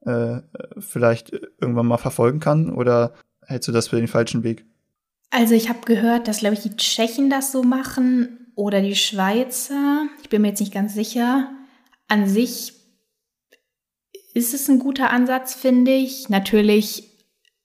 äh, 0.02 0.40
vielleicht 0.78 1.32
irgendwann 1.58 1.86
mal 1.86 1.96
verfolgen 1.96 2.38
kann 2.38 2.70
oder 2.70 3.14
hältst 3.46 3.66
du 3.66 3.72
das 3.72 3.88
für 3.88 3.96
den 3.96 4.08
falschen 4.08 4.42
Weg? 4.42 4.66
Also 5.30 5.54
ich 5.54 5.70
habe 5.70 5.80
gehört, 5.86 6.28
dass, 6.28 6.40
glaube 6.40 6.54
ich, 6.54 6.60
die 6.60 6.76
Tschechen 6.76 7.30
das 7.30 7.52
so 7.52 7.62
machen 7.62 8.45
oder 8.56 8.80
die 8.80 8.96
Schweizer. 8.96 10.08
Ich 10.22 10.28
bin 10.28 10.42
mir 10.42 10.48
jetzt 10.48 10.60
nicht 10.60 10.74
ganz 10.74 10.94
sicher. 10.94 11.52
An 12.08 12.26
sich 12.26 12.72
ist 14.34 14.54
es 14.54 14.68
ein 14.68 14.80
guter 14.80 15.10
Ansatz, 15.10 15.54
finde 15.54 15.92
ich. 15.92 16.28
Natürlich 16.28 17.04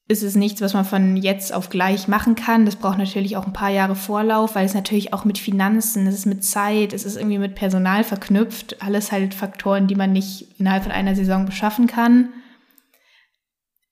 ist 0.07 0.23
es 0.23 0.35
nichts, 0.35 0.59
was 0.59 0.73
man 0.73 0.83
von 0.83 1.15
jetzt 1.15 1.53
auf 1.53 1.69
gleich 1.69 2.09
machen 2.09 2.35
kann. 2.35 2.65
Das 2.65 2.75
braucht 2.75 2.97
natürlich 2.97 3.37
auch 3.37 3.47
ein 3.47 3.53
paar 3.53 3.69
Jahre 3.69 3.95
Vorlauf, 3.95 4.55
weil 4.55 4.65
es 4.65 4.73
natürlich 4.73 5.13
auch 5.13 5.23
mit 5.23 5.37
Finanzen, 5.37 6.05
es 6.05 6.15
ist 6.15 6.25
mit 6.25 6.43
Zeit, 6.43 6.91
es 6.91 7.05
ist 7.05 7.15
irgendwie 7.15 7.37
mit 7.37 7.55
Personal 7.55 8.03
verknüpft. 8.03 8.81
Alles 8.81 9.13
halt 9.13 9.33
Faktoren, 9.33 9.87
die 9.87 9.95
man 9.95 10.11
nicht 10.11 10.59
innerhalb 10.59 10.83
von 10.83 10.91
einer 10.91 11.15
Saison 11.15 11.45
beschaffen 11.45 11.87
kann. 11.87 12.33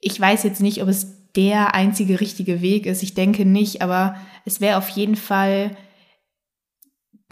Ich 0.01 0.19
weiß 0.19 0.43
jetzt 0.43 0.61
nicht, 0.61 0.83
ob 0.83 0.89
es 0.89 1.31
der 1.37 1.73
einzige 1.73 2.19
richtige 2.19 2.61
Weg 2.61 2.85
ist. 2.85 3.03
Ich 3.03 3.13
denke 3.13 3.45
nicht, 3.45 3.81
aber 3.81 4.17
es 4.43 4.59
wäre 4.59 4.77
auf 4.77 4.89
jeden 4.89 5.15
Fall 5.15 5.77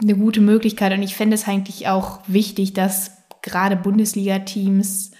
eine 0.00 0.16
gute 0.16 0.40
Möglichkeit 0.40 0.92
und 0.92 1.02
ich 1.02 1.14
fände 1.14 1.34
es 1.34 1.48
eigentlich 1.48 1.88
auch 1.88 2.20
wichtig, 2.26 2.72
dass 2.72 3.12
gerade 3.42 3.76
Bundesliga-Teams 3.76 5.12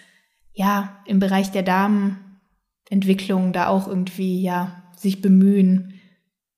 ja 0.53 0.99
im 1.07 1.19
Bereich 1.19 1.51
der 1.51 1.63
Damenentwicklung 1.63 3.53
da 3.53 3.69
auch 3.69 3.89
irgendwie 3.89 4.43
ja 4.43 4.83
sich 4.97 5.21
bemühen, 5.21 5.95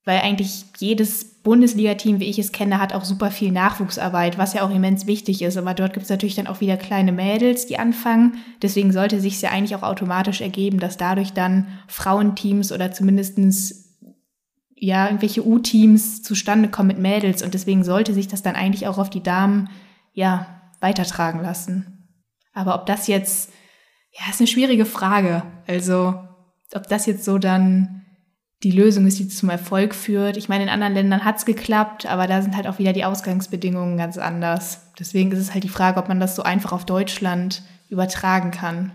weil 0.05 0.21
eigentlich 0.21 0.65
jedes 0.79 1.43
Bundesliga-Team, 1.43 2.21
wie 2.21 2.29
ich 2.29 2.39
es 2.39 2.53
kenne, 2.53 2.79
hat 2.79 2.93
auch 2.93 3.05
super 3.05 3.31
viel 3.31 3.53
Nachwuchsarbeit, 3.53 4.37
was 4.37 4.53
ja 4.53 4.63
auch 4.63 4.75
immens 4.75 5.07
wichtig 5.07 5.41
ist. 5.43 5.57
Aber 5.57 5.73
dort 5.73 5.95
gibt 5.95 6.05
es 6.05 6.11
natürlich 6.11 6.35
dann 6.35 6.47
auch 6.47 6.61
wieder 6.61 6.77
kleine 6.77 7.13
Mädels, 7.13 7.67
die 7.67 7.79
anfangen. 7.79 8.39
Deswegen 8.61 8.93
sollte 8.93 9.21
sich 9.21 9.41
ja 9.41 9.51
eigentlich 9.51 9.75
auch 9.77 9.83
automatisch 9.83 10.41
ergeben, 10.41 10.79
dass 10.79 10.97
dadurch 10.97 11.33
dann 11.33 11.69
Frauenteams 11.87 12.73
oder 12.73 12.93
zumindestens 12.93 13.90
ja, 14.83 15.07
irgendwelche 15.07 15.47
U-Teams 15.47 16.23
zustande 16.23 16.71
kommen 16.71 16.89
mit 16.89 16.99
Mädels 16.99 17.43
und 17.43 17.53
deswegen 17.53 17.85
sollte 17.85 18.15
sich 18.15 18.29
das 18.29 18.43
dann 18.43 18.57
eigentlich 18.57 18.89
auch 18.89 18.97
auf 18.97 19.11
die 19.11 19.23
Damen, 19.23 19.69
ja, 20.15 20.47
weitertragen 20.81 21.43
lassen. 21.43 22.09
Aber 22.55 22.75
ob 22.75 22.87
das 22.87 23.07
jetzt, 23.07 23.53
ja, 24.11 24.31
ist 24.31 24.41
eine 24.41 24.47
schwierige 24.47 24.87
Frage. 24.87 25.43
Also, 25.67 26.19
ob 26.75 26.89
das 26.89 27.05
jetzt 27.05 27.25
so 27.25 27.37
dann 27.37 28.07
die 28.63 28.71
Lösung 28.71 29.07
ist, 29.07 29.19
die 29.19 29.29
zum 29.29 29.51
Erfolg 29.51 29.95
führt. 29.95 30.39
Ich 30.39 30.49
meine, 30.49 30.65
in 30.65 30.71
anderen 30.71 30.95
Ländern 30.95 31.25
hat's 31.25 31.45
geklappt, 31.45 32.07
aber 32.07 32.27
da 32.27 32.41
sind 32.41 32.57
halt 32.57 32.67
auch 32.67 32.79
wieder 32.79 32.95
die 32.95 33.05
Ausgangsbedingungen 33.05 33.99
ganz 33.99 34.17
anders. 34.17 34.81
Deswegen 34.99 35.31
ist 35.33 35.39
es 35.39 35.53
halt 35.53 35.65
die 35.65 35.69
Frage, 35.69 36.01
ob 36.01 36.09
man 36.09 36.21
das 36.21 36.37
so 36.37 36.43
einfach 36.43 36.73
auf 36.73 36.87
Deutschland 36.87 37.63
übertragen 37.91 38.51
kann. 38.51 38.93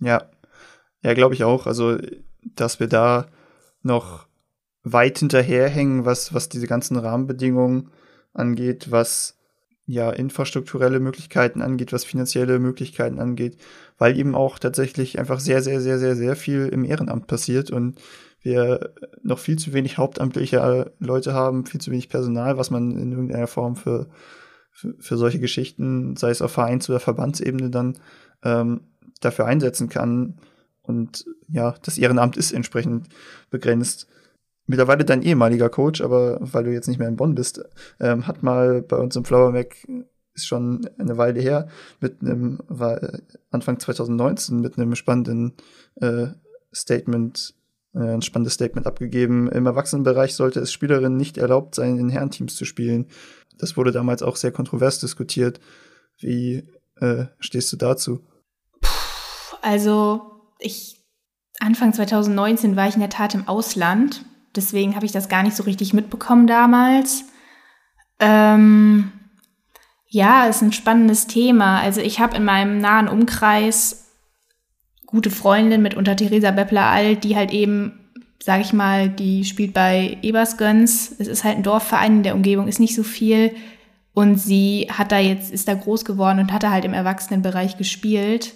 Ja, 0.00 0.24
ja, 1.02 1.14
glaube 1.14 1.34
ich 1.34 1.44
auch. 1.44 1.66
Also, 1.66 1.98
dass 2.42 2.78
wir 2.78 2.88
da 2.88 3.26
noch 3.82 4.26
weit 4.88 5.18
hinterherhängen, 5.18 6.04
was, 6.04 6.32
was 6.32 6.48
diese 6.48 6.68
ganzen 6.68 6.96
Rahmenbedingungen 6.96 7.90
angeht, 8.32 8.92
was 8.92 9.36
ja 9.84 10.10
infrastrukturelle 10.10 11.00
Möglichkeiten 11.00 11.60
angeht, 11.60 11.92
was 11.92 12.04
finanzielle 12.04 12.60
Möglichkeiten 12.60 13.18
angeht, 13.18 13.56
weil 13.98 14.16
eben 14.16 14.36
auch 14.36 14.60
tatsächlich 14.60 15.18
einfach 15.18 15.40
sehr, 15.40 15.60
sehr, 15.60 15.80
sehr, 15.80 15.98
sehr, 15.98 16.14
sehr 16.14 16.36
viel 16.36 16.68
im 16.68 16.84
Ehrenamt 16.84 17.26
passiert 17.26 17.72
und 17.72 18.00
wir 18.42 18.94
noch 19.22 19.40
viel 19.40 19.58
zu 19.58 19.72
wenig 19.72 19.98
hauptamtliche 19.98 20.92
Leute 21.00 21.34
haben, 21.34 21.66
viel 21.66 21.80
zu 21.80 21.90
wenig 21.90 22.08
Personal, 22.08 22.56
was 22.56 22.70
man 22.70 22.96
in 22.96 23.10
irgendeiner 23.10 23.48
Form 23.48 23.74
für, 23.74 24.06
für, 24.70 24.94
für 25.00 25.16
solche 25.16 25.40
Geschichten, 25.40 26.14
sei 26.14 26.30
es 26.30 26.42
auf 26.42 26.52
Vereins- 26.52 26.88
oder 26.88 27.00
Verbandsebene, 27.00 27.70
dann 27.70 27.98
ähm, 28.44 28.82
dafür 29.20 29.46
einsetzen 29.46 29.88
kann. 29.88 30.36
Und 30.82 31.24
ja, 31.48 31.74
das 31.82 31.98
Ehrenamt 31.98 32.36
ist 32.36 32.52
entsprechend 32.52 33.08
begrenzt 33.50 34.06
mittlerweile 34.66 35.04
dein 35.04 35.22
ehemaliger 35.22 35.68
Coach, 35.68 36.00
aber 36.00 36.38
weil 36.40 36.64
du 36.64 36.72
jetzt 36.72 36.88
nicht 36.88 36.98
mehr 36.98 37.08
in 37.08 37.16
Bonn 37.16 37.34
bist, 37.34 37.62
ähm, 38.00 38.26
hat 38.26 38.42
mal 38.42 38.82
bei 38.82 38.96
uns 38.96 39.16
im 39.16 39.24
Flower 39.24 39.52
Mac 39.52 39.76
ist 40.34 40.46
schon 40.46 40.88
eine 40.98 41.16
Weile 41.16 41.40
her, 41.40 41.68
mit 42.00 42.20
einem, 42.20 42.60
war 42.68 43.00
Anfang 43.50 43.80
2019 43.80 44.60
mit 44.60 44.78
einem 44.78 44.94
spannenden 44.94 45.54
äh, 45.96 46.26
Statement, 46.74 47.54
äh, 47.94 48.00
ein 48.00 48.22
spannendes 48.22 48.54
Statement 48.54 48.86
abgegeben. 48.86 49.50
Im 49.50 49.66
Erwachsenenbereich 49.66 50.34
sollte 50.34 50.60
es 50.60 50.72
Spielerinnen 50.72 51.16
nicht 51.16 51.38
erlaubt 51.38 51.74
sein, 51.74 51.98
in 51.98 52.10
Herrenteams 52.10 52.54
zu 52.54 52.66
spielen. 52.66 53.06
Das 53.58 53.76
wurde 53.78 53.92
damals 53.92 54.22
auch 54.22 54.36
sehr 54.36 54.52
kontrovers 54.52 54.98
diskutiert. 54.98 55.58
Wie 56.18 56.68
äh, 57.00 57.24
stehst 57.38 57.72
du 57.72 57.76
dazu? 57.76 58.20
Also, 59.62 60.20
ich 60.58 61.02
Anfang 61.58 61.94
2019 61.94 62.76
war 62.76 62.88
ich 62.88 62.94
in 62.94 63.00
der 63.00 63.08
Tat 63.08 63.34
im 63.34 63.48
Ausland 63.48 64.24
Deswegen 64.56 64.94
habe 64.94 65.06
ich 65.06 65.12
das 65.12 65.28
gar 65.28 65.42
nicht 65.42 65.56
so 65.56 65.62
richtig 65.62 65.92
mitbekommen 65.92 66.46
damals. 66.46 67.24
Ähm, 68.18 69.12
ja, 70.08 70.46
ist 70.46 70.62
ein 70.62 70.72
spannendes 70.72 71.26
Thema. 71.26 71.80
Also 71.80 72.00
ich 72.00 72.20
habe 72.20 72.36
in 72.36 72.44
meinem 72.44 72.78
nahen 72.78 73.08
Umkreis 73.08 74.06
gute 75.06 75.30
Freundin 75.30 75.82
mit 75.82 75.94
unter 75.94 76.16
Theresa 76.16 76.50
Beppler-Alt, 76.50 77.24
die 77.24 77.36
halt 77.36 77.52
eben, 77.52 78.10
sage 78.42 78.62
ich 78.62 78.72
mal, 78.72 79.08
die 79.08 79.44
spielt 79.44 79.72
bei 79.72 80.18
Ebersgöns. 80.22 81.14
Es 81.18 81.28
ist 81.28 81.44
halt 81.44 81.56
ein 81.56 81.62
Dorfverein, 81.62 82.18
in 82.18 82.22
der 82.22 82.34
Umgebung 82.34 82.68
ist 82.68 82.80
nicht 82.80 82.94
so 82.94 83.02
viel. 83.02 83.54
Und 84.12 84.38
sie 84.38 84.88
hat 84.90 85.12
da 85.12 85.18
jetzt, 85.18 85.52
ist 85.52 85.68
da 85.68 85.74
groß 85.74 86.04
geworden 86.04 86.38
und 86.38 86.52
hat 86.52 86.62
da 86.62 86.70
halt 86.70 86.84
im 86.84 86.94
Erwachsenenbereich 86.94 87.76
gespielt. 87.76 88.54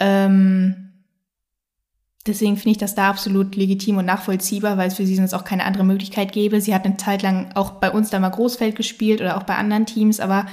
Ähm, 0.00 0.83
Deswegen 2.26 2.56
finde 2.56 2.70
ich 2.70 2.78
das 2.78 2.94
da 2.94 3.10
absolut 3.10 3.54
legitim 3.54 3.98
und 3.98 4.06
nachvollziehbar, 4.06 4.78
weil 4.78 4.88
es 4.88 4.94
für 4.94 5.04
sie 5.04 5.16
sonst 5.16 5.34
auch 5.34 5.44
keine 5.44 5.64
andere 5.64 5.84
Möglichkeit 5.84 6.32
gäbe. 6.32 6.60
Sie 6.60 6.74
hat 6.74 6.86
eine 6.86 6.96
Zeit 6.96 7.22
lang 7.22 7.50
auch 7.54 7.72
bei 7.72 7.90
uns 7.90 8.08
da 8.08 8.18
mal 8.18 8.30
Großfeld 8.30 8.76
gespielt 8.76 9.20
oder 9.20 9.36
auch 9.36 9.42
bei 9.42 9.56
anderen 9.56 9.84
Teams, 9.84 10.20
aber 10.20 10.46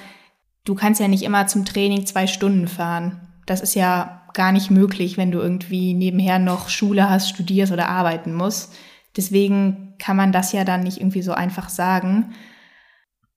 du 0.66 0.76
kannst 0.76 1.00
ja 1.00 1.08
nicht 1.08 1.24
immer 1.24 1.48
zum 1.48 1.64
Training 1.64 2.06
zwei 2.06 2.28
Stunden 2.28 2.68
fahren. 2.68 3.22
Das 3.46 3.62
ist 3.62 3.76
ja 3.76 4.24
gar 4.34 4.52
nicht 4.52 4.70
möglich, 4.70 5.18
wenn 5.18 5.32
du 5.32 5.40
irgendwie 5.40 5.94
nebenher 5.94 6.40
noch 6.40 6.68
Schule 6.70 7.10
hast, 7.10 7.30
studierst 7.30 7.72
oder 7.72 7.88
arbeiten 7.88 8.34
musst. 8.34 8.74
Deswegen 9.16 9.96
kann 9.98 10.18
man 10.18 10.32
das 10.32 10.52
ja 10.52 10.66
dann 10.66 10.84
nicht 10.84 10.98
irgendwie 10.98 11.22
so 11.22 11.34
einfach 11.34 11.70
sagen. 11.70 12.34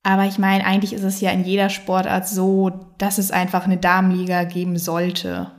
Aber 0.02 0.24
ich 0.24 0.38
meine, 0.38 0.66
eigentlich 0.66 0.92
ist 0.92 1.02
es 1.02 1.20
ja 1.20 1.30
in 1.30 1.44
jeder 1.44 1.70
Sportart 1.70 2.28
so, 2.28 2.94
dass 2.98 3.18
es 3.18 3.30
einfach 3.30 3.64
eine 3.64 3.78
Damenliga 3.78 4.44
geben 4.44 4.76
sollte. 4.76 5.52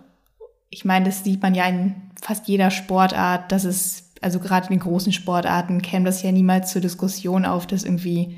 Ich 0.69 0.85
meine, 0.85 1.05
das 1.05 1.23
sieht 1.23 1.41
man 1.41 1.55
ja 1.55 1.65
in 1.65 2.04
fast 2.25 2.47
jeder 2.47 2.71
Sportart, 2.71 3.51
dass 3.51 3.65
es, 3.65 4.11
also 4.19 4.39
gerade 4.39 4.65
in 4.65 4.71
den 4.71 4.79
großen 4.79 5.13
Sportarten, 5.13 5.83
käme 5.83 6.05
das 6.05 6.23
ja 6.23 6.31
niemals 6.31 6.71
zur 6.71 6.81
Diskussion 6.81 7.45
auf, 7.45 7.67
dass 7.67 7.83
irgendwie, 7.83 8.37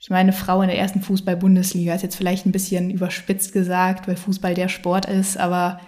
ich 0.00 0.08
meine, 0.08 0.20
eine 0.20 0.32
Frau 0.32 0.62
in 0.62 0.68
der 0.68 0.78
ersten 0.78 1.02
Fußball-Bundesliga 1.02 1.94
ist 1.94 2.00
jetzt 2.00 2.16
vielleicht 2.16 2.46
ein 2.46 2.52
bisschen 2.52 2.88
überspitzt 2.88 3.52
gesagt, 3.52 4.08
weil 4.08 4.16
Fußball 4.16 4.54
der 4.54 4.68
Sport 4.68 5.04
ist, 5.04 5.36
aber 5.36 5.78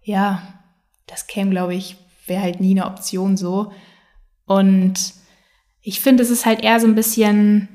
ja, 0.00 0.40
das 1.06 1.26
käme, 1.26 1.50
glaube 1.50 1.74
ich, 1.74 1.96
wäre 2.24 2.40
halt 2.40 2.60
nie 2.60 2.70
eine 2.70 2.86
Option 2.86 3.36
so. 3.36 3.72
Und 4.46 5.12
ich 5.82 6.00
finde, 6.00 6.22
es 6.22 6.30
ist 6.30 6.46
halt 6.46 6.62
eher 6.62 6.80
so 6.80 6.86
ein 6.86 6.94
bisschen 6.94 7.68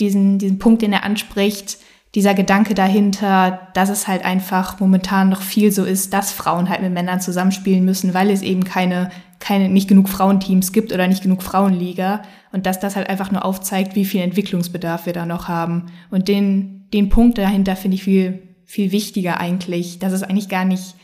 diesen, 0.00 0.40
diesen 0.40 0.58
Punkt, 0.58 0.82
den 0.82 0.92
er 0.92 1.04
anspricht, 1.04 1.78
dieser 2.14 2.34
Gedanke 2.34 2.74
dahinter, 2.74 3.68
dass 3.74 3.88
es 3.88 4.08
halt 4.08 4.24
einfach 4.24 4.80
momentan 4.80 5.28
noch 5.28 5.42
viel 5.42 5.70
so 5.70 5.84
ist, 5.84 6.12
dass 6.12 6.32
Frauen 6.32 6.68
halt 6.68 6.82
mit 6.82 6.92
Männern 6.92 7.20
zusammenspielen 7.20 7.84
müssen, 7.84 8.14
weil 8.14 8.30
es 8.30 8.42
eben 8.42 8.64
keine, 8.64 9.10
keine, 9.38 9.68
nicht 9.68 9.88
genug 9.88 10.08
Frauenteams 10.08 10.72
gibt 10.72 10.92
oder 10.92 11.06
nicht 11.06 11.22
genug 11.22 11.42
Frauenliga 11.42 12.22
und 12.52 12.66
dass 12.66 12.80
das 12.80 12.96
halt 12.96 13.08
einfach 13.08 13.30
nur 13.30 13.44
aufzeigt, 13.44 13.94
wie 13.94 14.04
viel 14.04 14.22
Entwicklungsbedarf 14.22 15.06
wir 15.06 15.12
da 15.12 15.24
noch 15.24 15.46
haben. 15.46 15.86
Und 16.10 16.26
den, 16.26 16.88
den 16.92 17.10
Punkt 17.10 17.38
dahinter 17.38 17.76
finde 17.76 17.94
ich 17.94 18.02
viel, 18.02 18.56
viel 18.66 18.90
wichtiger 18.90 19.38
eigentlich, 19.38 20.00
dass 20.00 20.12
es 20.12 20.24
eigentlich 20.24 20.48
gar 20.48 20.64
nicht 20.64 20.96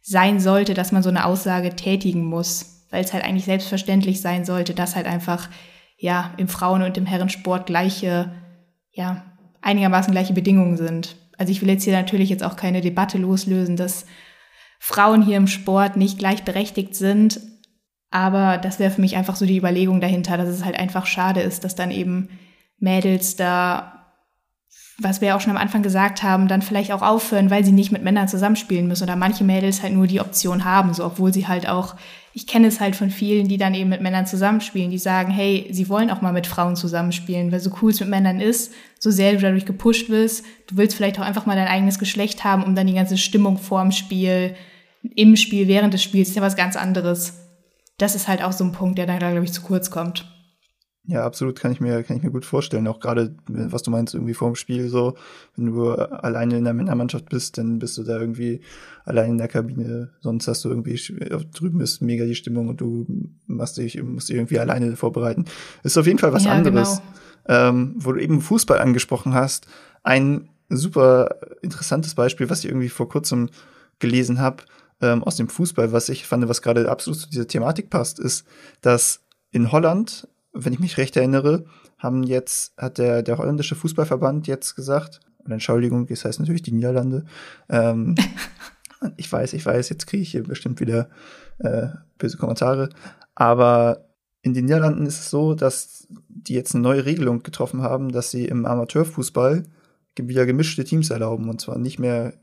sein 0.00 0.40
sollte, 0.40 0.72
dass 0.72 0.92
man 0.92 1.02
so 1.02 1.10
eine 1.10 1.26
Aussage 1.26 1.76
tätigen 1.76 2.24
muss, 2.24 2.86
weil 2.90 3.04
es 3.04 3.12
halt 3.12 3.24
eigentlich 3.24 3.44
selbstverständlich 3.44 4.22
sein 4.22 4.46
sollte, 4.46 4.72
dass 4.72 4.96
halt 4.96 5.06
einfach, 5.06 5.50
ja, 5.98 6.32
im 6.38 6.48
Frauen- 6.48 6.82
und 6.82 6.96
im 6.96 7.06
Herrensport 7.06 7.66
gleiche, 7.66 8.32
ja, 8.92 9.24
einigermaßen 9.64 10.12
gleiche 10.12 10.34
Bedingungen 10.34 10.76
sind. 10.76 11.16
Also 11.38 11.50
ich 11.50 11.60
will 11.60 11.70
jetzt 11.70 11.84
hier 11.84 11.94
natürlich 11.94 12.28
jetzt 12.28 12.44
auch 12.44 12.56
keine 12.56 12.80
Debatte 12.80 13.18
loslösen, 13.18 13.76
dass 13.76 14.06
Frauen 14.78 15.22
hier 15.22 15.36
im 15.36 15.46
Sport 15.46 15.96
nicht 15.96 16.18
gleichberechtigt 16.18 16.94
sind. 16.94 17.40
Aber 18.10 18.58
das 18.58 18.78
wäre 18.78 18.92
für 18.92 19.00
mich 19.00 19.16
einfach 19.16 19.34
so 19.34 19.46
die 19.46 19.56
Überlegung 19.56 20.00
dahinter, 20.00 20.36
dass 20.36 20.48
es 20.48 20.64
halt 20.64 20.78
einfach 20.78 21.06
schade 21.06 21.40
ist, 21.40 21.64
dass 21.64 21.74
dann 21.74 21.90
eben 21.90 22.28
Mädels 22.78 23.34
da, 23.34 24.12
was 24.98 25.20
wir 25.20 25.34
auch 25.34 25.40
schon 25.40 25.50
am 25.50 25.62
Anfang 25.62 25.82
gesagt 25.82 26.22
haben, 26.22 26.46
dann 26.46 26.62
vielleicht 26.62 26.92
auch 26.92 27.02
aufhören, 27.02 27.50
weil 27.50 27.64
sie 27.64 27.72
nicht 27.72 27.90
mit 27.90 28.04
Männern 28.04 28.28
zusammenspielen 28.28 28.86
müssen 28.86 29.04
oder 29.04 29.16
manche 29.16 29.42
Mädels 29.42 29.82
halt 29.82 29.94
nur 29.94 30.06
die 30.06 30.20
Option 30.20 30.64
haben, 30.64 30.94
so 30.94 31.04
obwohl 31.04 31.32
sie 31.32 31.48
halt 31.48 31.68
auch 31.68 31.96
ich 32.36 32.48
kenne 32.48 32.66
es 32.66 32.80
halt 32.80 32.96
von 32.96 33.10
vielen, 33.10 33.46
die 33.46 33.58
dann 33.58 33.74
eben 33.74 33.88
mit 33.90 34.00
Männern 34.00 34.26
zusammenspielen, 34.26 34.90
die 34.90 34.98
sagen, 34.98 35.30
hey, 35.30 35.68
sie 35.70 35.88
wollen 35.88 36.10
auch 36.10 36.20
mal 36.20 36.32
mit 36.32 36.48
Frauen 36.48 36.74
zusammenspielen, 36.74 37.52
weil 37.52 37.60
so 37.60 37.70
cool 37.80 37.92
es 37.92 38.00
mit 38.00 38.08
Männern 38.08 38.40
ist, 38.40 38.72
so 38.98 39.12
sehr 39.12 39.32
du 39.32 39.38
dadurch 39.38 39.66
gepusht 39.66 40.10
wirst, 40.10 40.44
du 40.66 40.76
willst 40.76 40.96
vielleicht 40.96 41.20
auch 41.20 41.24
einfach 41.24 41.46
mal 41.46 41.54
dein 41.54 41.68
eigenes 41.68 42.00
Geschlecht 42.00 42.42
haben, 42.42 42.64
um 42.64 42.74
dann 42.74 42.88
die 42.88 42.94
ganze 42.94 43.18
Stimmung 43.18 43.56
vorm 43.56 43.92
Spiel, 43.92 44.56
im 45.14 45.36
Spiel, 45.36 45.68
während 45.68 45.94
des 45.94 46.02
Spiels, 46.02 46.30
ist 46.30 46.34
ja 46.34 46.42
was 46.42 46.56
ganz 46.56 46.74
anderes. 46.74 47.34
Das 47.98 48.16
ist 48.16 48.26
halt 48.26 48.42
auch 48.42 48.52
so 48.52 48.64
ein 48.64 48.72
Punkt, 48.72 48.98
der 48.98 49.06
dann, 49.06 49.18
glaube 49.18 49.44
ich, 49.44 49.52
zu 49.52 49.62
kurz 49.62 49.90
kommt. 49.90 50.33
Ja, 51.06 51.26
absolut, 51.26 51.60
kann 51.60 51.70
ich 51.70 51.80
mir, 51.80 52.02
kann 52.02 52.16
ich 52.16 52.22
mir 52.22 52.30
gut 52.30 52.46
vorstellen. 52.46 52.88
Auch 52.88 52.98
gerade, 52.98 53.34
was 53.46 53.82
du 53.82 53.90
meinst, 53.90 54.14
irgendwie 54.14 54.32
vorm 54.32 54.54
Spiel 54.54 54.88
so, 54.88 55.16
wenn 55.54 55.66
du 55.66 55.90
alleine 55.92 56.56
in 56.56 56.64
der 56.64 56.72
Männermannschaft 56.72 57.28
bist, 57.28 57.58
dann 57.58 57.78
bist 57.78 57.98
du 57.98 58.04
da 58.04 58.18
irgendwie 58.18 58.62
allein 59.04 59.32
in 59.32 59.38
der 59.38 59.48
Kabine. 59.48 60.10
Sonst 60.20 60.48
hast 60.48 60.64
du 60.64 60.70
irgendwie, 60.70 60.98
drüben 61.52 61.80
ist 61.80 62.00
mega 62.00 62.24
die 62.24 62.34
Stimmung 62.34 62.68
und 62.68 62.80
du 62.80 63.06
machst 63.46 63.76
dich, 63.76 64.02
musst 64.02 64.30
dich 64.30 64.36
irgendwie 64.36 64.58
alleine 64.58 64.96
vorbereiten. 64.96 65.44
Ist 65.82 65.98
auf 65.98 66.06
jeden 66.06 66.18
Fall 66.18 66.32
was 66.32 66.44
ja, 66.44 66.52
anderes. 66.52 67.02
Genau. 67.46 67.68
Ähm, 67.68 67.94
wo 67.98 68.12
du 68.12 68.22
eben 68.22 68.40
Fußball 68.40 68.78
angesprochen 68.78 69.34
hast. 69.34 69.66
Ein 70.02 70.48
super 70.70 71.36
interessantes 71.60 72.14
Beispiel, 72.14 72.48
was 72.48 72.60
ich 72.60 72.70
irgendwie 72.70 72.88
vor 72.88 73.10
kurzem 73.10 73.50
gelesen 73.98 74.40
habe, 74.40 74.62
ähm, 75.02 75.22
aus 75.22 75.36
dem 75.36 75.48
Fußball, 75.48 75.92
was 75.92 76.08
ich 76.08 76.26
fand, 76.26 76.48
was 76.48 76.62
gerade 76.62 76.90
absolut 76.90 77.20
zu 77.20 77.28
dieser 77.28 77.46
Thematik 77.46 77.90
passt, 77.90 78.18
ist, 78.18 78.46
dass 78.80 79.20
in 79.50 79.70
Holland 79.70 80.26
wenn 80.54 80.72
ich 80.72 80.80
mich 80.80 80.96
recht 80.96 81.16
erinnere, 81.16 81.66
haben 81.98 82.22
jetzt, 82.22 82.74
hat 82.78 82.98
der, 82.98 83.22
der 83.22 83.38
holländische 83.38 83.74
Fußballverband 83.74 84.46
jetzt 84.46 84.74
gesagt, 84.76 85.20
und 85.44 85.52
Entschuldigung, 85.52 86.06
das 86.06 86.24
heißt 86.24 86.40
natürlich 86.40 86.62
die 86.62 86.72
Niederlande, 86.72 87.24
ähm, 87.68 88.14
ich 89.16 89.30
weiß, 89.30 89.52
ich 89.52 89.66
weiß, 89.66 89.88
jetzt 89.90 90.06
kriege 90.06 90.22
ich 90.22 90.30
hier 90.30 90.44
bestimmt 90.44 90.80
wieder 90.80 91.10
äh, 91.58 91.88
böse 92.18 92.38
Kommentare, 92.38 92.88
aber 93.34 94.08
in 94.42 94.54
den 94.54 94.66
Niederlanden 94.66 95.06
ist 95.06 95.20
es 95.20 95.30
so, 95.30 95.54
dass 95.54 96.06
die 96.28 96.54
jetzt 96.54 96.74
eine 96.74 96.82
neue 96.82 97.04
Regelung 97.04 97.42
getroffen 97.42 97.82
haben, 97.82 98.12
dass 98.12 98.30
sie 98.30 98.44
im 98.44 98.66
Amateurfußball 98.66 99.64
wieder 100.16 100.46
gemischte 100.46 100.84
Teams 100.84 101.10
erlauben 101.10 101.48
und 101.48 101.60
zwar 101.60 101.78
nicht 101.78 101.98
mehr 101.98 102.34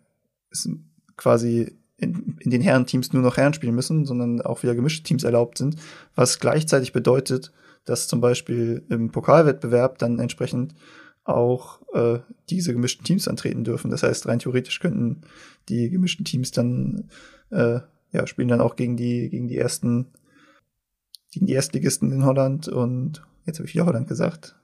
quasi 1.16 1.78
in, 1.98 2.38
in 2.40 2.52
den 2.52 2.62
Herrenteams 2.62 3.14
nur 3.14 3.22
noch 3.22 3.38
Herren 3.38 3.54
spielen 3.54 3.76
müssen, 3.76 4.06
sondern 4.06 4.42
auch 4.42 4.64
wieder 4.64 4.76
gemischte 4.76 5.04
Teams 5.04 5.24
erlaubt 5.24 5.60
sind, 5.60 5.76
was 6.16 6.40
gleichzeitig 6.40 6.92
bedeutet, 6.92 7.52
dass 7.86 8.08
zum 8.08 8.22
Beispiel 8.22 8.84
im 8.90 9.12
Pokalwettbewerb 9.12 9.98
dann 9.98 10.20
entsprechend 10.20 10.76
auch 11.24 11.82
äh, 11.94 12.20
diese 12.50 12.74
gemischten 12.74 13.06
Teams 13.06 13.28
antreten 13.28 13.64
dürfen. 13.64 13.92
Das 13.92 14.04
heißt, 14.04 14.28
rein 14.28 14.40
theoretisch 14.40 14.80
könnten 14.80 15.22
die 15.70 15.90
gemischten 15.90 16.26
Teams 16.26 16.52
dann 16.52 17.10
äh, 17.52 17.80
ja 18.12 18.28
spielen 18.28 18.48
dann 18.48 18.62
auch 18.62 18.76
gegen 18.76 18.98
die 18.98 19.30
gegen 19.30 19.48
die 19.48 19.58
ersten 19.58 20.08
gegen 21.32 21.46
die 21.46 21.54
Erstligisten 21.54 22.12
in 22.12 22.26
Holland 22.26 22.68
und 22.68 23.24
jetzt 23.46 23.60
habe 23.60 23.68
ich 23.68 23.74
wieder 23.74 23.86
Holland 23.86 24.08
gesagt. 24.08 24.56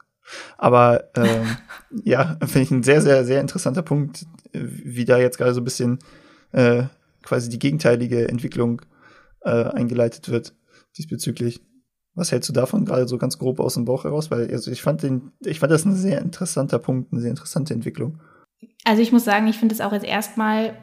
Aber 0.57 1.09
ähm, 1.15 1.45
ja, 2.03 2.37
finde 2.41 2.61
ich 2.61 2.71
ein 2.71 2.83
sehr 2.83 3.01
sehr 3.01 3.23
sehr 3.23 3.41
interessanter 3.41 3.83
Punkt, 3.83 4.25
wie 4.51 5.05
da 5.05 5.17
jetzt 5.17 5.37
gerade 5.37 5.53
so 5.53 5.61
ein 5.61 5.65
bisschen 5.65 5.99
äh, 6.51 6.83
quasi 7.23 7.49
die 7.49 7.59
gegenteilige 7.59 8.27
Entwicklung 8.27 8.81
äh, 9.41 9.63
eingeleitet 9.63 10.29
wird 10.29 10.55
diesbezüglich. 10.97 11.61
Was 12.17 12.31
hältst 12.31 12.49
du 12.49 12.53
davon 12.53 12.83
gerade 12.83 13.07
so 13.07 13.19
ganz 13.19 13.37
grob 13.37 13.59
aus 13.59 13.75
dem 13.75 13.85
Bauch 13.85 14.03
heraus? 14.03 14.31
Weil 14.31 14.49
also 14.51 14.71
ich 14.71 14.81
fand 14.81 15.03
den, 15.03 15.31
ich 15.45 15.59
fand 15.59 15.71
das 15.71 15.85
ein 15.85 15.95
sehr 15.95 16.19
interessanter 16.19 16.79
Punkt, 16.79 17.13
eine 17.13 17.21
sehr 17.21 17.29
interessante 17.29 17.75
Entwicklung. 17.75 18.19
Also 18.83 19.03
ich 19.03 19.11
muss 19.11 19.23
sagen, 19.23 19.47
ich 19.47 19.57
finde 19.57 19.75
es 19.75 19.81
auch 19.81 19.93
jetzt 19.93 20.05
erstmal, 20.05 20.73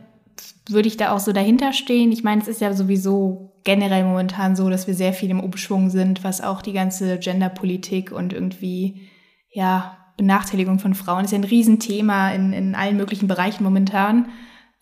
würde 0.68 0.86
ich 0.86 0.96
da 0.96 1.10
auch 1.10 1.18
so 1.18 1.32
dahinter 1.32 1.72
stehen. 1.72 2.12
Ich 2.12 2.22
meine, 2.22 2.40
es 2.40 2.46
ist 2.46 2.60
ja 2.60 2.72
sowieso 2.72 3.60
generell 3.64 4.04
momentan 4.04 4.54
so, 4.54 4.70
dass 4.70 4.86
wir 4.86 4.94
sehr 4.94 5.12
viel 5.12 5.30
im 5.30 5.40
Umschwung 5.40 5.90
sind, 5.90 6.22
was 6.22 6.40
auch 6.40 6.62
die 6.62 6.72
ganze 6.72 7.18
Genderpolitik 7.18 8.12
und 8.12 8.32
irgendwie, 8.32 9.08
ja, 9.50 9.98
Benachteiligung 10.16 10.78
von 10.78 10.94
Frauen 10.94 11.24
ist 11.24 11.32
ja 11.32 11.38
ein 11.38 11.44
Riesenthema 11.44 12.30
in, 12.30 12.52
in 12.52 12.76
allen 12.76 12.96
möglichen 12.96 13.26
Bereichen 13.26 13.64
momentan. 13.64 14.28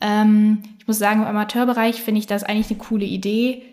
Ähm, 0.02 0.58
ich 0.78 0.86
muss 0.86 0.98
sagen, 0.98 1.22
im 1.22 1.26
Amateurbereich 1.26 2.02
finde 2.02 2.18
ich 2.18 2.26
das 2.26 2.44
eigentlich 2.44 2.68
eine 2.68 2.78
coole 2.78 3.06
Idee 3.06 3.71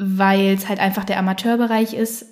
weil 0.00 0.54
es 0.54 0.68
halt 0.68 0.80
einfach 0.80 1.04
der 1.04 1.18
Amateurbereich 1.18 1.94
ist. 1.94 2.26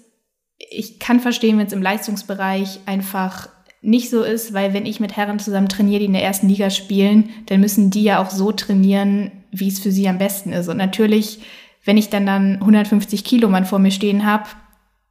Ich 0.70 0.98
kann 0.98 1.20
verstehen, 1.20 1.58
wenn 1.58 1.66
es 1.66 1.72
im 1.72 1.82
Leistungsbereich 1.82 2.80
einfach 2.86 3.48
nicht 3.80 4.10
so 4.10 4.22
ist, 4.22 4.54
weil 4.54 4.74
wenn 4.74 4.86
ich 4.86 4.98
mit 4.98 5.16
Herren 5.16 5.38
zusammen 5.38 5.68
trainiere, 5.68 6.00
die 6.00 6.06
in 6.06 6.12
der 6.12 6.24
ersten 6.24 6.48
Liga 6.48 6.70
spielen, 6.70 7.30
dann 7.46 7.60
müssen 7.60 7.90
die 7.90 8.02
ja 8.02 8.20
auch 8.20 8.30
so 8.30 8.50
trainieren, 8.50 9.30
wie 9.52 9.68
es 9.68 9.78
für 9.78 9.92
sie 9.92 10.08
am 10.08 10.18
besten 10.18 10.52
ist. 10.52 10.68
Und 10.68 10.78
natürlich, 10.78 11.40
wenn 11.84 11.96
ich 11.96 12.08
dann 12.08 12.26
dann 12.26 12.54
150 12.54 13.22
Kilo 13.22 13.48
Mann 13.48 13.66
vor 13.66 13.78
mir 13.78 13.92
stehen 13.92 14.26
habe, 14.26 14.48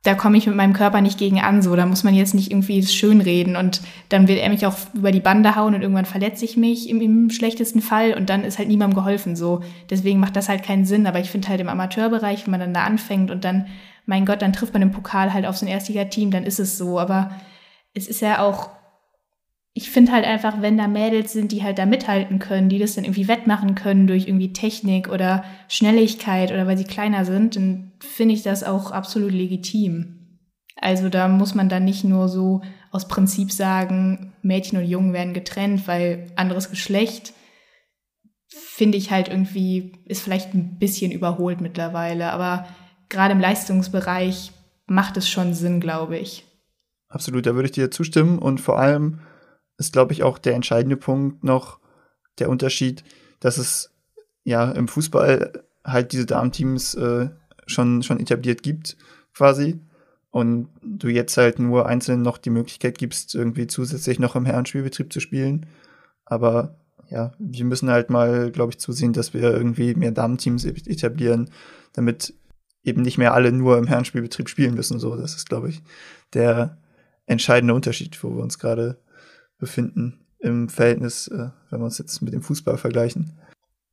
da 0.04 0.14
komme 0.16 0.38
ich 0.38 0.48
mit 0.48 0.56
meinem 0.56 0.74
Körper 0.74 1.02
nicht 1.02 1.18
gegen 1.18 1.40
an, 1.42 1.62
so, 1.62 1.76
da 1.76 1.86
muss 1.86 2.04
man 2.04 2.14
jetzt 2.14 2.34
nicht 2.34 2.52
irgendwie 2.52 2.86
schön 2.86 3.20
reden 3.20 3.56
und 3.56 3.82
dann 4.10 4.28
will 4.28 4.38
er 4.38 4.50
mich 4.50 4.66
auch 4.66 4.76
über 4.94 5.12
die 5.12 5.20
Bande 5.20 5.56
hauen 5.56 5.76
und 5.76 5.82
irgendwann 5.82 6.06
verletze 6.06 6.46
ich 6.46 6.56
mich 6.56 6.90
im, 6.90 7.02
im 7.02 7.30
schlechtesten 7.30 7.82
Fall 7.82 8.14
und 8.14 8.30
dann 8.30 8.44
ist 8.44 8.58
halt 8.58 8.70
niemandem 8.70 8.96
geholfen, 8.96 9.36
so. 9.36 9.62
Deswegen 9.90 10.20
macht 10.20 10.36
das 10.36 10.50
halt 10.50 10.64
keinen 10.64 10.86
Sinn, 10.86 11.08
aber 11.08 11.20
ich 11.20 11.30
finde 11.30 11.50
halt 11.50 11.60
im 11.60 11.68
Amateurbereich, 11.68 12.46
wenn 12.46 12.52
man 12.52 12.60
dann 12.60 12.74
da 12.74 12.84
anfängt 12.84 13.32
und 13.32 13.44
dann, 13.44 13.68
mein 14.06 14.26
Gott, 14.26 14.42
dann 14.42 14.54
trifft 14.54 14.74
man 14.74 14.82
im 14.82 14.92
Pokal 14.92 15.34
halt 15.34 15.46
auf 15.46 15.58
so 15.58 15.66
ein 15.66 15.72
Erstliga-Team, 15.72 16.32
dann 16.32 16.44
ist 16.44 16.60
es 16.60 16.78
so, 16.78 17.00
aber 17.00 17.32
es 17.94 18.08
ist 18.08 18.22
ja 18.22 18.42
auch 18.42 18.70
ich 19.78 19.92
finde 19.92 20.12
halt 20.12 20.26
einfach, 20.26 20.60
wenn 20.60 20.76
da 20.76 20.88
Mädels 20.88 21.34
sind, 21.34 21.52
die 21.52 21.62
halt 21.62 21.78
da 21.78 21.86
mithalten 21.86 22.40
können, 22.40 22.68
die 22.68 22.80
das 22.80 22.96
dann 22.96 23.04
irgendwie 23.04 23.28
wettmachen 23.28 23.76
können 23.76 24.08
durch 24.08 24.28
irgendwie 24.28 24.52
Technik 24.52 25.08
oder 25.08 25.44
Schnelligkeit 25.68 26.52
oder 26.52 26.66
weil 26.66 26.80
sie 26.80 26.84
kleiner 26.84 27.26
sind, 27.26 27.56
dann 27.56 27.92
finde 28.00 28.34
ich 28.34 28.42
das 28.42 28.64
auch 28.64 28.90
absolut 28.90 29.32
legitim. 29.32 30.40
Also 30.78 31.10
da 31.10 31.28
muss 31.28 31.54
man 31.54 31.70
dann 31.70 31.86
nicht 31.86 32.04
nur 32.04 32.28
so 32.28 32.64
aus 32.90 33.08
Prinzip 33.08 33.52
sagen, 33.52 34.34
Mädchen 34.42 34.80
und 34.80 34.86
Jungen 34.86 35.14
werden 35.14 35.36
getrennt, 35.36 35.88
weil 35.88 36.32
anderes 36.36 36.72
Geschlecht 36.72 37.34
finde 38.48 38.98
ich 38.98 39.12
halt 39.12 39.28
irgendwie, 39.28 39.92
ist 40.06 40.24
vielleicht 40.24 40.56
ein 40.56 40.80
bisschen 40.80 41.12
überholt 41.12 41.62
mittlerweile, 41.62 42.32
aber 42.32 42.66
gerade 43.10 43.34
im 43.34 43.40
Leistungsbereich 43.40 44.54
macht 44.88 45.18
es 45.18 45.30
schon 45.30 45.54
Sinn, 45.54 45.80
glaube 45.80 46.18
ich. 46.18 46.46
Absolut, 47.10 47.46
da 47.46 47.54
würde 47.54 47.68
ich 47.68 47.74
dir 47.74 47.92
zustimmen 47.92 48.40
und 48.40 48.60
vor 48.60 48.80
allem 48.80 49.20
ist, 49.78 49.94
glaube 49.94 50.14
ich, 50.14 50.24
auch 50.24 50.38
der 50.38 50.56
entscheidende 50.56 50.98
Punkt 50.98 51.44
noch 51.44 51.80
der 52.40 52.50
Unterschied, 52.50 53.04
dass 53.40 53.58
es 53.58 53.92
ja 54.44 54.72
im 54.72 54.88
Fußball 54.88 55.64
halt 55.84 56.12
diese 56.12 56.26
Damenteams 56.26 56.96
äh, 56.96 57.30
schon, 57.66 58.04
schon 58.04 58.20
etabliert 58.20 58.64
gibt, 58.64 58.98
quasi. 59.34 59.80
Und 60.30 60.70
du 60.84 61.08
jetzt 61.08 61.38
halt 61.38 61.58
nur 61.60 61.88
einzeln 61.88 62.22
noch 62.22 62.38
die 62.38 62.50
Möglichkeit 62.50 62.98
gibst, 62.98 63.34
irgendwie 63.34 63.68
zusätzlich 63.68 64.20
noch 64.20 64.36
im 64.36 64.46
Herrenspielbetrieb 64.46 65.12
zu 65.12 65.20
spielen. 65.20 65.66
Aber 66.26 66.76
ja, 67.10 67.32
wir 67.40 67.66
müssen 67.66 67.90
halt 67.90 68.10
mal, 68.10 68.52
glaube 68.52 68.72
ich, 68.72 68.80
zusehen, 68.80 69.14
dass 69.14 69.34
wir 69.34 69.44
irgendwie 69.44 69.96
mehr 69.96 70.12
Damenteams 70.12 70.66
etablieren, 70.66 71.50
damit 71.94 72.34
eben 72.84 73.02
nicht 73.02 73.18
mehr 73.18 73.34
alle 73.34 73.52
nur 73.52 73.78
im 73.78 73.88
Herrenspielbetrieb 73.88 74.50
spielen 74.50 74.76
müssen. 74.76 75.00
So, 75.00 75.16
das 75.16 75.36
ist, 75.36 75.50
glaube 75.50 75.70
ich, 75.70 75.82
der 76.34 76.78
entscheidende 77.26 77.74
Unterschied, 77.74 78.22
wo 78.24 78.36
wir 78.36 78.44
uns 78.44 78.60
gerade 78.60 79.00
befinden 79.58 80.26
im 80.40 80.70
Verhältnis, 80.70 81.28
äh, 81.28 81.50
wenn 81.70 81.80
wir 81.80 81.86
uns 81.86 81.98
jetzt 81.98 82.22
mit 82.22 82.34
dem 82.34 82.42
Fußball 82.42 82.78
vergleichen. 82.78 83.38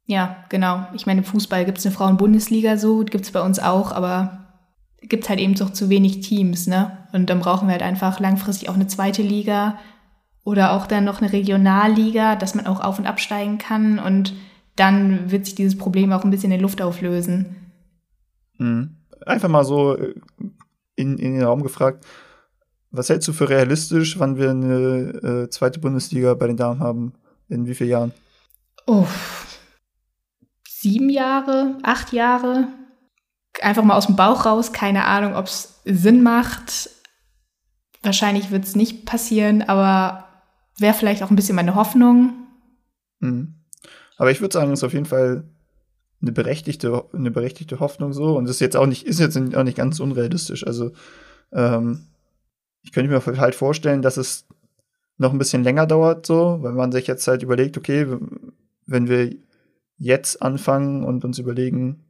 Ja, 0.06 0.44
genau. 0.50 0.86
Ich 0.92 1.06
meine, 1.06 1.20
im 1.20 1.24
Fußball 1.24 1.64
gibt 1.64 1.78
es 1.78 1.86
eine 1.86 1.94
Frauen-Bundesliga 1.94 2.76
so, 2.76 3.04
gibt 3.04 3.24
es 3.24 3.30
bei 3.30 3.40
uns 3.40 3.58
auch, 3.58 3.92
aber 3.92 4.44
gibt 5.00 5.24
es 5.24 5.30
halt 5.30 5.40
eben 5.40 5.54
doch 5.54 5.70
zu 5.70 5.88
wenig 5.88 6.20
Teams, 6.20 6.66
ne? 6.66 6.98
Und 7.12 7.30
dann 7.30 7.40
brauchen 7.40 7.68
wir 7.68 7.72
halt 7.72 7.82
einfach 7.82 8.20
langfristig 8.20 8.68
auch 8.68 8.74
eine 8.74 8.86
zweite 8.86 9.22
Liga 9.22 9.78
oder 10.44 10.72
auch 10.72 10.86
dann 10.86 11.04
noch 11.04 11.20
eine 11.22 11.32
Regionalliga, 11.32 12.36
dass 12.36 12.54
man 12.54 12.66
auch 12.66 12.80
auf- 12.80 12.98
und 12.98 13.06
absteigen 13.06 13.58
kann 13.58 13.98
und 13.98 14.34
dann 14.76 15.30
wird 15.30 15.46
sich 15.46 15.54
dieses 15.54 15.78
Problem 15.78 16.12
auch 16.12 16.24
ein 16.24 16.30
bisschen 16.30 16.52
in 16.52 16.60
Luft 16.60 16.82
auflösen. 16.82 17.56
Mhm. 18.58 18.96
Einfach 19.24 19.48
mal 19.48 19.64
so 19.64 19.96
äh, 19.96 20.14
in, 20.96 21.18
in 21.18 21.34
den 21.34 21.42
Raum 21.42 21.62
gefragt, 21.62 22.04
was 22.96 23.08
hältst 23.08 23.26
du 23.28 23.32
für 23.32 23.48
realistisch, 23.48 24.18
wann 24.18 24.36
wir 24.36 24.50
eine 24.50 25.44
äh, 25.44 25.50
zweite 25.50 25.80
Bundesliga 25.80 26.34
bei 26.34 26.46
den 26.46 26.56
Damen 26.56 26.80
haben? 26.80 27.14
In 27.48 27.66
wie 27.66 27.74
vielen 27.74 27.90
Jahren? 27.90 28.12
Oh, 28.86 29.06
sieben 30.68 31.10
Jahre, 31.10 31.78
acht 31.82 32.12
Jahre. 32.12 32.68
Einfach 33.60 33.82
mal 33.82 33.96
aus 33.96 34.06
dem 34.06 34.16
Bauch 34.16 34.46
raus. 34.46 34.72
Keine 34.72 35.04
Ahnung, 35.04 35.34
ob 35.34 35.46
es 35.46 35.80
Sinn 35.84 36.22
macht. 36.22 36.90
Wahrscheinlich 38.02 38.50
wird 38.50 38.64
es 38.64 38.76
nicht 38.76 39.06
passieren, 39.06 39.62
aber 39.62 40.24
wäre 40.78 40.94
vielleicht 40.94 41.22
auch 41.22 41.30
ein 41.30 41.36
bisschen 41.36 41.56
meine 41.56 41.74
Hoffnung. 41.74 42.34
Mhm. 43.20 43.54
Aber 44.16 44.30
ich 44.30 44.40
würde 44.40 44.52
sagen, 44.52 44.72
es 44.72 44.80
ist 44.80 44.84
auf 44.84 44.92
jeden 44.92 45.06
Fall 45.06 45.44
eine 46.20 46.32
berechtigte, 46.32 47.04
eine 47.12 47.30
berechtigte 47.30 47.80
Hoffnung 47.80 48.12
so. 48.12 48.36
Und 48.36 48.44
das 48.44 48.56
ist 48.56 48.60
jetzt 48.60 48.76
auch 48.76 48.86
nicht, 48.86 49.04
ist 49.04 49.20
jetzt 49.20 49.36
auch 49.36 49.64
nicht 49.64 49.76
ganz 49.76 50.00
unrealistisch. 50.00 50.66
Also 50.66 50.92
ähm, 51.52 52.06
ich 52.84 52.92
könnte 52.92 53.10
mir 53.10 53.38
halt 53.40 53.54
vorstellen, 53.54 54.02
dass 54.02 54.16
es 54.16 54.46
noch 55.16 55.32
ein 55.32 55.38
bisschen 55.38 55.64
länger 55.64 55.86
dauert, 55.86 56.26
so, 56.26 56.58
weil 56.60 56.72
man 56.72 56.92
sich 56.92 57.06
jetzt 57.06 57.26
halt 57.26 57.42
überlegt, 57.42 57.76
okay, 57.76 58.06
wenn 58.86 59.08
wir 59.08 59.34
jetzt 59.96 60.42
anfangen 60.42 61.04
und 61.04 61.24
uns 61.24 61.38
überlegen, 61.38 62.04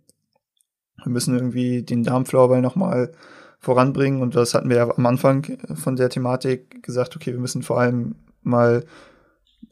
wir 1.03 1.13
müssen 1.13 1.35
irgendwie 1.35 1.83
den 1.83 2.03
Darmfloorball 2.03 2.61
nochmal 2.61 3.13
voranbringen. 3.61 4.23
Und 4.23 4.35
das 4.37 4.55
hatten 4.55 4.69
wir 4.69 4.77
ja 4.77 4.97
am 4.97 5.07
Anfang 5.07 5.59
von 5.75 5.97
der 5.97 6.09
Thematik 6.09 6.83
gesagt, 6.83 7.17
okay, 7.17 7.33
wir 7.33 7.41
müssen 7.41 7.63
vor 7.63 7.81
allem 7.81 8.17
mal 8.43 8.85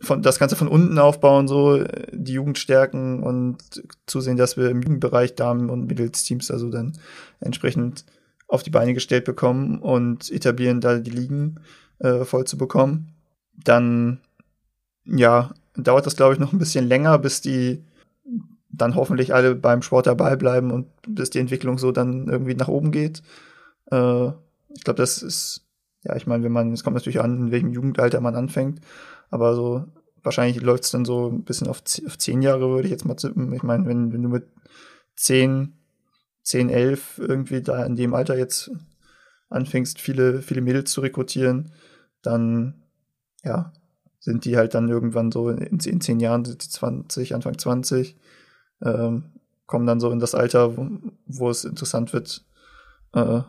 von, 0.00 0.22
das 0.22 0.38
Ganze 0.38 0.56
von 0.56 0.68
unten 0.68 0.98
aufbauen, 0.98 1.48
so 1.48 1.84
die 2.12 2.32
Jugend 2.32 2.58
stärken 2.58 3.22
und 3.22 3.58
zusehen, 4.06 4.36
dass 4.36 4.56
wir 4.56 4.70
im 4.70 4.82
Jugendbereich 4.82 5.34
Damen- 5.34 5.70
und 5.70 5.86
Mädelsteams 5.86 6.50
also 6.50 6.70
dann 6.70 6.92
entsprechend 7.40 8.04
auf 8.52 8.62
die 8.62 8.70
Beine 8.70 8.92
gestellt 8.92 9.24
bekommen 9.24 9.78
und 9.78 10.30
etablieren, 10.30 10.82
da 10.82 10.98
die 10.98 11.10
Ligen 11.10 11.60
äh, 12.00 12.24
voll 12.24 12.44
zu 12.44 12.58
bekommen. 12.58 13.14
Dann, 13.64 14.20
ja, 15.04 15.54
dauert 15.74 16.04
das, 16.04 16.16
glaube 16.16 16.34
ich, 16.34 16.38
noch 16.38 16.52
ein 16.52 16.58
bisschen 16.58 16.86
länger, 16.86 17.18
bis 17.18 17.40
die 17.40 17.82
dann 18.68 18.94
hoffentlich 18.94 19.32
alle 19.34 19.54
beim 19.54 19.80
Sport 19.80 20.06
dabei 20.06 20.36
bleiben 20.36 20.70
und 20.70 20.86
bis 21.08 21.30
die 21.30 21.38
Entwicklung 21.38 21.78
so 21.78 21.92
dann 21.92 22.28
irgendwie 22.28 22.54
nach 22.54 22.68
oben 22.68 22.90
geht. 22.92 23.22
Äh, 23.90 24.28
ich 24.74 24.84
glaube, 24.84 24.98
das 24.98 25.22
ist, 25.22 25.66
ja, 26.04 26.14
ich 26.16 26.26
meine, 26.26 26.44
wenn 26.44 26.52
man, 26.52 26.74
es 26.74 26.84
kommt 26.84 26.94
natürlich 26.94 27.20
an, 27.20 27.38
in 27.38 27.50
welchem 27.52 27.72
Jugendalter 27.72 28.20
man 28.20 28.34
anfängt, 28.34 28.80
aber 29.30 29.54
so 29.54 29.84
wahrscheinlich 30.22 30.60
läuft 30.62 30.84
es 30.84 30.90
dann 30.90 31.06
so 31.06 31.30
ein 31.30 31.44
bisschen 31.44 31.68
auf, 31.68 31.82
zehn 31.84 32.42
Jahre, 32.42 32.68
würde 32.68 32.84
ich 32.84 32.92
jetzt 32.92 33.06
mal 33.06 33.14
tippen. 33.14 33.50
Ich 33.54 33.62
meine, 33.62 33.86
wenn, 33.86 34.12
wenn 34.12 34.22
du 34.22 34.28
mit 34.28 34.46
zehn, 35.16 35.72
zehn, 36.42 36.70
elf 36.70 37.18
irgendwie 37.18 37.62
da 37.62 37.84
in 37.84 37.96
dem 37.96 38.14
Alter 38.14 38.36
jetzt 38.36 38.70
anfängst, 39.48 40.00
viele, 40.00 40.42
viele 40.42 40.60
Mädels 40.60 40.92
zu 40.92 41.00
rekrutieren, 41.00 41.72
dann, 42.22 42.82
ja, 43.44 43.72
sind 44.18 44.44
die 44.44 44.56
halt 44.56 44.74
dann 44.74 44.88
irgendwann 44.88 45.32
so 45.32 45.50
in, 45.50 45.80
in 45.80 46.00
zehn 46.00 46.20
Jahren 46.20 46.44
sind 46.44 46.64
die 46.64 46.68
20, 46.68 47.34
Anfang 47.34 47.58
20, 47.58 48.16
ähm, 48.82 49.24
kommen 49.66 49.86
dann 49.86 50.00
so 50.00 50.10
in 50.10 50.20
das 50.20 50.34
Alter, 50.34 50.76
wo, 50.76 50.88
wo 51.26 51.50
es 51.50 51.64
interessant 51.64 52.12
wird, 52.12 52.44
äh, 53.14 53.40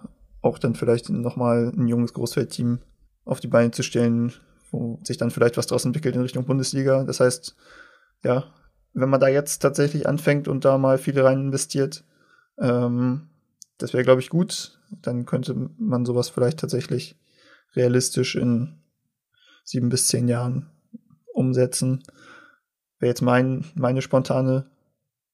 auch 0.42 0.58
dann 0.58 0.76
vielleicht 0.76 1.10
nochmal 1.10 1.72
ein 1.76 1.88
junges 1.88 2.14
Großfeldteam 2.14 2.80
auf 3.26 3.40
die 3.40 3.48
Beine 3.48 3.72
zu 3.72 3.84
stellen, 3.84 4.34
wo 4.72 5.00
sich 5.04 5.18
dann 5.18 5.32
vielleicht 5.32 5.58
was 5.58 5.68
draus 5.68 5.86
entwickelt 5.86 6.16
in 6.16 6.22
Richtung 6.22 6.46
Bundesliga. 6.46 7.04
Das 7.04 7.20
heißt, 7.20 7.56
ja, 8.24 8.46
wenn 8.94 9.10
man 9.10 9.20
da 9.20 9.28
jetzt 9.28 9.60
tatsächlich 9.60 10.08
anfängt 10.08 10.48
und 10.48 10.66
da 10.66 10.78
mal 10.78 10.98
viel 10.98 11.20
rein 11.20 11.40
investiert, 11.40 12.04
ähm, 12.60 13.30
das 13.78 13.94
wäre, 13.94 14.04
glaube 14.04 14.22
ich, 14.22 14.30
gut. 14.30 14.80
Dann 15.02 15.26
könnte 15.26 15.70
man 15.78 16.06
sowas 16.06 16.30
vielleicht 16.30 16.60
tatsächlich 16.60 17.16
realistisch 17.76 18.36
in 18.36 18.76
sieben 19.64 19.90
bis 19.90 20.08
zehn 20.08 20.28
Jahren 20.28 20.70
umsetzen. 21.34 22.04
Wäre 23.00 23.10
jetzt 23.10 23.22
mein, 23.22 23.66
meine 23.76 24.02
spontane 24.02 24.70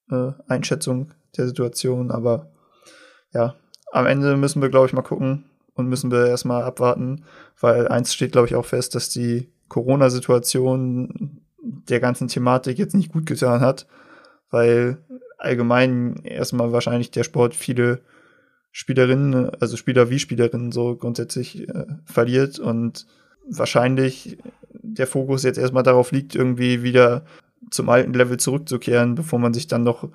äh, 0.09 0.32
Einschätzung 0.47 1.11
der 1.38 1.47
Situation, 1.47 2.11
aber 2.11 2.51
ja, 3.34 3.55
am 3.91 4.05
Ende 4.05 4.38
müssen 4.38 4.61
wir, 4.61 4.70
glaube 4.70 4.88
ich, 4.88 4.93
mal 4.93 5.01
gucken 5.01 5.45
und 5.74 5.88
müssen 5.88 6.11
wir 6.11 6.28
erstmal 6.28 6.63
abwarten, 6.63 7.26
weil 7.59 7.88
eins 7.88 8.13
steht, 8.13 8.32
glaube 8.32 8.47
ich, 8.47 8.55
auch 8.55 8.65
fest, 8.65 8.95
dass 8.95 9.09
die 9.09 9.51
Corona-Situation 9.67 11.41
der 11.61 11.99
ganzen 11.99 12.28
Thematik 12.28 12.78
jetzt 12.80 12.95
nicht 12.95 13.11
gut 13.11 13.26
getan 13.26 13.61
hat, 13.61 13.88
weil 14.49 14.97
allgemein 15.39 16.17
erstmal 16.23 16.71
wahrscheinlich 16.71 17.11
der 17.11 17.23
Sport 17.23 17.55
viele 17.55 18.01
Spielerinnen, 18.71 19.49
also 19.59 19.77
Spieler 19.77 20.09
wie 20.09 20.19
Spielerinnen 20.19 20.71
so 20.71 20.95
grundsätzlich 20.95 21.67
äh, 21.67 21.85
verliert 22.05 22.59
und 22.59 23.07
wahrscheinlich 23.49 24.37
der 24.73 25.07
Fokus 25.07 25.43
jetzt 25.43 25.57
erstmal 25.57 25.83
darauf 25.83 26.11
liegt, 26.11 26.35
irgendwie 26.35 26.83
wieder 26.83 27.25
zum 27.71 27.89
alten 27.89 28.13
Level 28.13 28.37
zurückzukehren, 28.37 29.15
bevor 29.15 29.39
man 29.39 29.53
sich 29.53 29.67
dann 29.67 29.83
noch 29.83 30.09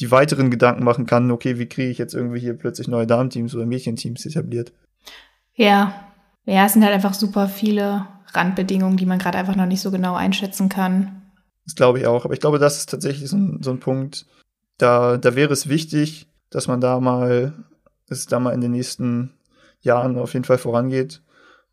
die 0.00 0.10
weiteren 0.10 0.50
Gedanken 0.50 0.84
machen 0.84 1.06
kann, 1.06 1.30
okay, 1.30 1.58
wie 1.58 1.66
kriege 1.66 1.90
ich 1.90 1.98
jetzt 1.98 2.14
irgendwie 2.14 2.40
hier 2.40 2.54
plötzlich 2.54 2.88
neue 2.88 3.06
Damenteams 3.06 3.54
oder 3.54 3.66
Mädchenteams 3.66 4.24
etabliert. 4.26 4.72
Ja, 5.54 5.92
ja, 6.44 6.64
es 6.64 6.72
sind 6.72 6.84
halt 6.84 6.94
einfach 6.94 7.14
super 7.14 7.48
viele 7.48 8.06
Randbedingungen, 8.32 8.96
die 8.96 9.06
man 9.06 9.18
gerade 9.18 9.38
einfach 9.38 9.56
noch 9.56 9.66
nicht 9.66 9.80
so 9.80 9.90
genau 9.90 10.14
einschätzen 10.14 10.68
kann. 10.68 11.22
Das 11.64 11.74
glaube 11.74 11.98
ich 11.98 12.06
auch, 12.06 12.24
aber 12.24 12.34
ich 12.34 12.40
glaube, 12.40 12.58
das 12.58 12.78
ist 12.78 12.90
tatsächlich 12.90 13.28
so 13.28 13.36
ein, 13.36 13.58
so 13.62 13.70
ein 13.70 13.80
Punkt, 13.80 14.26
da, 14.78 15.18
da 15.18 15.34
wäre 15.34 15.52
es 15.52 15.68
wichtig, 15.68 16.28
dass 16.50 16.68
man 16.68 16.80
da 16.80 17.00
mal, 17.00 17.52
es 18.08 18.26
da 18.26 18.40
mal 18.40 18.54
in 18.54 18.60
den 18.60 18.70
nächsten 18.70 19.34
Jahren 19.80 20.18
auf 20.18 20.32
jeden 20.32 20.44
Fall 20.44 20.58
vorangeht. 20.58 21.22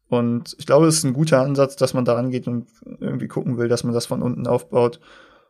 Und 0.08 0.56
ich 0.60 0.66
glaube, 0.66 0.88
es 0.88 0.98
ist 0.98 1.04
ein 1.04 1.14
guter 1.14 1.42
Ansatz, 1.42 1.76
dass 1.76 1.94
man 1.94 2.06
da 2.06 2.14
rangeht 2.14 2.48
und 2.48 2.68
irgendwie 3.00 3.28
gucken 3.28 3.58
will, 3.58 3.68
dass 3.68 3.84
man 3.84 3.94
das 3.94 4.06
von 4.06 4.22
unten 4.22 4.48
aufbaut. 4.48 5.00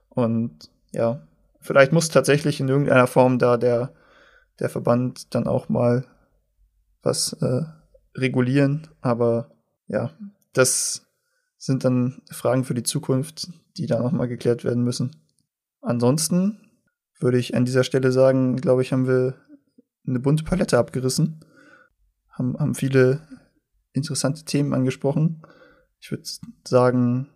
Und 0.10 0.70
ja, 0.92 1.28
vielleicht 1.60 1.92
muss 1.92 2.10
tatsächlich 2.10 2.60
in 2.60 2.70
irgendeiner 2.70 3.08
Form 3.08 3.38
da 3.40 3.58
der, 3.58 3.94
der 4.60 4.70
Verband 4.70 5.34
dann 5.36 5.48
auch 5.48 5.68
mal 5.68 6.06
was 7.02 7.34
äh, 7.34 7.64
regulieren. 8.16 8.88
Aber 9.02 9.52
ja, 9.88 10.12
das 10.54 11.06
sind 11.58 11.84
dann 11.84 12.22
Fragen 12.32 12.64
für 12.64 12.74
die 12.74 12.84
Zukunft, 12.84 13.50
die 13.78 13.88
da 13.88 14.00
nochmal 14.00 14.28
geklärt 14.28 14.64
werden 14.64 14.84
müssen. 14.84 15.16
Ansonsten 15.82 16.65
würde 17.20 17.38
ich 17.38 17.56
an 17.56 17.66
dieser 17.66 17.84
Stelle 17.84 18.12
sagen, 18.12 18.58
glaube 18.58 18.82
ich, 18.82 18.92
haben 18.92 19.08
wir 19.08 19.36
eine 20.08 20.20
bunte 20.20 20.44
Palette 20.44 20.78
abgerissen. 20.78 21.40
Haben, 22.30 22.58
haben 22.58 22.76
viele 22.76 23.22
interessante 23.94 24.44
Themen 24.44 24.74
angesprochen. 24.74 25.42
Ich 26.00 26.12
würde 26.12 26.24
sagen, 26.68 27.30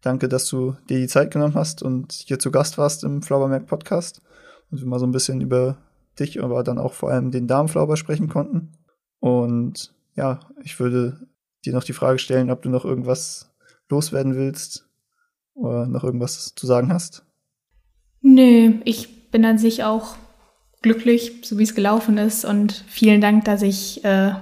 danke, 0.00 0.28
dass 0.28 0.46
du 0.46 0.76
dir 0.88 0.98
die 0.98 1.08
Zeit 1.08 1.30
genommen 1.30 1.54
hast 1.54 1.82
und 1.82 2.12
hier 2.12 2.38
zu 2.38 2.50
Gast 2.50 2.78
warst 2.78 3.04
im 3.04 3.22
Flowermerk 3.22 3.66
Podcast 3.66 4.22
und 4.70 4.80
wir 4.80 4.86
mal 4.86 4.98
so 4.98 5.06
ein 5.06 5.12
bisschen 5.12 5.40
über 5.40 5.78
dich, 6.18 6.42
aber 6.42 6.64
dann 6.64 6.78
auch 6.78 6.94
vor 6.94 7.10
allem 7.10 7.30
den 7.30 7.46
Darmflauber 7.46 7.96
sprechen 7.96 8.28
konnten. 8.28 8.72
Und 9.18 9.94
ja, 10.16 10.40
ich 10.62 10.80
würde 10.80 11.26
dir 11.64 11.74
noch 11.74 11.84
die 11.84 11.92
Frage 11.92 12.18
stellen, 12.18 12.50
ob 12.50 12.62
du 12.62 12.70
noch 12.70 12.84
irgendwas 12.84 13.52
loswerden 13.88 14.34
willst 14.34 14.88
oder 15.54 15.86
noch 15.86 16.04
irgendwas 16.04 16.54
zu 16.54 16.66
sagen 16.66 16.92
hast. 16.92 17.24
Nö, 18.22 18.74
ich 18.84 19.30
bin 19.30 19.44
an 19.44 19.58
sich 19.58 19.84
auch 19.84 20.16
glücklich, 20.82 21.40
so 21.42 21.58
wie 21.58 21.62
es 21.62 21.74
gelaufen 21.74 22.18
ist 22.18 22.44
und 22.44 22.84
vielen 22.88 23.20
Dank, 23.20 23.44
dass 23.44 23.62
ich 23.62 24.04
äh, 24.04 24.32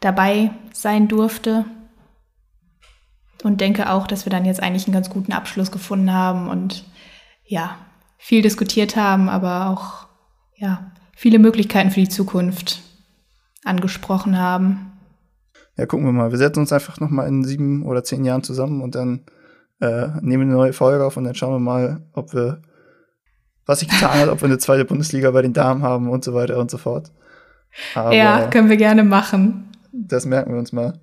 dabei 0.00 0.50
sein 0.72 1.08
durfte. 1.08 1.64
Und 3.42 3.60
denke 3.60 3.90
auch, 3.90 4.06
dass 4.06 4.24
wir 4.24 4.30
dann 4.30 4.46
jetzt 4.46 4.62
eigentlich 4.62 4.86
einen 4.86 4.94
ganz 4.94 5.10
guten 5.10 5.32
Abschluss 5.32 5.70
gefunden 5.70 6.12
haben 6.12 6.48
und 6.48 6.84
ja, 7.44 7.76
viel 8.16 8.40
diskutiert 8.40 8.96
haben, 8.96 9.28
aber 9.28 9.68
auch 9.68 10.06
ja, 10.56 10.92
viele 11.14 11.38
Möglichkeiten 11.38 11.90
für 11.90 12.00
die 12.00 12.08
Zukunft 12.08 12.80
angesprochen 13.62 14.38
haben. 14.38 14.92
Ja, 15.76 15.86
gucken 15.86 16.06
wir 16.06 16.12
mal. 16.12 16.30
Wir 16.30 16.38
setzen 16.38 16.60
uns 16.60 16.72
einfach 16.72 17.00
noch 17.00 17.10
mal 17.10 17.26
in 17.26 17.44
sieben 17.44 17.84
oder 17.84 18.04
zehn 18.04 18.24
Jahren 18.24 18.42
zusammen 18.42 18.80
und 18.80 18.94
dann 18.94 19.24
äh, 19.80 20.08
nehmen 20.22 20.44
eine 20.44 20.52
neue 20.52 20.72
Folge 20.72 21.04
auf 21.04 21.16
und 21.16 21.24
dann 21.24 21.34
schauen 21.34 21.52
wir 21.52 21.58
mal, 21.58 22.06
ob 22.12 22.32
wir, 22.32 22.62
was 23.66 23.80
sich 23.80 23.88
getan 23.88 24.18
hat, 24.18 24.28
ob 24.28 24.40
wir 24.40 24.46
eine 24.46 24.58
zweite 24.58 24.84
Bundesliga 24.84 25.30
bei 25.30 25.42
den 25.42 25.52
Damen 25.52 25.82
haben 25.82 26.08
und 26.08 26.24
so 26.24 26.34
weiter 26.34 26.58
und 26.58 26.70
so 26.70 26.78
fort. 26.78 27.10
Aber, 27.94 28.12
ja, 28.14 28.46
können 28.48 28.68
wir 28.68 28.76
gerne 28.76 29.04
machen. 29.04 29.72
Das 29.92 30.26
merken 30.26 30.52
wir 30.52 30.58
uns 30.58 30.72
mal. 30.72 30.94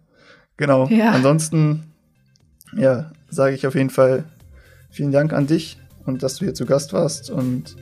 Genau. 0.58 0.88
Ja. 0.88 1.12
Ansonsten, 1.12 1.92
ja, 2.76 3.12
sage 3.30 3.56
ich 3.56 3.66
auf 3.66 3.76
jeden 3.76 3.90
Fall 3.90 4.26
vielen 4.90 5.12
Dank 5.12 5.34
an 5.34 5.48
dich 5.48 5.80
und 6.06 6.24
dass 6.24 6.36
du 6.36 6.46
hier 6.46 6.54
zu 6.54 6.66
Gast 6.66 6.94
warst. 6.94 7.30
Und 7.30 7.76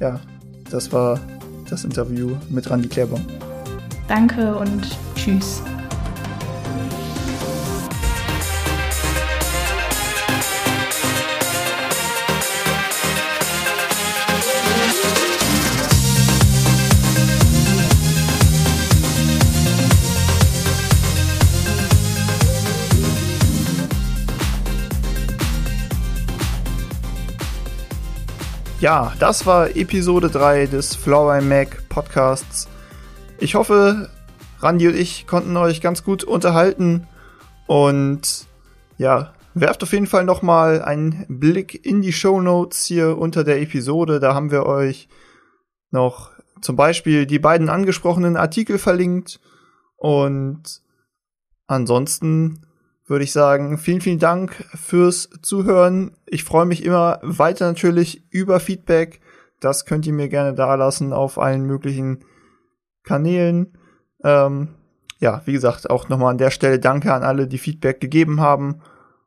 ja, 0.00 0.20
das 0.70 0.92
war 0.92 1.20
das 1.68 1.84
Interview 1.84 2.36
mit 2.50 2.68
Randy 2.70 2.88
Klärbaum. 2.88 3.24
Danke 4.08 4.54
und 4.54 4.96
tschüss. 5.14 5.62
Ja, 28.82 29.12
das 29.20 29.46
war 29.46 29.76
Episode 29.76 30.28
3 30.28 30.66
des 30.66 30.96
Flower 30.96 31.40
Mac 31.40 31.88
Podcasts. 31.88 32.66
Ich 33.38 33.54
hoffe, 33.54 34.10
Randy 34.58 34.88
und 34.88 34.96
ich 34.96 35.28
konnten 35.28 35.56
euch 35.56 35.80
ganz 35.80 36.02
gut 36.02 36.24
unterhalten 36.24 37.06
und 37.68 38.48
ja, 38.98 39.34
werft 39.54 39.84
auf 39.84 39.92
jeden 39.92 40.08
Fall 40.08 40.24
noch 40.24 40.42
mal 40.42 40.82
einen 40.82 41.26
Blick 41.28 41.86
in 41.86 42.02
die 42.02 42.12
Show 42.12 42.40
Notes 42.40 42.84
hier 42.84 43.18
unter 43.18 43.44
der 43.44 43.62
Episode. 43.62 44.18
Da 44.18 44.34
haben 44.34 44.50
wir 44.50 44.66
euch 44.66 45.08
noch 45.92 46.32
zum 46.60 46.74
Beispiel 46.74 47.24
die 47.24 47.38
beiden 47.38 47.68
angesprochenen 47.68 48.36
Artikel 48.36 48.78
verlinkt 48.78 49.38
und 49.94 50.82
ansonsten 51.68 52.66
würde 53.12 53.24
ich 53.24 53.32
sagen, 53.32 53.76
vielen, 53.76 54.00
vielen 54.00 54.18
Dank 54.18 54.64
fürs 54.74 55.28
Zuhören. 55.42 56.16
Ich 56.24 56.44
freue 56.44 56.64
mich 56.64 56.82
immer 56.82 57.20
weiter 57.22 57.66
natürlich 57.66 58.24
über 58.30 58.58
Feedback. 58.58 59.20
Das 59.60 59.84
könnt 59.84 60.06
ihr 60.06 60.14
mir 60.14 60.30
gerne 60.30 60.54
da 60.54 60.74
lassen 60.74 61.12
auf 61.12 61.38
allen 61.38 61.66
möglichen 61.66 62.24
Kanälen. 63.04 63.76
Ähm, 64.24 64.68
ja, 65.20 65.42
wie 65.44 65.52
gesagt, 65.52 65.90
auch 65.90 66.08
nochmal 66.08 66.30
an 66.30 66.38
der 66.38 66.50
Stelle 66.50 66.78
danke 66.78 67.12
an 67.12 67.22
alle, 67.22 67.46
die 67.46 67.58
Feedback 67.58 68.00
gegeben 68.00 68.40
haben. 68.40 68.80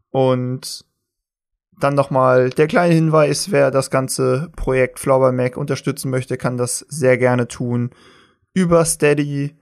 Und 0.09 0.83
dann 1.79 1.93
nochmal 1.93 2.49
der 2.49 2.65
kleine 2.65 2.95
Hinweis, 2.95 3.51
wer 3.51 3.69
das 3.69 3.91
ganze 3.91 4.49
Projekt 4.55 4.97
Flower 4.97 5.31
Mac 5.31 5.57
unterstützen 5.57 6.09
möchte, 6.09 6.37
kann 6.37 6.57
das 6.57 6.79
sehr 6.79 7.19
gerne 7.19 7.47
tun 7.47 7.91
über 8.55 8.83
Steady 8.83 9.55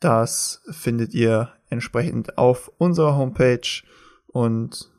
Das 0.00 0.62
findet 0.70 1.12
ihr 1.12 1.52
entsprechend 1.70 2.38
auf 2.38 2.70
unserer 2.78 3.16
Homepage 3.16 3.82
und 4.26 4.90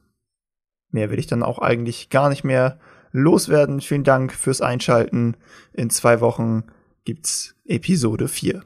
mehr 0.91 1.11
will 1.11 1.20
ich 1.20 1.28
dann 1.28 1.43
auch 1.43 1.59
eigentlich 1.59 2.09
gar 2.09 2.30
nicht 2.30 2.43
mehr 2.43 2.80
loswerden. 3.11 3.82
Vielen 3.82 4.03
Dank 4.03 4.34
fürs 4.34 4.61
Einschalten. 4.61 5.36
In 5.74 5.89
zwei 5.89 6.22
Wochen 6.22 6.63
gibt's 7.05 7.55
Episode 7.65 8.28
4. 8.28 8.63